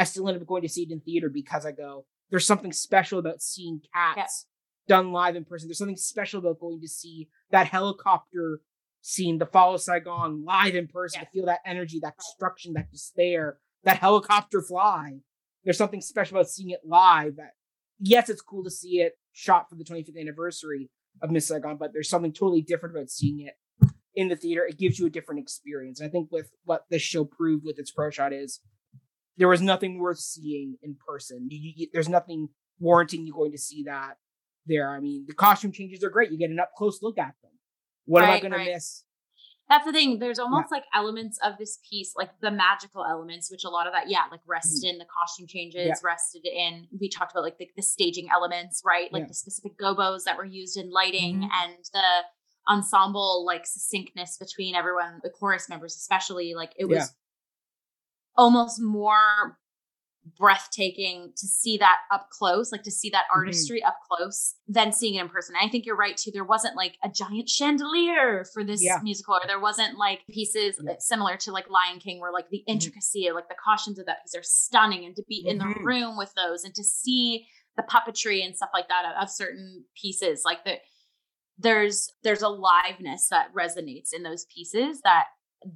[0.00, 2.72] I still end up going to see it in theater because I go, there's something
[2.72, 4.46] special about seeing cats
[4.86, 4.96] yeah.
[4.96, 5.68] done live in person.
[5.68, 8.60] There's something special about going to see that helicopter
[9.02, 11.24] scene, the Fall of Saigon live in person, yeah.
[11.24, 15.18] to feel that energy, that destruction, that despair, that helicopter fly.
[15.64, 17.36] There's something special about seeing it live.
[17.36, 17.52] That
[18.00, 20.90] yes, it's cool to see it shot for the 25th anniversary
[21.22, 23.54] of Miss Saigon, but there's something totally different about seeing it
[24.14, 24.64] in the theater.
[24.64, 26.00] It gives you a different experience.
[26.00, 28.60] And I think with what this show proved with its pro shot is
[29.36, 31.48] there was nothing worth seeing in person.
[31.50, 32.48] You, you, there's nothing
[32.78, 34.14] warranting you going to see that
[34.66, 34.94] there.
[34.94, 36.30] I mean, the costume changes are great.
[36.30, 37.52] You get an up close look at them.
[38.06, 38.64] What right, am I going right.
[38.66, 39.04] to miss?
[39.70, 40.18] That's the thing.
[40.18, 40.78] There's almost yeah.
[40.78, 44.22] like elements of this piece, like the magical elements, which a lot of that, yeah,
[44.28, 44.94] like rested mm.
[44.94, 45.94] in the costume changes, yeah.
[46.02, 46.88] rested in.
[47.00, 49.12] We talked about like the, the staging elements, right?
[49.12, 49.28] Like yeah.
[49.28, 51.44] the specific gobos that were used in lighting mm-hmm.
[51.62, 52.02] and the
[52.68, 56.54] ensemble like succinctness between everyone, the chorus members especially.
[56.54, 57.14] Like it was
[58.36, 59.56] almost more
[60.38, 63.40] breathtaking to see that up close, like to see that mm-hmm.
[63.40, 63.88] artistry mm-hmm.
[63.88, 65.54] up close than seeing it in person.
[65.58, 66.30] And I think you're right too.
[66.30, 68.98] There wasn't like a giant chandelier for this yeah.
[69.02, 70.94] musical, or there wasn't like pieces yeah.
[70.98, 72.72] similar to like Lion King, where like the mm-hmm.
[72.72, 73.34] intricacy, mm-hmm.
[73.34, 75.50] like the cautions of that piece are stunning, and to be mm-hmm.
[75.50, 75.84] in the mm-hmm.
[75.84, 77.46] room with those and to see
[77.76, 80.74] the puppetry and stuff like that of, of certain pieces, like the
[81.58, 85.24] there's there's a liveness that resonates in those pieces that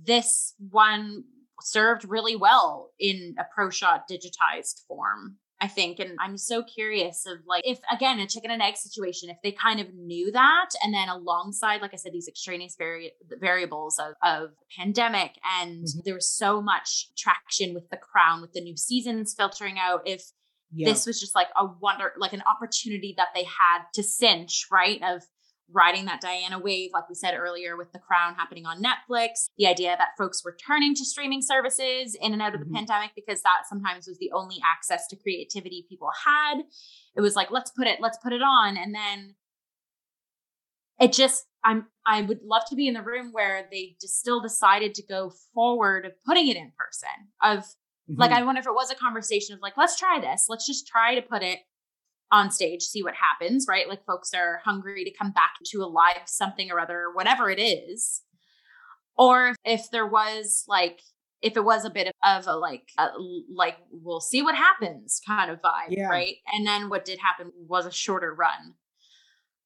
[0.06, 1.24] this one
[1.60, 5.38] served really well in a pro shot digitized form.
[5.60, 5.98] I think.
[5.98, 9.52] And I'm so curious of like, if again, a chicken and egg situation, if they
[9.52, 14.14] kind of knew that, and then alongside, like I said, these extraneous vari- variables of,
[14.22, 16.00] of pandemic, and mm-hmm.
[16.04, 20.24] there was so much traction with the crown, with the new seasons filtering out, if
[20.72, 20.88] yeah.
[20.88, 25.00] this was just like a wonder, like an opportunity that they had to cinch, right?
[25.02, 25.22] Of
[25.74, 29.66] riding that Diana wave, like we said earlier, with The Crown happening on Netflix, the
[29.66, 32.76] idea that folks were turning to streaming services in and out of the mm-hmm.
[32.76, 36.60] pandemic because that sometimes was the only access to creativity people had.
[37.16, 38.76] It was like, let's put it, let's put it on.
[38.76, 39.34] And then
[41.00, 44.40] it just, I'm, I would love to be in the room where they just still
[44.40, 47.08] decided to go forward of putting it in person.
[47.42, 48.20] Of mm-hmm.
[48.20, 50.46] like, I wonder if it was a conversation of like, let's try this.
[50.48, 51.58] Let's just try to put it
[52.30, 53.88] on stage, see what happens, right?
[53.88, 57.60] Like folks are hungry to come back to a live something or other, whatever it
[57.60, 58.22] is.
[59.16, 61.00] Or if there was like,
[61.42, 63.08] if it was a bit of a like, a,
[63.54, 66.08] like we'll see what happens kind of vibe, yeah.
[66.08, 66.36] right?
[66.52, 68.74] And then what did happen was a shorter run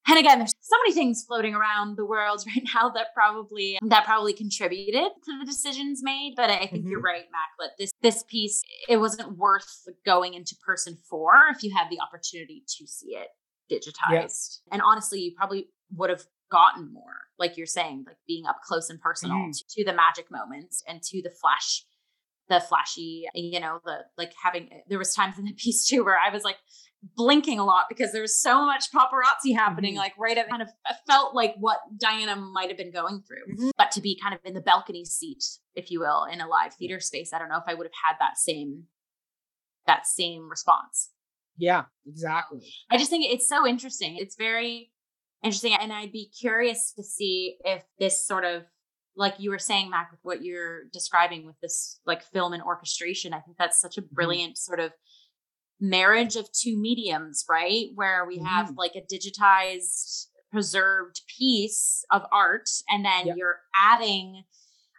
[0.09, 4.05] and again there's so many things floating around the world right now that probably that
[4.05, 6.91] probably contributed to the decisions made but i think mm-hmm.
[6.91, 11.75] you're right maclet this this piece it wasn't worth going into person for if you
[11.75, 13.29] had the opportunity to see it
[13.71, 14.73] digitized yeah.
[14.73, 17.03] and honestly you probably would have gotten more
[17.39, 19.51] like you're saying like being up close and personal mm-hmm.
[19.51, 21.85] to, to the magic moments and to the flash
[22.49, 26.19] the flashy you know the like having there was times in the piece too where
[26.19, 26.57] i was like
[27.17, 30.01] blinking a lot because there was so much paparazzi happening, mm-hmm.
[30.01, 30.69] like right at kind of
[31.07, 33.55] felt like what Diana might have been going through.
[33.55, 33.71] Mm-hmm.
[33.77, 35.45] But to be kind of in the balcony seat,
[35.75, 37.93] if you will, in a live theater space, I don't know if I would have
[38.07, 38.85] had that same
[39.87, 41.11] that same response.
[41.57, 42.61] Yeah, exactly.
[42.91, 44.17] I just think it's so interesting.
[44.19, 44.93] It's very
[45.43, 45.75] interesting.
[45.75, 48.65] And I'd be curious to see if this sort of
[49.17, 53.35] like you were saying, Mac, with what you're describing with this like film and orchestration,
[53.35, 54.15] I think that's such a mm-hmm.
[54.15, 54.73] brilliant mm-hmm.
[54.73, 54.93] sort of
[55.81, 57.87] marriage of two mediums, right?
[57.95, 58.77] Where we have mm.
[58.77, 63.37] like a digitized, preserved piece of art, and then yep.
[63.37, 64.45] you're adding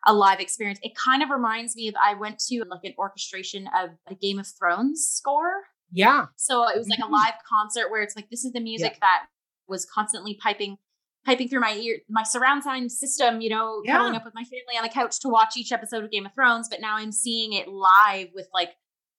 [0.05, 0.79] a live experience.
[0.81, 4.39] It kind of reminds me of I went to like an orchestration of the Game
[4.39, 5.63] of Thrones score.
[5.91, 6.27] Yeah.
[6.35, 7.13] So it was like mm-hmm.
[7.13, 8.99] a live concert where it's like this is the music yeah.
[9.07, 9.25] that
[9.67, 10.77] was constantly piping
[11.25, 13.97] piping through my ear my surround sound system, you know, yeah.
[13.97, 16.33] cuddling up with my family on the couch to watch each episode of Game of
[16.33, 18.69] Thrones, but now I'm seeing it live with like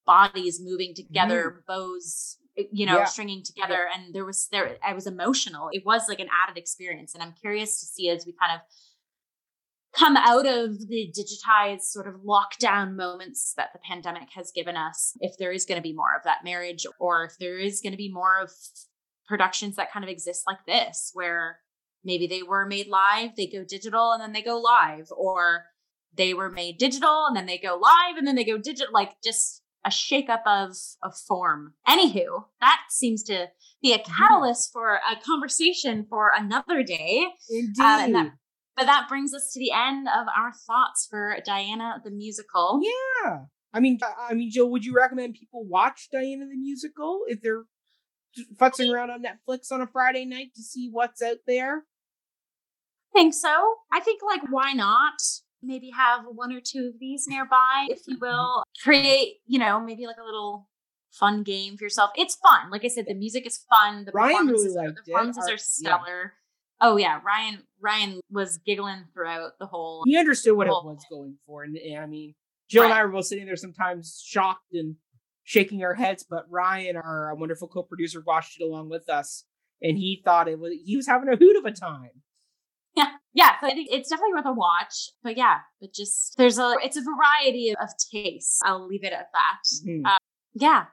[0.07, 1.67] bodies moving together, mm.
[1.67, 3.05] bows, eh, you know, yeah.
[3.05, 3.87] stringing together.
[3.89, 4.01] Yeah.
[4.03, 5.71] And there was there, I was emotional.
[5.73, 7.15] It was like an added experience.
[7.15, 8.61] And I'm curious to see as we kind of
[9.93, 15.17] come out of the digitized sort of lockdown moments that the pandemic has given us,
[15.21, 17.93] if there is going to be more of that marriage or if there is going
[17.93, 18.51] to be more of
[19.27, 21.59] productions that kind of exist like this, where
[22.05, 25.65] maybe they were made live, they go digital and then they go live, or
[26.17, 29.13] they were made digital and then they go live and then they go digital, like
[29.23, 31.75] just a shakeup of of form.
[31.89, 33.49] Anywho, that seems to
[33.83, 37.25] be a catalyst for a conversation for another day.
[37.49, 37.81] Indeed.
[37.81, 38.33] Uh, that,
[38.77, 42.81] but that brings us to the end of our thoughts for Diana the musical.
[42.83, 43.41] Yeah.
[43.73, 43.99] I mean,
[44.29, 47.65] I mean, Jill, would you recommend people watch Diana the musical if they're
[48.57, 51.85] futzing around on Netflix on a Friday night to see what's out there?
[53.15, 53.75] I think so.
[53.93, 55.21] I think like why not?
[55.63, 58.63] Maybe have one or two of these nearby, if you will.
[58.83, 60.69] Create, you know, maybe like a little
[61.11, 62.11] fun game for yourself.
[62.17, 62.71] It's fun.
[62.71, 64.05] Like I said, the music is fun.
[64.05, 65.55] The Ryan performances, really are, the performances it.
[65.55, 66.33] are stellar.
[66.81, 71.37] Oh yeah, Ryan Ryan was giggling throughout the whole He understood what it was going
[71.47, 72.35] for, and, and I mean,
[72.71, 74.97] Jill and I were both sitting there sometimes shocked and
[75.45, 79.45] shaking our heads, but Ryan, our uh, wonderful co-producer, watched it along with us,
[79.83, 82.23] and he thought it was he was having a hoot of a time.
[82.97, 83.61] Yeah, yeah.
[83.61, 85.11] So I think it's definitely worth a watch.
[85.23, 88.59] But yeah, but just there's a it's a variety of tastes.
[88.65, 89.89] I'll leave it at that.
[89.89, 90.03] Mhm.
[90.05, 90.19] Uh,
[90.55, 90.87] Yeah.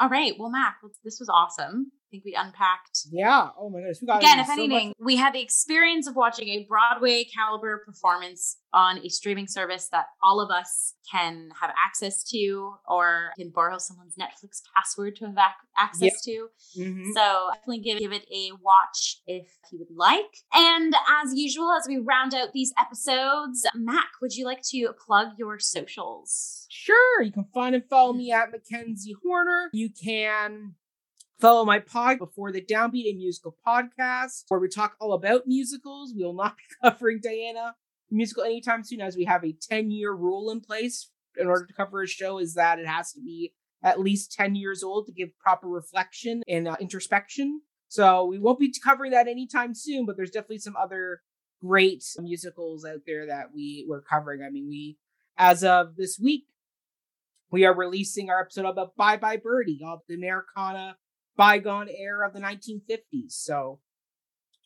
[0.00, 0.32] All right.
[0.38, 1.92] Well, Mac, this was awesome.
[2.12, 3.06] Think we unpacked.
[3.10, 3.48] yeah.
[3.58, 3.98] Oh my goodness.
[4.02, 7.24] We got Again, if so much- anything, we had the experience of watching a Broadway
[7.24, 13.32] caliber performance on a streaming service that all of us can have access to or
[13.38, 16.48] can borrow someone's Netflix password to have ac- access to.
[16.78, 17.12] Mhm.
[17.14, 20.36] So definitely give, give it a watch if you would like.
[20.52, 25.28] And as usual, as we round out these episodes, Mac, would you like to plug
[25.38, 26.66] your socials?
[26.70, 29.70] Sure, you can find and follow me at Mackenzie Horner.
[29.72, 30.74] You can
[31.42, 36.14] follow my pod before the Downbeat a musical podcast, where we talk all about musicals.
[36.16, 37.74] We will not be covering Diana
[38.12, 41.74] musical anytime soon, as we have a 10 year rule in place in order to
[41.74, 43.52] cover a show, is that it has to be
[43.82, 47.62] at least 10 years old to give proper reflection and uh, introspection.
[47.88, 51.22] So we won't be covering that anytime soon, but there's definitely some other
[51.60, 54.42] great musicals out there that we were covering.
[54.42, 54.96] I mean, we,
[55.36, 56.44] as of this week,
[57.50, 60.96] we are releasing our episode about Bye Bye Birdie, all the Americana
[61.36, 63.32] bygone era of the 1950s.
[63.32, 63.80] So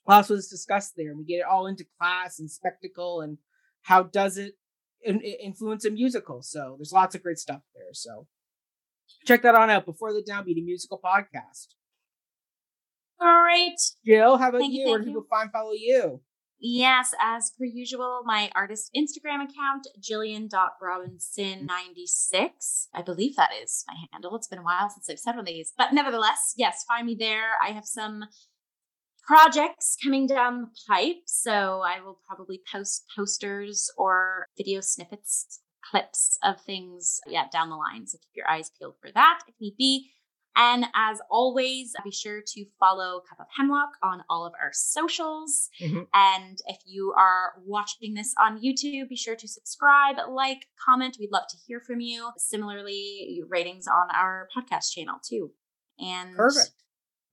[0.07, 3.39] lots was discussed there, and we get it all into class and spectacle and
[3.83, 4.55] how does it
[5.03, 6.43] in- in- influence a musical.
[6.43, 7.93] So there's lots of great stuff there.
[7.93, 8.27] So
[9.25, 11.69] check that on out before the Downbeat a musical podcast.
[13.21, 13.77] All right.
[14.05, 14.89] Jill, how about Thank you, you?
[14.91, 15.11] Where do you.
[15.13, 16.21] people find follow you?
[16.59, 22.89] Yes, as per usual, my artist Instagram account, Jillian.robinson96.
[22.95, 24.35] I believe that is my handle.
[24.37, 25.75] It's been a while since I've said one of these.
[25.77, 27.59] But nevertheless, yes, find me there.
[27.63, 28.25] I have some
[29.27, 31.25] projects coming down the pipe.
[31.27, 35.61] So I will probably post posters or video snippets,
[35.91, 38.07] clips of things, yeah, down the line.
[38.07, 40.11] So keep your eyes peeled for that if need be.
[40.57, 45.69] And as always, be sure to follow Cup of Hemlock on all of our socials.
[45.81, 46.09] Mhm.
[46.15, 51.19] And if you are watching this on YouTube, be sure to subscribe, like, comment.
[51.21, 52.31] We'd love to hear from you.
[52.39, 55.53] Similarly, ratings on our podcast channel too.
[55.99, 56.73] And Perfect.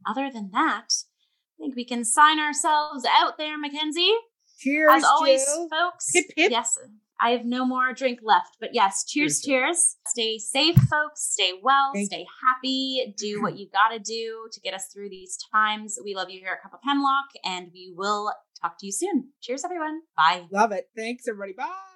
[0.05, 4.13] other than that, I think we can sign ourselves out there, Mackenzie.
[4.59, 5.69] Cheers, As always, Jill.
[5.69, 6.11] folks.
[6.13, 6.51] Hip, hip.
[6.51, 6.77] Yes,
[7.23, 9.95] I have no more drink left, but yes, cheers, cheers.
[10.07, 11.21] Stay safe, folks.
[11.31, 13.13] Stay well, Thank stay happy.
[13.17, 15.97] Do what you got to do to get us through these times.
[16.03, 19.29] We love you here at Cup of Hemlock, and we will talk to you soon.
[19.41, 20.01] Cheers, everyone.
[20.17, 20.47] Bye.
[20.51, 20.89] Love it.
[20.97, 21.53] Thanks, everybody.
[21.53, 21.92] Bye.